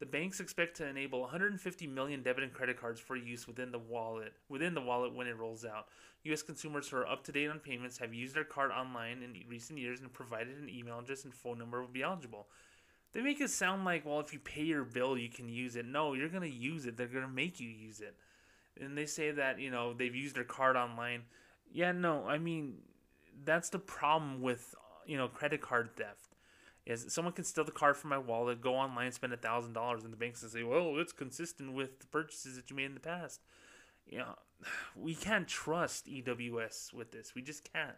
The 0.01 0.07
banks 0.07 0.41
expect 0.41 0.79
to 0.79 0.87
enable 0.87 1.21
150 1.21 1.87
million 1.87 2.23
debit 2.23 2.43
and 2.43 2.53
credit 2.53 2.81
cards 2.81 2.99
for 2.99 3.17
use 3.17 3.47
within 3.47 3.71
the 3.71 3.79
wallet 3.79 4.33
within 4.49 4.75
the 4.75 4.81
wallet 4.81 5.15
when 5.15 5.27
it 5.27 5.37
rolls 5.37 5.65
out. 5.65 5.89
U.S. 6.25 6.43
consumers 6.43 6.89
who 6.89 6.97
are 6.97 7.07
up 7.07 7.23
to 7.25 7.33
date 7.33 7.51
on 7.51 7.59
payments 7.59 7.99
have 7.99 8.15
used 8.15 8.35
their 8.35 8.45
card 8.45 8.71
online 8.73 9.23
in 9.23 9.37
recent 9.49 9.79
years 9.79 10.01
and 10.01 10.13
provided 10.13 10.59
an 10.59 10.71
email 10.71 10.99
address 10.99 11.25
and 11.25 11.35
phone 11.35 11.59
number 11.59 11.83
will 11.83 11.89
be 11.89 12.03
eligible. 12.03 12.47
They 13.13 13.23
make 13.23 13.41
it 13.41 13.51
sound 13.51 13.85
like, 13.85 14.05
well, 14.07 14.21
if 14.21 14.33
you 14.33 14.39
pay 14.39 14.63
your 14.63 14.85
bill, 14.85 15.19
you 15.19 15.29
can 15.29 15.49
use 15.49 15.77
it. 15.77 15.85
No, 15.85 16.15
you're 16.15 16.29
going 16.29 16.49
to 16.49 16.57
use 16.57 16.87
it. 16.87 16.97
They're 16.97 17.09
going 17.09 17.27
to 17.27 17.33
make 17.33 17.59
you 17.59 17.69
use 17.69 18.01
it. 18.01 18.15
And 18.81 18.97
they 18.97 19.07
say 19.07 19.33
that, 19.33 19.61
you 19.61 19.71
know, 19.71 19.93
they've 19.93 20.15
used 20.15 20.37
their 20.37 20.45
card 20.45 20.77
online. 20.77 21.23
Yeah, 21.73 21.93
no, 21.93 22.27
I 22.27 22.39
mean, 22.39 22.75
that's 23.45 23.69
the 23.69 23.79
problem 23.79 24.43
with, 24.43 24.75
you 25.07 25.17
know, 25.17 25.29
credit 25.29 25.61
card 25.61 25.97
theft. 25.97 26.37
Is 26.87 27.07
someone 27.13 27.35
can 27.35 27.45
steal 27.45 27.65
the 27.65 27.73
card 27.73 27.97
from 27.97 28.11
my 28.11 28.19
wallet, 28.19 28.61
go 28.61 28.75
online, 28.75 29.13
spend 29.13 29.33
a 29.33 29.37
thousand 29.37 29.75
dollars, 29.75 30.03
and 30.03 30.13
the 30.13 30.17
banks 30.17 30.43
will 30.43 30.49
say, 30.49 30.63
"Well, 30.63 30.99
it's 30.99 31.13
consistent 31.13 31.75
with 31.75 32.01
the 32.01 32.07
purchases 32.07 32.57
that 32.57 32.71
you 32.71 32.75
made 32.75 32.87
in 32.87 32.95
the 32.95 33.01
past." 33.01 33.43
You 34.09 34.19
know, 34.19 34.35
we 34.97 35.15
can't 35.15 35.47
trust 35.47 36.07
EWS 36.07 36.95
with 36.95 37.13
this. 37.13 37.35
We 37.35 37.43
just 37.43 37.71
can't 37.71 37.97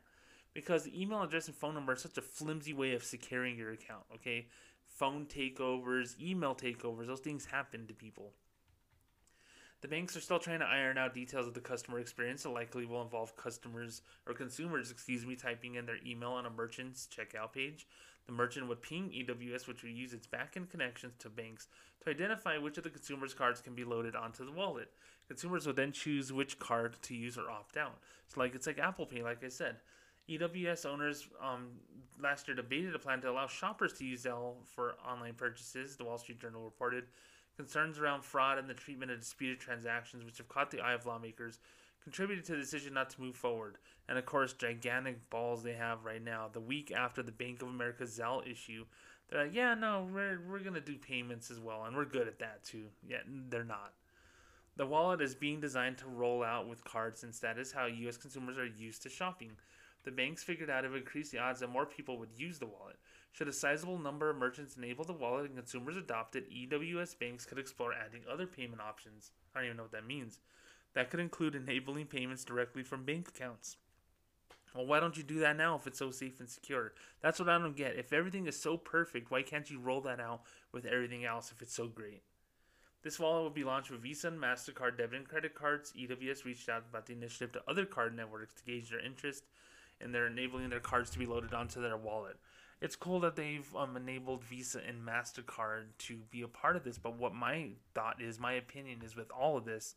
because 0.53 0.83
the 0.83 1.01
email 1.01 1.23
address 1.23 1.47
and 1.47 1.57
phone 1.57 1.75
number 1.75 1.93
are 1.93 1.97
such 1.97 2.19
a 2.19 2.23
flimsy 2.23 2.73
way 2.73 2.93
of 2.93 3.05
securing 3.05 3.57
your 3.57 3.73
account. 3.73 4.05
Okay, 4.15 4.49
phone 5.03 5.27
takeovers, 5.27 6.15
email 6.21 6.55
takeovers, 6.55 7.09
those 7.09 7.19
things 7.19 7.45
happen 7.47 7.89
to 7.89 7.93
people. 7.93 8.31
The 9.81 9.89
banks 9.89 10.17
are 10.17 10.21
still 10.21 10.39
trying 10.39 10.61
to 10.61 10.65
iron 10.65 10.97
out 10.97 11.13
details 11.13 11.49
of 11.49 11.55
the 11.55 11.61
customer 11.61 11.99
experience. 11.99 12.45
It 12.45 12.51
likely 12.51 12.87
will 12.87 13.03
involve 13.03 13.37
customers 13.37 14.03
or 14.29 14.33
consumers, 14.33 14.93
excuse 14.93 15.27
me, 15.27 15.35
typing 15.35 15.75
in 15.75 15.87
their 15.87 15.97
email 16.07 16.31
on 16.31 16.47
a 16.47 16.51
merchant's 16.51 17.09
checkout 17.09 17.53
page. 17.53 17.89
The 18.27 18.33
merchant 18.33 18.69
would 18.69 18.81
ping 18.81 19.11
EWS, 19.11 19.67
which 19.67 19.83
would 19.83 19.91
use 19.91 20.13
its 20.13 20.29
backend 20.29 20.71
connections 20.71 21.15
to 21.19 21.29
banks 21.29 21.67
to 22.05 22.11
identify 22.11 22.57
which 22.59 22.79
of 22.79 22.85
the 22.85 22.91
consumer's 22.91 23.35
cards 23.35 23.61
can 23.61 23.75
be 23.75 23.83
loaded 23.83 24.15
onto 24.15 24.47
the 24.47 24.53
wallet. 24.53 24.93
Consumers 25.27 25.67
would 25.67 25.75
then 25.75 25.91
choose 25.91 26.33
which 26.33 26.61
card 26.61 26.95
to 27.03 27.17
use 27.17 27.37
or 27.37 27.51
opt 27.51 27.77
out. 27.77 27.99
So, 28.29 28.39
like 28.39 28.55
it's 28.55 28.69
like 28.69 28.79
Apple 28.79 29.07
Pay, 29.07 29.25
like 29.25 29.43
I 29.43 29.49
said. 29.49 29.79
EWS 30.29 30.87
owners 30.87 31.29
um, 31.43 31.69
last 32.21 32.47
year 32.47 32.55
debated 32.55 32.95
a 32.95 32.99
plan 32.99 33.21
to 33.21 33.31
allow 33.31 33.47
shoppers 33.47 33.93
to 33.95 34.05
use 34.05 34.25
Zelle 34.25 34.55
for 34.65 34.95
online 35.07 35.35
purchases, 35.35 35.97
the 35.97 36.05
Wall 36.05 36.19
Street 36.19 36.41
Journal 36.41 36.63
reported. 36.63 37.05
Concerns 37.57 37.99
around 37.99 38.25
fraud 38.25 38.59
and 38.59 38.69
the 38.69 38.75
treatment 38.75 39.11
of 39.11 39.21
disputed 39.21 39.61
transactions, 39.61 40.25
which 40.25 40.39
have 40.39 40.49
caught 40.49 40.71
the 40.71 40.81
eye 40.81 40.95
of 40.95 41.05
lawmakers, 41.05 41.59
contributed 42.03 42.45
to 42.47 42.53
the 42.53 42.59
decision 42.59 42.95
not 42.95 43.11
to 43.11 43.21
move 43.21 43.37
forward. 43.37 43.77
And 44.09 44.17
of 44.17 44.25
course, 44.25 44.55
gigantic 44.55 45.29
balls 45.29 45.63
they 45.63 45.75
have 45.75 46.05
right 46.05 46.23
now. 46.23 46.49
The 46.53 46.61
week 46.61 46.93
after 46.93 47.23
the 47.23 47.33
Bank 47.33 47.63
of 47.63 47.69
America 47.69 48.05
Zelle 48.05 48.49
issue, 48.51 48.87
they're 49.29 49.45
like, 49.45 49.55
yeah, 49.55 49.75
no, 49.75 50.09
we're, 50.13 50.41
we're 50.49 50.61
going 50.61 50.75
to 50.75 50.81
do 50.81 50.97
payments 50.97 51.51
as 51.51 51.61
well, 51.61 51.85
and 51.85 51.97
we're 51.97 52.05
good 52.05 52.29
at 52.29 52.39
that 52.39 52.65
too. 52.65 52.87
Yet 53.07 53.23
yeah, 53.27 53.41
they're 53.49 53.65
not. 53.65 53.93
The 54.77 54.87
wallet 54.87 55.21
is 55.21 55.35
being 55.35 55.61
designed 55.61 55.99
to 55.99 56.07
roll 56.07 56.43
out 56.43 56.69
with 56.69 56.85
cards 56.85 57.21
since 57.21 57.39
that 57.41 57.59
is 57.59 57.73
how 57.73 57.87
U.S. 57.87 58.17
consumers 58.17 58.57
are 58.57 58.67
used 58.67 59.03
to 59.03 59.11
shopping. 59.11 59.53
The 60.05 60.11
banks 60.11 60.43
figured 60.43 60.71
out 60.71 60.85
it 60.85 60.91
would 60.91 61.01
increase 61.01 61.31
the 61.31 61.39
odds 61.39 61.61
that 61.61 61.71
more 61.71 61.87
people 61.87 62.19
would 62.19 62.37
use 62.37 62.59
the 62.59 62.67
wallet. 62.67 62.97
Should 63.33 63.49
a 63.49 63.53
sizable 63.53 63.99
number 63.99 64.29
of 64.29 64.37
merchants 64.37 64.77
enable 64.77 65.05
the 65.05 65.13
wallet 65.13 65.47
and 65.47 65.57
consumers 65.57 65.97
adopt 65.97 66.37
it, 66.37 66.51
EWS 66.51 67.19
banks 67.19 67.47
could 67.47 67.59
explore 67.59 67.95
adding 67.95 68.23
other 68.31 68.47
payment 68.47 68.81
options. 68.81 69.31
I 69.55 69.59
don't 69.59 69.67
even 69.67 69.77
know 69.77 69.85
what 69.85 69.93
that 69.93 70.07
means. 70.07 70.41
That 70.95 71.11
could 71.11 71.21
include 71.21 71.55
enabling 71.55 72.07
payments 72.07 72.45
directly 72.45 72.83
from 72.83 73.05
bank 73.05 73.29
accounts. 73.29 73.77
Well, 74.75 74.87
why 74.87 75.01
don't 75.01 75.17
you 75.17 75.23
do 75.23 75.41
that 75.41 75.57
now 75.57 75.77
if 75.77 75.87
it's 75.87 75.99
so 75.99 76.11
safe 76.11 76.41
and 76.41 76.49
secure? 76.49 76.93
That's 77.21 77.39
what 77.39 77.49
I 77.49 77.59
don't 77.59 77.77
get. 77.77 77.97
If 77.97 78.13
everything 78.13 78.47
is 78.47 78.61
so 78.61 78.77
perfect, 78.77 79.31
why 79.31 79.43
can't 79.43 79.71
you 79.71 79.79
roll 79.79 80.01
that 80.03 80.21
out 80.21 80.43
with 80.73 80.87
everything 80.87 81.25
else 81.25 81.53
if 81.53 81.61
it's 81.63 81.75
so 81.75 81.89
great? 81.89 82.23
This 83.03 83.19
wallet 83.19 83.43
will 83.43 83.51
be 83.51 83.65
launched 83.65 83.91
with 83.91 84.03
Visa 84.03 84.29
and 84.29 84.41
MasterCard 84.41 84.97
debit 84.97 85.19
and 85.19 85.29
credit 85.29 85.55
cards. 85.55 85.93
EWS 85.99 86.45
reached 86.45 86.69
out 86.69 86.85
about 86.89 87.07
the 87.07 87.13
initiative 87.13 87.53
to 87.53 87.63
other 87.69 87.85
card 87.85 88.15
networks 88.17 88.55
to 88.55 88.65
gauge 88.65 88.91
their 88.91 89.05
interest, 89.05 89.45
and 90.03 90.15
they're 90.15 90.27
enabling 90.27 90.71
their 90.71 90.81
cards 90.81 91.11
to 91.11 91.19
be 91.19 91.27
loaded 91.27 91.55
onto 91.55 91.81
their 91.81 91.97
wallet. 91.97 92.37
It's 92.81 92.97
cool 92.97 93.21
that 93.21 93.37
they've 93.37 93.69
um, 93.77 93.97
enabled 93.97 94.43
Visa 94.43 94.81
and 94.87 95.07
MasterCard 95.07 95.85
to 95.99 96.19
be 96.31 96.43
a 96.43 96.49
part 96.49 96.75
of 96.77 96.83
this, 96.83 96.99
but 96.99 97.17
what 97.17 97.35
my 97.35 97.71
thought 97.95 98.21
is, 98.21 98.41
my 98.41 98.55
opinion 98.55 99.03
is 99.05 99.15
with 99.15 99.31
all 99.31 99.57
of 99.57 99.65
this, 99.65 99.95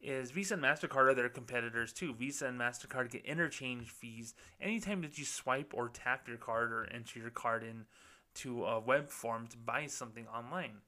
is 0.00 0.30
Visa 0.30 0.54
and 0.54 0.62
MasterCard 0.62 1.10
are 1.10 1.14
their 1.14 1.28
competitors 1.28 1.92
too. 1.92 2.14
Visa 2.14 2.46
and 2.46 2.58
MasterCard 2.58 3.10
get 3.10 3.24
interchange 3.26 3.88
fees 3.88 4.34
anytime 4.60 5.02
that 5.02 5.18
you 5.18 5.26
swipe 5.26 5.72
or 5.74 5.90
tap 5.90 6.26
your 6.26 6.38
card 6.38 6.72
or 6.72 6.88
enter 6.90 7.18
your 7.18 7.30
card 7.30 7.62
in 7.62 7.84
to 8.32 8.64
a 8.64 8.80
web 8.80 9.10
form 9.10 9.46
to 9.48 9.58
buy 9.58 9.86
something 9.86 10.26
online. 10.28 10.78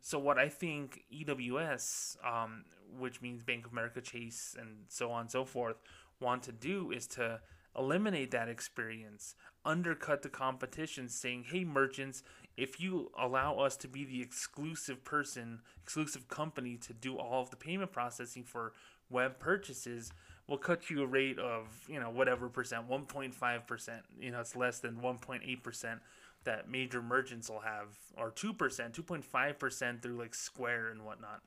So 0.00 0.18
what 0.18 0.38
I 0.38 0.48
think 0.48 1.04
EWS, 1.12 2.16
um, 2.26 2.64
which 2.98 3.20
means 3.20 3.42
Bank 3.42 3.66
of 3.66 3.72
America, 3.72 4.00
Chase, 4.00 4.56
and 4.58 4.84
so 4.88 5.10
on 5.10 5.22
and 5.22 5.30
so 5.30 5.44
forth, 5.44 5.76
want 6.20 6.42
to 6.44 6.52
do 6.52 6.90
is 6.90 7.06
to 7.08 7.40
eliminate 7.76 8.30
that 8.30 8.48
experience, 8.48 9.34
undercut 9.64 10.22
the 10.22 10.28
competition, 10.28 11.08
saying, 11.08 11.44
"Hey, 11.44 11.64
merchants, 11.64 12.22
if 12.56 12.80
you 12.80 13.12
allow 13.16 13.58
us 13.58 13.76
to 13.78 13.88
be 13.88 14.04
the 14.04 14.20
exclusive 14.20 15.04
person, 15.04 15.62
exclusive 15.82 16.28
company 16.28 16.76
to 16.78 16.92
do 16.92 17.16
all 17.16 17.42
of 17.42 17.50
the 17.50 17.56
payment 17.56 17.92
processing 17.92 18.44
for 18.44 18.72
web 19.10 19.38
purchases, 19.38 20.12
we'll 20.46 20.58
cut 20.58 20.90
you 20.90 21.02
a 21.02 21.06
rate 21.06 21.38
of, 21.38 21.86
you 21.88 22.00
know, 22.00 22.10
whatever 22.10 22.48
percent, 22.48 22.88
1.5%. 22.88 24.02
You 24.18 24.32
know, 24.32 24.40
it's 24.40 24.56
less 24.56 24.80
than 24.80 25.00
1.8% 25.00 26.00
that 26.44 26.68
major 26.68 27.02
merchants 27.02 27.48
will 27.48 27.60
have, 27.60 27.96
or 28.16 28.30
2%, 28.30 28.92
2.5% 28.92 30.02
through 30.02 30.16
like 30.18 30.34
Square 30.34 30.90
and 30.90 31.04
whatnot. 31.04 31.42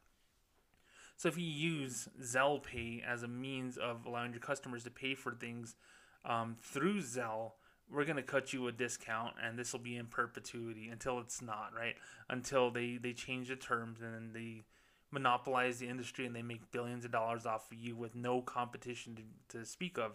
So 1.18 1.28
if 1.28 1.38
you 1.38 1.46
use 1.46 2.08
Zelle 2.22 2.64
Pay 2.64 3.04
as 3.06 3.22
a 3.22 3.28
means 3.28 3.78
of 3.78 4.06
allowing 4.06 4.32
your 4.32 4.40
customers 4.40 4.84
to 4.86 4.92
pay 4.92 5.14
for 5.14 5.34
things 5.34 5.76
um, 6.26 6.56
through 6.62 7.02
Zelle, 7.02 7.54
we're 7.92 8.06
going 8.06 8.18
to 8.18 8.24
cut 8.24 8.54
you 8.54 8.68
a 8.68 8.72
discount 8.72 9.36
and 9.44 9.58
this 9.58 9.74
will 9.74 9.80
be 9.80 9.98
in 9.98 10.06
perpetuity 10.06 10.90
until 10.90 11.20
it's 11.20 11.42
not 11.42 11.72
right? 11.78 11.96
Until 12.30 12.72
they 12.72 12.98
they 13.02 13.14
change 13.14 13.50
the 13.50 13.56
terms 13.56 14.02
and 14.02 14.34
they 14.34 14.64
monopolize 15.12 15.80
the 15.80 15.90
industry 15.90 16.26
and 16.26 16.36
they 16.36 16.42
make 16.42 16.72
billions 16.72 17.04
of 17.04 17.12
dollars 17.12 17.46
off 17.46 17.70
of 17.72 17.78
you 17.78 17.96
with 17.96 18.16
no 18.16 18.42
competition 18.42 19.16
to, 19.16 19.58
to 19.58 19.66
speak 19.66 19.98
of. 19.98 20.14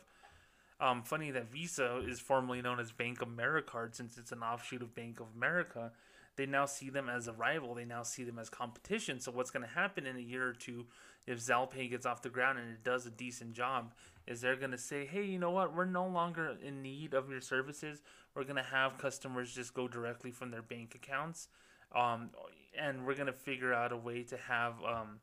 Um, 0.81 1.03
funny 1.03 1.31
that 1.31 1.51
visa 1.51 2.03
is 2.07 2.21
formerly 2.21 2.61
known 2.61 2.81
as 2.81 2.93
bank 2.93 3.23
of 3.23 3.29
america 3.29 3.89
since 3.93 4.19
it's 4.19 4.31
an 4.31 4.43
offshoot 4.43 4.83
of 4.83 4.95
bank 4.95 5.21
of 5.21 5.27
america 5.35 5.93
they 6.37 6.47
now 6.47 6.67
see 6.67 6.91
them 6.91 7.09
as 7.09 7.29
a 7.29 7.33
rival 7.33 7.75
they 7.75 7.85
now 7.85 8.03
see 8.03 8.25
them 8.25 8.39
as 8.39 8.49
competition 8.49 9.21
so 9.21 9.33
what's 9.33 9.51
going 9.51 9.67
to 9.67 9.75
happen 9.75 10.07
in 10.07 10.17
a 10.17 10.21
year 10.21 10.47
or 10.47 10.53
two 10.53 10.87
if 11.27 11.41
Zelle 11.41 11.91
gets 11.91 12.07
off 12.07 12.23
the 12.23 12.29
ground 12.29 12.59
and 12.59 12.71
it 12.71 12.85
does 12.85 13.05
a 13.05 13.11
decent 13.11 13.53
job 13.53 13.93
is 14.27 14.41
they're 14.41 14.57
going 14.57 14.71
to 14.73 14.79
say, 14.79 15.07
hey, 15.07 15.25
you 15.25 15.39
know 15.39 15.51
what? 15.51 15.75
We're 15.75 15.85
no 15.85 16.07
longer 16.07 16.57
in 16.65 16.83
need 16.83 17.15
of 17.15 17.31
your 17.31 17.41
services. 17.41 18.03
We're 18.35 18.45
going 18.45 18.57
to 18.57 18.63
have 18.63 18.99
customers 18.99 19.53
just 19.53 19.75
go 19.75 19.89
directly 19.89 20.31
from 20.31 20.51
their 20.51 20.63
bank 20.63 20.95
accounts. 20.95 21.49
Um, 21.95 22.31
and 22.79 23.07
we're 23.07 23.15
going 23.15 23.27
to 23.27 23.33
figure 23.33 23.73
out 23.73 23.93
a 23.93 23.97
way 23.97 24.23
to 24.25 24.37
have 24.37 24.75
um, 24.85 25.21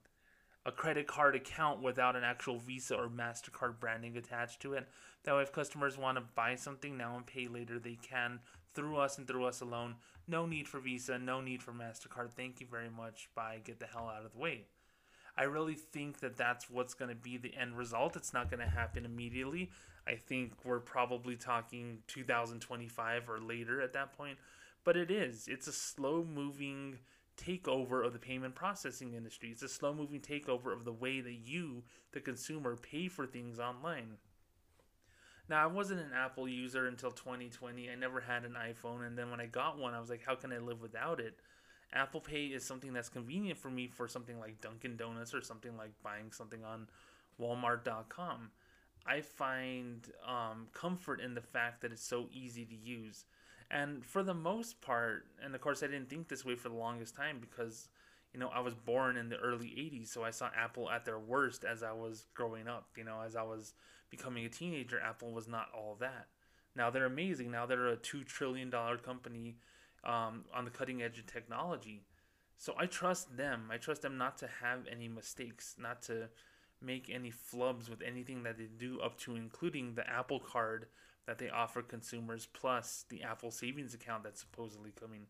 a 0.66 0.72
credit 0.72 1.08
card 1.08 1.36
account 1.36 1.82
without 1.82 2.16
an 2.16 2.24
actual 2.24 2.58
Visa 2.58 2.96
or 2.96 3.10
MasterCard 3.10 3.80
branding 3.80 4.18
attached 4.18 4.62
to 4.62 4.74
it. 4.74 4.88
That 5.24 5.36
way, 5.36 5.42
if 5.42 5.52
customers 5.52 5.98
want 5.98 6.18
to 6.18 6.24
buy 6.36 6.56
something 6.56 6.98
now 6.98 7.16
and 7.16 7.26
pay 7.26 7.48
later, 7.48 7.80
they 7.80 7.98
can 8.02 8.40
through 8.74 8.98
us 8.98 9.18
and 9.18 9.28
through 9.28 9.46
us 9.46 9.62
alone. 9.62 9.96
No 10.28 10.46
need 10.46 10.68
for 10.68 10.80
Visa, 10.80 11.18
no 11.20 11.42
need 11.42 11.62
for 11.62 11.74
MasterCard. 11.74 12.30
Thank 12.36 12.62
you 12.62 12.68
very 12.70 12.90
much. 12.90 13.30
Bye. 13.36 13.60
Get 13.64 13.80
the 13.80 13.86
hell 13.86 14.12
out 14.14 14.26
of 14.26 14.32
the 14.32 14.40
way. 14.40 14.66
I 15.36 15.44
really 15.44 15.74
think 15.74 16.20
that 16.20 16.38
that's 16.38 16.70
what's 16.70 16.94
going 16.94 17.10
to 17.10 17.16
be 17.16 17.38
the 17.38 17.56
end 17.56 17.78
result. 17.78 18.16
It's 18.16 18.34
not 18.34 18.50
going 18.50 18.60
to 18.60 18.70
happen 18.70 19.04
immediately. 19.04 19.72
I 20.08 20.16
think 20.16 20.54
we're 20.64 20.80
probably 20.80 21.36
talking 21.36 22.00
2025 22.08 23.30
or 23.30 23.40
later 23.40 23.82
at 23.82 23.94
that 23.94 24.16
point. 24.16 24.38
But 24.84 24.96
it 24.98 25.10
is. 25.10 25.48
It's 25.48 25.68
a 25.68 25.74
slow 25.74 26.24
moving 26.24 27.00
takeover 27.38 28.06
of 28.06 28.14
the 28.14 28.20
payment 28.20 28.54
processing 28.54 29.14
industry. 29.14 29.50
It's 29.50 29.64
a 29.64 29.70
slow 29.70 29.94
moving 29.94 30.20
takeover 30.20 30.72
of 30.72 30.86
the 30.86 30.94
way 30.94 31.20
that 31.22 31.40
you, 31.44 31.84
the 32.12 32.20
consumer, 32.20 32.76
pay 32.76 33.08
for 33.08 33.26
things 33.26 33.60
online. 33.60 34.18
Now, 35.50 35.64
I 35.64 35.68
wasn't 35.68 36.00
an 36.00 36.12
Apple 36.16 36.48
user 36.48 36.88
until 36.88 37.12
2020. 37.12 37.90
I 37.90 37.96
never 37.96 38.22
had 38.22 38.46
an 38.46 38.56
iPhone. 38.56 39.06
And 39.06 39.18
then 39.18 39.30
when 39.30 39.42
I 39.42 39.46
got 39.46 39.78
one, 39.78 39.94
I 39.94 40.00
was 40.00 40.10
like, 40.10 40.24
how 40.26 40.36
can 40.36 40.54
I 40.54 40.58
live 40.58 40.82
without 40.82 41.20
it? 41.20 41.40
Apple 41.94 42.22
Pay 42.22 42.46
is 42.46 42.64
something 42.64 42.94
that's 42.94 43.10
convenient 43.10 43.60
for 43.60 43.70
me 43.70 43.88
for 43.88 44.08
something 44.08 44.40
like 44.40 44.62
Dunkin' 44.62 44.98
Donuts 44.98 45.34
or 45.34 45.42
something 45.42 45.78
like 45.78 45.92
buying 46.02 46.32
something 46.32 46.64
on 46.64 46.88
Walmart.com. 47.40 48.52
I 49.06 49.22
find 49.22 50.08
um, 50.26 50.68
comfort 50.74 51.20
in 51.20 51.34
the 51.36 51.42
fact 51.42 51.82
that 51.82 51.92
it's 51.92 52.04
so 52.04 52.30
easy 52.32 52.66
to 52.66 52.76
use. 52.76 53.26
And 53.70 54.06
for 54.06 54.24
the 54.24 54.34
most 54.34 54.82
part, 54.82 55.26
and 55.44 55.54
of 55.54 55.62
course, 55.62 55.84
I 55.84 55.88
didn't 55.88 56.10
think 56.10 56.30
this 56.30 56.46
way 56.46 56.56
for 56.56 56.70
the 56.70 56.76
longest 56.76 57.16
time 57.16 57.40
because, 57.40 57.90
you 58.34 58.40
know, 58.40 58.50
I 58.54 58.60
was 58.60 58.76
born 58.76 59.18
in 59.18 59.30
the 59.30 59.38
early 59.38 59.68
80s, 59.68 60.08
so 60.08 60.24
I 60.24 60.32
saw 60.32 60.50
Apple 60.56 60.90
at 60.90 61.06
their 61.06 61.20
worst 61.20 61.66
as 61.66 61.84
I 61.84 61.92
was 61.92 62.26
growing 62.34 62.68
up. 62.68 62.88
You 62.96 63.04
know, 63.04 63.22
as 63.26 63.36
I 63.36 63.44
was 63.44 63.74
becoming 64.18 64.46
a 64.46 64.50
teenager, 64.50 65.00
Apple 65.00 65.32
was 65.32 65.48
not 65.48 65.68
all 65.76 65.98
that. 66.00 66.28
Now 66.76 66.90
they're 66.90 67.06
amazing. 67.06 67.52
Now 67.52 67.66
they're 67.66 67.88
a 67.88 67.98
$2 67.98 68.26
trillion 68.26 68.72
company 68.72 69.58
um, 70.04 70.46
on 70.54 70.66
the 70.66 70.72
cutting 70.72 71.02
edge 71.02 71.20
of 71.20 71.26
technology. 71.26 72.04
So 72.58 72.76
I 72.78 72.86
trust 72.86 73.36
them. 73.36 73.70
I 73.72 73.78
trust 73.78 74.04
them 74.04 74.18
not 74.18 74.38
to 74.38 74.48
have 74.62 74.82
any 74.90 75.08
mistakes, 75.08 75.76
not 75.78 76.02
to 76.04 76.30
make 76.82 77.10
any 77.10 77.32
flubs 77.32 77.90
with 77.90 78.02
anything 78.02 78.44
that 78.44 78.58
they 78.58 78.68
do, 78.78 79.00
up 79.00 79.18
to 79.20 79.36
including 79.36 79.96
the 79.96 80.08
Apple 80.10 80.40
Card 80.40 80.88
that 81.26 81.40
they 81.40 81.50
offer 81.50 81.82
consumers, 81.82 82.48
plus 82.54 83.06
the 83.10 83.24
Apple 83.24 83.52
Savings 83.52 83.94
account 83.94 84.24
that's 84.24 84.42
supposedly 84.42 84.92
coming. 84.92 85.26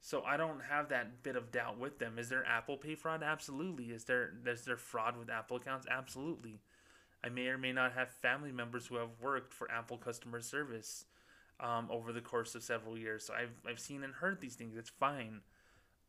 So 0.00 0.22
I 0.22 0.36
don't 0.36 0.60
have 0.68 0.88
that 0.90 1.22
bit 1.22 1.36
of 1.36 1.50
doubt 1.50 1.78
with 1.78 1.98
them. 1.98 2.18
Is 2.18 2.28
there 2.28 2.44
Apple 2.46 2.76
Pay 2.76 2.94
fraud? 2.94 3.22
Absolutely. 3.22 3.86
Is 3.86 4.04
there 4.04 4.32
is 4.46 4.62
there 4.62 4.76
fraud 4.76 5.16
with 5.16 5.30
Apple 5.30 5.56
accounts? 5.56 5.86
Absolutely. 5.90 6.60
I 7.24 7.30
may 7.30 7.46
or 7.46 7.56
may 7.56 7.72
not 7.72 7.94
have 7.94 8.10
family 8.10 8.52
members 8.52 8.86
who 8.86 8.96
have 8.96 9.08
worked 9.20 9.54
for 9.54 9.70
Apple 9.70 9.96
customer 9.96 10.40
service 10.40 11.06
um, 11.58 11.88
over 11.90 12.12
the 12.12 12.20
course 12.20 12.54
of 12.54 12.62
several 12.62 12.98
years. 12.98 13.24
So 13.24 13.34
I've 13.34 13.54
I've 13.68 13.80
seen 13.80 14.04
and 14.04 14.12
heard 14.12 14.40
these 14.40 14.54
things. 14.54 14.76
It's 14.76 14.90
fine. 14.90 15.40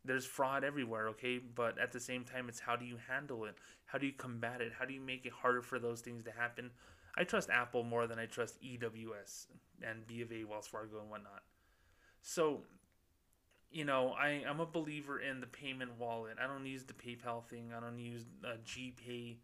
There's 0.04 0.26
fraud 0.26 0.64
everywhere, 0.64 1.08
okay? 1.10 1.40
But 1.40 1.80
at 1.80 1.92
the 1.92 2.00
same 2.00 2.26
time, 2.26 2.48
it's 2.50 2.60
how 2.60 2.76
do 2.76 2.86
you 2.86 2.98
handle 3.08 3.46
it? 3.46 3.56
How 3.86 3.98
do 3.98 4.06
you 4.06 4.14
combat 4.14 4.62
it? 4.62 4.74
How 4.78 4.86
do 4.86 4.94
you 4.94 5.02
make 5.02 5.26
it 5.26 5.32
harder 5.32 5.62
for 5.62 5.80
those 5.80 6.02
things 6.02 6.24
to 6.26 6.32
happen? 6.32 6.70
I 7.18 7.24
trust 7.24 7.50
Apple 7.50 7.84
more 7.84 8.06
than 8.08 8.20
I 8.20 8.26
trust 8.26 8.62
EWS 8.62 9.48
and 9.82 10.06
B 10.06 10.22
of 10.22 10.32
A, 10.32 10.44
Wells 10.44 10.68
Fargo, 10.68 11.00
and 11.00 11.10
whatnot. 11.10 11.42
So, 12.22 12.62
you 13.72 13.86
know, 13.86 14.10
I, 14.10 14.44
I'm 14.48 14.60
a 14.60 14.66
believer 14.66 15.20
in 15.20 15.40
the 15.40 15.48
payment 15.48 15.92
wallet. 15.98 16.38
I 16.44 16.46
don't 16.46 16.66
use 16.66 16.84
the 16.84 16.94
PayPal 16.94 17.44
thing. 17.46 17.72
I 17.76 17.80
don't 17.80 17.98
use 17.98 18.26
uh, 18.44 18.58
GPay 18.66 19.38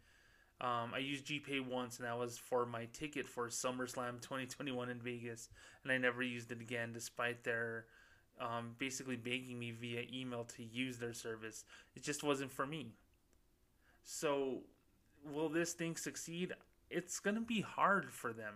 um, 0.62 0.92
I 0.94 0.98
used 0.98 1.26
GPay 1.26 1.66
once, 1.66 1.98
and 1.98 2.06
that 2.06 2.16
was 2.16 2.38
for 2.38 2.64
my 2.64 2.86
ticket 2.92 3.26
for 3.26 3.48
SummerSlam 3.48 4.20
2021 4.20 4.90
in 4.90 5.00
Vegas, 5.00 5.48
and 5.82 5.90
I 5.92 5.98
never 5.98 6.22
used 6.22 6.52
it 6.52 6.60
again, 6.60 6.92
despite 6.92 7.42
their 7.42 7.86
um, 8.40 8.76
basically 8.78 9.16
begging 9.16 9.58
me 9.58 9.72
via 9.72 10.04
email 10.12 10.44
to 10.56 10.62
use 10.62 10.98
their 10.98 11.12
service. 11.12 11.64
It 11.96 12.04
just 12.04 12.22
wasn't 12.22 12.52
for 12.52 12.64
me. 12.64 12.92
So, 14.04 14.60
will 15.32 15.48
this 15.48 15.72
thing 15.72 15.96
succeed? 15.96 16.52
It's 16.90 17.18
going 17.18 17.34
to 17.34 17.40
be 17.40 17.60
hard 17.60 18.12
for 18.12 18.32
them. 18.32 18.54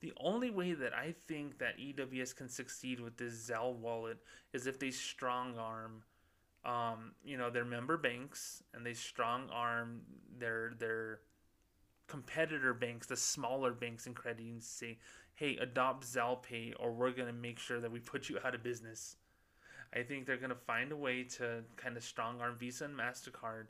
The 0.00 0.12
only 0.20 0.50
way 0.50 0.74
that 0.74 0.94
I 0.94 1.16
think 1.26 1.58
that 1.58 1.76
EWS 1.78 2.36
can 2.36 2.48
succeed 2.48 3.00
with 3.00 3.16
this 3.16 3.50
Zelle 3.50 3.74
wallet 3.74 4.18
is 4.52 4.68
if 4.68 4.78
they 4.78 4.92
strong 4.92 5.58
arm, 5.58 6.04
um, 6.64 7.12
you 7.24 7.36
know, 7.36 7.50
their 7.50 7.64
member 7.64 7.96
banks 7.96 8.62
and 8.72 8.86
they 8.86 8.94
strong 8.94 9.48
arm 9.52 10.02
their 10.38 10.74
their 10.78 11.18
competitor 12.08 12.74
banks, 12.74 13.06
the 13.06 13.16
smaller 13.16 13.72
banks 13.72 14.06
and 14.06 14.16
credit 14.16 14.40
unions 14.40 14.66
say, 14.66 14.98
hey, 15.34 15.56
adopt 15.58 16.04
Zelle 16.04 16.42
Pay 16.42 16.74
or 16.80 16.90
we're 16.90 17.12
going 17.12 17.28
to 17.28 17.32
make 17.32 17.58
sure 17.58 17.80
that 17.80 17.92
we 17.92 18.00
put 18.00 18.28
you 18.28 18.38
out 18.44 18.54
of 18.54 18.62
business. 18.62 19.16
I 19.94 20.02
think 20.02 20.26
they're 20.26 20.36
going 20.36 20.50
to 20.50 20.56
find 20.56 20.90
a 20.90 20.96
way 20.96 21.22
to 21.36 21.62
kind 21.76 21.96
of 21.96 22.02
strong 22.02 22.40
arm 22.40 22.56
Visa 22.58 22.86
and 22.86 22.98
MasterCard 22.98 23.66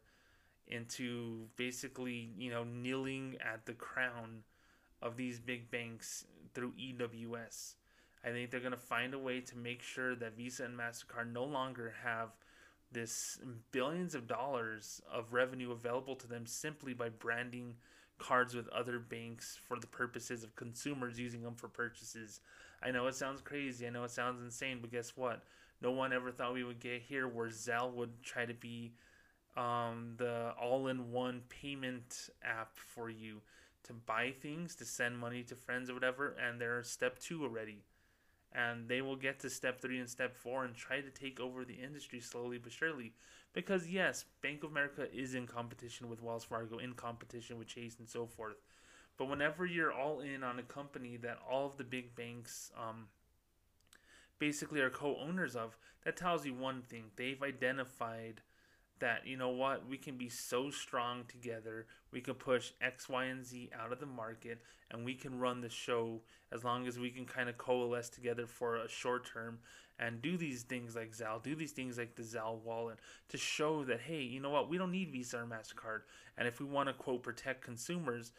into 0.66 1.46
basically, 1.56 2.30
you 2.36 2.50
know, 2.50 2.64
kneeling 2.64 3.36
at 3.40 3.66
the 3.66 3.72
crown 3.72 4.42
of 5.02 5.16
these 5.16 5.38
big 5.38 5.70
banks 5.70 6.24
through 6.54 6.72
EWS. 6.72 7.74
I 8.24 8.30
think 8.30 8.50
they're 8.50 8.60
going 8.60 8.72
to 8.72 8.76
find 8.76 9.14
a 9.14 9.18
way 9.18 9.40
to 9.40 9.56
make 9.56 9.82
sure 9.82 10.16
that 10.16 10.36
Visa 10.36 10.64
and 10.64 10.76
MasterCard 10.76 11.32
no 11.32 11.44
longer 11.44 11.94
have 12.02 12.30
this 12.90 13.38
billions 13.70 14.14
of 14.14 14.26
dollars 14.26 15.02
of 15.12 15.32
revenue 15.32 15.72
available 15.72 16.16
to 16.16 16.26
them 16.26 16.46
simply 16.46 16.94
by 16.94 17.08
branding 17.08 17.74
cards 18.18 18.54
with 18.54 18.68
other 18.68 18.98
banks 18.98 19.58
for 19.66 19.78
the 19.78 19.86
purposes 19.86 20.42
of 20.44 20.56
consumers 20.56 21.18
using 21.18 21.42
them 21.42 21.54
for 21.54 21.68
purchases. 21.68 22.40
I 22.82 22.90
know 22.90 23.06
it 23.06 23.14
sounds 23.14 23.40
crazy, 23.40 23.86
I 23.86 23.90
know 23.90 24.04
it 24.04 24.10
sounds 24.10 24.42
insane, 24.42 24.78
but 24.80 24.90
guess 24.90 25.16
what? 25.16 25.42
No 25.80 25.92
one 25.92 26.12
ever 26.12 26.30
thought 26.30 26.54
we 26.54 26.64
would 26.64 26.80
get 26.80 27.02
here 27.02 27.28
where 27.28 27.48
Zelle 27.48 27.92
would 27.94 28.22
try 28.22 28.44
to 28.44 28.54
be 28.54 28.92
um, 29.56 30.14
the 30.16 30.52
all 30.60 30.88
in 30.88 31.10
one 31.10 31.42
payment 31.48 32.30
app 32.42 32.76
for 32.76 33.08
you 33.10 33.40
to 33.84 33.92
buy 33.92 34.32
things, 34.40 34.74
to 34.76 34.84
send 34.84 35.18
money 35.18 35.42
to 35.44 35.54
friends 35.54 35.90
or 35.90 35.94
whatever, 35.94 36.36
and 36.40 36.60
they're 36.60 36.82
step 36.82 37.18
two 37.18 37.42
already. 37.42 37.82
And 38.52 38.88
they 38.88 39.02
will 39.02 39.16
get 39.16 39.40
to 39.40 39.50
step 39.50 39.80
three 39.80 39.98
and 39.98 40.08
step 40.08 40.34
four 40.34 40.64
and 40.64 40.74
try 40.74 41.00
to 41.00 41.10
take 41.10 41.38
over 41.38 41.64
the 41.64 41.74
industry 41.74 42.20
slowly 42.20 42.58
but 42.58 42.72
surely. 42.72 43.12
Because, 43.52 43.88
yes, 43.88 44.24
Bank 44.42 44.64
of 44.64 44.70
America 44.70 45.06
is 45.12 45.34
in 45.34 45.46
competition 45.46 46.08
with 46.08 46.22
Wells 46.22 46.44
Fargo, 46.44 46.78
in 46.78 46.94
competition 46.94 47.58
with 47.58 47.68
Chase, 47.68 47.96
and 47.98 48.08
so 48.08 48.26
forth. 48.26 48.56
But 49.16 49.28
whenever 49.28 49.66
you're 49.66 49.92
all 49.92 50.20
in 50.20 50.42
on 50.44 50.58
a 50.58 50.62
company 50.62 51.16
that 51.18 51.38
all 51.50 51.66
of 51.66 51.76
the 51.76 51.84
big 51.84 52.14
banks 52.14 52.70
um, 52.78 53.08
basically 54.38 54.80
are 54.80 54.90
co 54.90 55.16
owners 55.16 55.56
of, 55.56 55.76
that 56.04 56.16
tells 56.16 56.46
you 56.46 56.54
one 56.54 56.82
thing. 56.82 57.04
They've 57.16 57.42
identified 57.42 58.40
that 59.00 59.26
you 59.26 59.36
know 59.36 59.50
what 59.50 59.88
we 59.88 59.96
can 59.96 60.16
be 60.16 60.28
so 60.28 60.70
strong 60.70 61.24
together 61.28 61.86
we 62.10 62.20
can 62.20 62.34
push 62.34 62.72
x 62.80 63.08
y 63.08 63.24
and 63.24 63.44
z 63.44 63.70
out 63.78 63.92
of 63.92 64.00
the 64.00 64.06
market 64.06 64.58
and 64.90 65.04
we 65.04 65.14
can 65.14 65.38
run 65.38 65.60
the 65.60 65.68
show 65.68 66.20
as 66.52 66.64
long 66.64 66.86
as 66.86 66.98
we 66.98 67.10
can 67.10 67.24
kind 67.24 67.48
of 67.48 67.58
coalesce 67.58 68.08
together 68.08 68.46
for 68.46 68.76
a 68.76 68.88
short 68.88 69.26
term 69.26 69.58
and 69.98 70.22
do 70.22 70.36
these 70.36 70.62
things 70.62 70.94
like 70.94 71.12
Zelle, 71.12 71.42
do 71.42 71.54
these 71.54 71.72
things 71.72 71.98
like 71.98 72.14
the 72.14 72.22
Zelle 72.22 72.60
wallet 72.62 72.98
to 73.28 73.36
show 73.36 73.84
that 73.84 74.00
hey, 74.00 74.22
you 74.22 74.40
know 74.40 74.50
what, 74.50 74.68
we 74.68 74.78
don't 74.78 74.92
need 74.92 75.10
Visa 75.10 75.38
or 75.38 75.44
Mastercard, 75.44 76.02
and 76.36 76.46
if 76.46 76.60
we 76.60 76.66
want 76.66 76.88
to 76.88 76.92
quote 76.92 77.22
protect 77.22 77.62
consumers, 77.62 78.32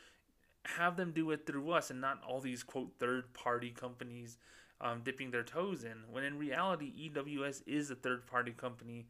have 0.63 0.95
them 0.95 1.11
do 1.11 1.31
it 1.31 1.45
through 1.45 1.71
us 1.71 1.89
and 1.89 2.01
not 2.01 2.21
all 2.27 2.39
these 2.39 2.63
quote 2.63 2.91
third 2.99 3.33
party 3.33 3.71
companies 3.71 4.37
um, 4.81 5.01
dipping 5.03 5.31
their 5.31 5.43
toes 5.43 5.83
in. 5.83 6.03
When 6.11 6.23
in 6.23 6.37
reality, 6.37 7.09
EWS 7.09 7.63
is 7.67 7.91
a 7.91 7.95
third 7.95 8.25
party 8.25 8.51
company 8.51 9.07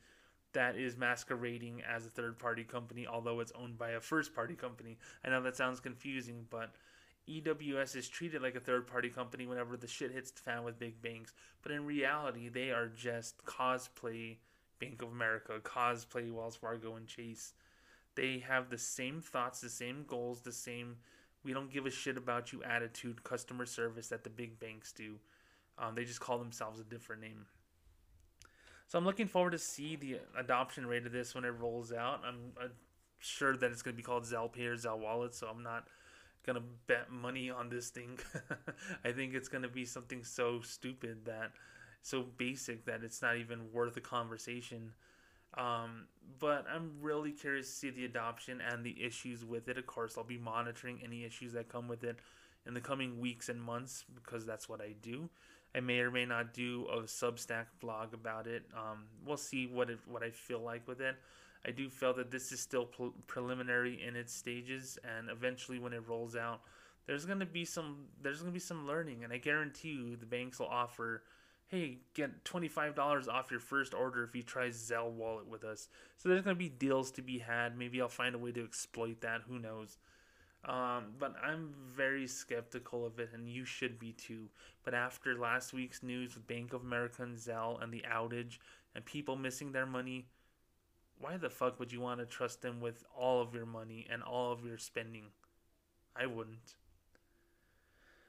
that 0.53 0.75
is 0.75 0.97
masquerading 0.97 1.81
as 1.87 2.05
a 2.05 2.09
third 2.09 2.39
party 2.39 2.63
company, 2.63 3.07
although 3.07 3.39
it's 3.39 3.51
owned 3.55 3.77
by 3.77 3.91
a 3.91 3.99
first 3.99 4.33
party 4.33 4.55
company. 4.55 4.97
I 5.23 5.29
know 5.29 5.41
that 5.43 5.55
sounds 5.55 5.79
confusing, 5.79 6.45
but 6.49 6.71
EWS 7.27 7.95
is 7.95 8.09
treated 8.09 8.41
like 8.41 8.55
a 8.55 8.59
third 8.59 8.87
party 8.87 9.09
company 9.09 9.45
whenever 9.45 9.77
the 9.77 9.87
shit 9.87 10.11
hits 10.11 10.31
the 10.31 10.41
fan 10.41 10.63
with 10.63 10.79
big 10.79 11.01
banks. 11.01 11.33
But 11.61 11.71
in 11.71 11.85
reality, 11.85 12.49
they 12.49 12.71
are 12.71 12.87
just 12.87 13.43
cosplay 13.45 14.37
Bank 14.79 15.01
of 15.01 15.09
America, 15.09 15.59
cosplay 15.63 16.31
Wells 16.31 16.55
Fargo 16.55 16.95
and 16.95 17.07
Chase. 17.07 17.53
They 18.15 18.39
have 18.47 18.69
the 18.69 18.77
same 18.77 19.21
thoughts, 19.21 19.61
the 19.61 19.69
same 19.69 20.05
goals, 20.07 20.41
the 20.41 20.51
same 20.51 20.97
we 21.43 21.53
don't 21.53 21.71
give 21.71 21.85
a 21.85 21.91
shit 21.91 22.17
about 22.17 22.51
you 22.51 22.63
attitude, 22.63 23.23
customer 23.23 23.65
service 23.65 24.07
that 24.09 24.23
the 24.23 24.29
big 24.29 24.59
banks 24.59 24.91
do. 24.91 25.15
Um, 25.77 25.95
they 25.95 26.03
just 26.03 26.19
call 26.19 26.37
themselves 26.37 26.79
a 26.79 26.83
different 26.83 27.21
name. 27.21 27.45
So 28.89 28.97
I'm 28.97 29.05
looking 29.05 29.27
forward 29.27 29.51
to 29.51 29.59
see 29.59 29.95
the 29.95 30.17
adoption 30.35 30.87
rate 30.87 31.05
of 31.05 31.11
this 31.11 31.35
when 31.35 31.45
it 31.45 31.49
rolls 31.49 31.93
out. 31.93 32.21
I'm, 32.27 32.53
I'm 32.59 32.71
sure 33.19 33.55
that 33.55 33.71
it's 33.71 33.83
going 33.83 33.93
to 33.93 33.97
be 33.97 34.03
called 34.03 34.23
Zelle 34.23 34.51
Pay 34.51 34.65
or 34.65 34.75
Zelle 34.75 34.97
Wallet, 34.97 35.35
so 35.35 35.47
I'm 35.47 35.61
not 35.61 35.85
going 36.43 36.55
to 36.55 36.63
bet 36.87 37.11
money 37.11 37.51
on 37.51 37.69
this 37.69 37.89
thing. 37.89 38.17
I 39.05 39.11
think 39.11 39.35
it's 39.35 39.47
going 39.47 39.61
to 39.61 39.69
be 39.69 39.85
something 39.85 40.23
so 40.23 40.61
stupid 40.61 41.25
that 41.25 41.51
so 42.01 42.23
basic 42.23 42.85
that 42.85 43.03
it's 43.03 43.21
not 43.21 43.37
even 43.37 43.71
worth 43.71 43.95
a 43.95 44.01
conversation. 44.01 44.93
Um, 45.55 46.07
but 46.39 46.65
I'm 46.73 46.93
really 46.99 47.31
curious 47.31 47.67
to 47.67 47.73
see 47.73 47.89
the 47.91 48.05
adoption 48.05 48.59
and 48.59 48.83
the 48.83 49.03
issues 49.03 49.45
with 49.45 49.67
it. 49.67 49.77
Of 49.77 49.85
course, 49.85 50.17
I'll 50.17 50.23
be 50.23 50.39
monitoring 50.39 50.99
any 51.03 51.25
issues 51.25 51.53
that 51.53 51.69
come 51.69 51.87
with 51.87 52.03
it 52.03 52.17
in 52.65 52.73
the 52.73 52.81
coming 52.81 53.19
weeks 53.19 53.49
and 53.49 53.61
months 53.61 54.03
because 54.15 54.47
that's 54.47 54.67
what 54.67 54.81
I 54.81 54.95
do. 54.99 55.29
I 55.75 55.81
may 55.81 55.99
or 55.99 56.11
may 56.11 56.25
not 56.25 56.53
do 56.53 56.87
a 56.91 57.01
Substack 57.03 57.65
blog 57.79 58.13
about 58.13 58.47
it. 58.47 58.63
Um, 58.75 59.05
we'll 59.25 59.37
see 59.37 59.67
what 59.67 59.89
it, 59.89 59.99
what 60.07 60.23
I 60.23 60.31
feel 60.31 60.59
like 60.59 60.87
with 60.87 61.01
it. 61.01 61.15
I 61.65 61.71
do 61.71 61.89
feel 61.89 62.13
that 62.13 62.31
this 62.31 62.51
is 62.51 62.59
still 62.59 62.85
pre- 62.85 63.11
preliminary 63.27 64.01
in 64.01 64.15
its 64.15 64.33
stages, 64.33 64.97
and 65.03 65.29
eventually, 65.29 65.77
when 65.77 65.93
it 65.93 66.07
rolls 66.07 66.35
out, 66.35 66.61
there's 67.05 67.25
gonna 67.25 67.45
be 67.45 67.65
some 67.65 68.05
there's 68.21 68.39
gonna 68.39 68.51
be 68.51 68.59
some 68.59 68.87
learning, 68.87 69.23
and 69.23 69.33
I 69.33 69.37
guarantee 69.37 69.89
you 69.91 70.15
the 70.15 70.25
banks 70.25 70.59
will 70.59 70.67
offer, 70.67 71.23
hey, 71.67 71.99
get 72.13 72.45
twenty 72.45 72.67
five 72.67 72.95
dollars 72.95 73.27
off 73.27 73.51
your 73.51 73.59
first 73.59 73.93
order 73.93 74.23
if 74.23 74.35
you 74.35 74.41
try 74.41 74.67
Zelle 74.69 75.11
Wallet 75.11 75.47
with 75.47 75.63
us. 75.63 75.89
So 76.17 76.29
there's 76.29 76.43
gonna 76.43 76.55
be 76.55 76.69
deals 76.69 77.11
to 77.11 77.21
be 77.21 77.39
had. 77.39 77.77
Maybe 77.77 78.01
I'll 78.01 78.07
find 78.07 78.35
a 78.35 78.39
way 78.39 78.51
to 78.53 78.63
exploit 78.63 79.21
that. 79.21 79.41
Who 79.47 79.59
knows? 79.59 79.97
Um, 80.65 81.13
but 81.17 81.35
I'm 81.41 81.73
very 81.95 82.27
skeptical 82.27 83.05
of 83.05 83.19
it, 83.19 83.29
and 83.33 83.49
you 83.49 83.63
should 83.63 83.97
be 83.97 84.11
too. 84.11 84.49
But 84.83 84.93
after 84.93 85.37
last 85.37 85.73
week's 85.73 86.03
news 86.03 86.35
with 86.35 86.47
Bank 86.47 86.73
of 86.73 86.81
America 86.81 87.23
and 87.23 87.37
Zelle 87.37 87.81
and 87.81 87.93
the 87.93 88.03
outage 88.11 88.57
and 88.93 89.05
people 89.05 89.35
missing 89.35 89.71
their 89.71 89.85
money, 89.85 90.25
why 91.17 91.37
the 91.37 91.49
fuck 91.49 91.79
would 91.79 91.91
you 91.91 92.01
want 92.01 92.19
to 92.19 92.25
trust 92.25 92.61
them 92.61 92.81
with 92.81 93.03
all 93.17 93.41
of 93.41 93.53
your 93.53 93.65
money 93.65 94.05
and 94.11 94.21
all 94.21 94.51
of 94.51 94.65
your 94.65 94.77
spending? 94.77 95.25
I 96.15 96.25
wouldn't. 96.25 96.75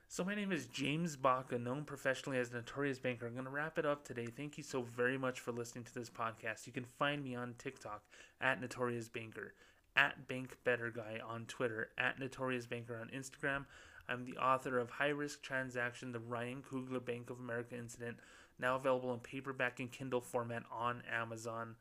So 0.08 0.24
my 0.24 0.34
name 0.34 0.50
is 0.50 0.66
James 0.66 1.14
Baca, 1.16 1.56
known 1.56 1.84
professionally 1.84 2.38
as 2.38 2.52
Notorious 2.52 2.98
Banker. 2.98 3.26
I'm 3.26 3.34
going 3.34 3.44
to 3.44 3.50
wrap 3.50 3.78
it 3.78 3.86
up 3.86 4.04
today. 4.04 4.26
Thank 4.26 4.58
you 4.58 4.64
so 4.64 4.82
very 4.82 5.16
much 5.16 5.38
for 5.38 5.52
listening 5.52 5.84
to 5.84 5.94
this 5.94 6.10
podcast. 6.10 6.66
You 6.66 6.72
can 6.72 6.84
find 6.84 7.22
me 7.22 7.36
on 7.36 7.54
TikTok 7.58 8.02
at 8.40 8.60
Notorious 8.60 9.08
Banker 9.08 9.54
at 10.00 10.26
Bank 10.26 10.56
Better 10.64 10.90
Guy 10.90 11.20
on 11.28 11.44
Twitter, 11.44 11.90
at 11.98 12.18
Notorious 12.18 12.66
Banker 12.66 12.98
on 12.98 13.10
Instagram. 13.14 13.66
I'm 14.08 14.24
the 14.24 14.38
author 14.38 14.78
of 14.78 14.88
High 14.88 15.10
Risk 15.10 15.42
Transaction, 15.42 16.10
the 16.10 16.20
Ryan 16.20 16.62
Coogler 16.62 17.04
Bank 17.04 17.28
of 17.28 17.38
America 17.38 17.76
Incident, 17.76 18.16
now 18.58 18.76
available 18.76 19.12
in 19.12 19.20
paperback 19.20 19.78
and 19.78 19.92
Kindle 19.92 20.22
format 20.22 20.62
on 20.72 21.02
Amazon. 21.12 21.76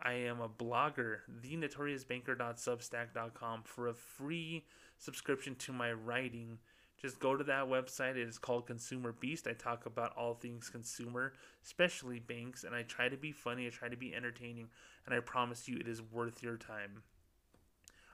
I 0.00 0.12
am 0.12 0.40
a 0.40 0.48
blogger, 0.48 1.22
thenotoriousbanker.substack.com. 1.44 3.62
For 3.64 3.88
a 3.88 3.94
free 3.94 4.64
subscription 4.98 5.56
to 5.56 5.72
my 5.72 5.92
writing, 5.92 6.58
just 7.02 7.18
go 7.18 7.36
to 7.36 7.42
that 7.42 7.66
website. 7.66 8.16
It 8.16 8.28
is 8.28 8.38
called 8.38 8.68
Consumer 8.68 9.10
Beast. 9.10 9.48
I 9.48 9.52
talk 9.52 9.86
about 9.86 10.16
all 10.16 10.34
things 10.34 10.70
consumer, 10.70 11.32
especially 11.64 12.20
banks, 12.20 12.62
and 12.62 12.72
I 12.72 12.82
try 12.82 13.08
to 13.08 13.16
be 13.16 13.32
funny, 13.32 13.66
I 13.66 13.70
try 13.70 13.88
to 13.88 13.96
be 13.96 14.14
entertaining, 14.14 14.68
and 15.06 15.14
I 15.14 15.18
promise 15.18 15.68
you 15.68 15.76
it 15.76 15.88
is 15.88 16.00
worth 16.00 16.40
your 16.40 16.56
time. 16.56 17.02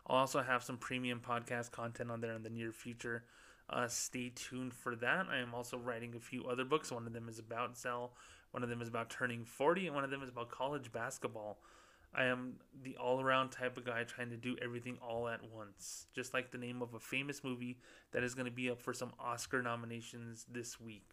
I'll 0.07 0.19
also 0.19 0.43
have 0.43 0.63
some 0.63 0.77
premium 0.77 1.21
podcast 1.21 1.71
content 1.71 2.11
on 2.11 2.21
there 2.21 2.33
in 2.33 2.43
the 2.43 2.51
near 2.51 2.73
future. 2.73 3.25
Uh, 3.69 3.87
stay 3.87 4.33
tuned 4.35 4.75
for 4.75 4.97
that. 4.97 5.27
I 5.31 5.39
am 5.39 5.55
also 5.55 5.77
writing 5.77 6.15
a 6.17 6.21
few 6.21 6.47
other 6.47 6.65
books. 6.65 6.91
One 6.91 7.07
of 7.07 7.13
them 7.13 7.29
is 7.29 7.39
about 7.39 7.77
Zelle, 7.77 8.11
one 8.51 8.63
of 8.63 8.69
them 8.69 8.83
is 8.83 8.89
about 8.89 9.11
turning 9.11 9.45
40, 9.45 9.87
and 9.87 9.95
one 9.95 10.05
of 10.05 10.11
them 10.11 10.23
is 10.23 10.29
about 10.29 10.51
college 10.51 10.91
basketball. 10.91 11.59
I 12.13 12.25
am 12.25 12.55
the 12.83 12.97
all 12.97 13.21
around 13.21 13.51
type 13.51 13.77
of 13.77 13.85
guy 13.85 14.03
trying 14.03 14.31
to 14.31 14.37
do 14.37 14.57
everything 14.61 14.99
all 15.01 15.29
at 15.29 15.41
once. 15.55 16.07
Just 16.13 16.35
like 16.35 16.51
the 16.51 16.59
name 16.59 16.83
of 16.83 16.95
a 16.95 16.99
famous 16.99 17.45
movie 17.45 17.79
that 18.11 18.25
is 18.25 18.35
going 18.35 18.47
to 18.47 18.51
be 18.51 18.69
up 18.69 18.81
for 18.81 18.93
some 18.93 19.13
Oscar 19.21 19.63
nominations 19.63 20.45
this 20.51 20.81
week. 20.81 21.07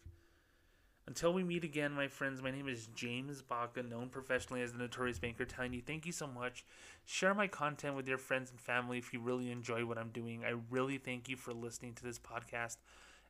Until 1.08 1.32
we 1.32 1.42
meet 1.42 1.64
again, 1.64 1.92
my 1.92 2.06
friends, 2.06 2.42
my 2.42 2.50
name 2.50 2.68
is 2.68 2.86
James 2.94 3.40
Baca, 3.40 3.82
known 3.82 4.10
professionally 4.10 4.60
as 4.60 4.72
the 4.72 4.78
Notorious 4.78 5.18
Banker, 5.18 5.46
telling 5.46 5.72
you 5.72 5.80
thank 5.80 6.04
you 6.04 6.12
so 6.12 6.26
much. 6.26 6.66
Share 7.06 7.32
my 7.32 7.46
content 7.46 7.96
with 7.96 8.06
your 8.06 8.18
friends 8.18 8.50
and 8.50 8.60
family 8.60 8.98
if 8.98 9.14
you 9.14 9.20
really 9.20 9.50
enjoy 9.50 9.86
what 9.86 9.96
I'm 9.96 10.10
doing. 10.10 10.44
I 10.44 10.52
really 10.68 10.98
thank 10.98 11.30
you 11.30 11.36
for 11.36 11.54
listening 11.54 11.94
to 11.94 12.02
this 12.02 12.18
podcast, 12.18 12.76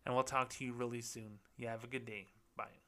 and 0.05 0.13
we'll 0.13 0.25
talk 0.25 0.51
to 0.55 0.65
you 0.65 0.73
really 0.73 1.01
soon. 1.01 1.39
You 1.57 1.69
have 1.69 1.85
a 1.85 1.87
good 1.87 2.05
day. 2.05 2.27
Bye. 2.57 2.88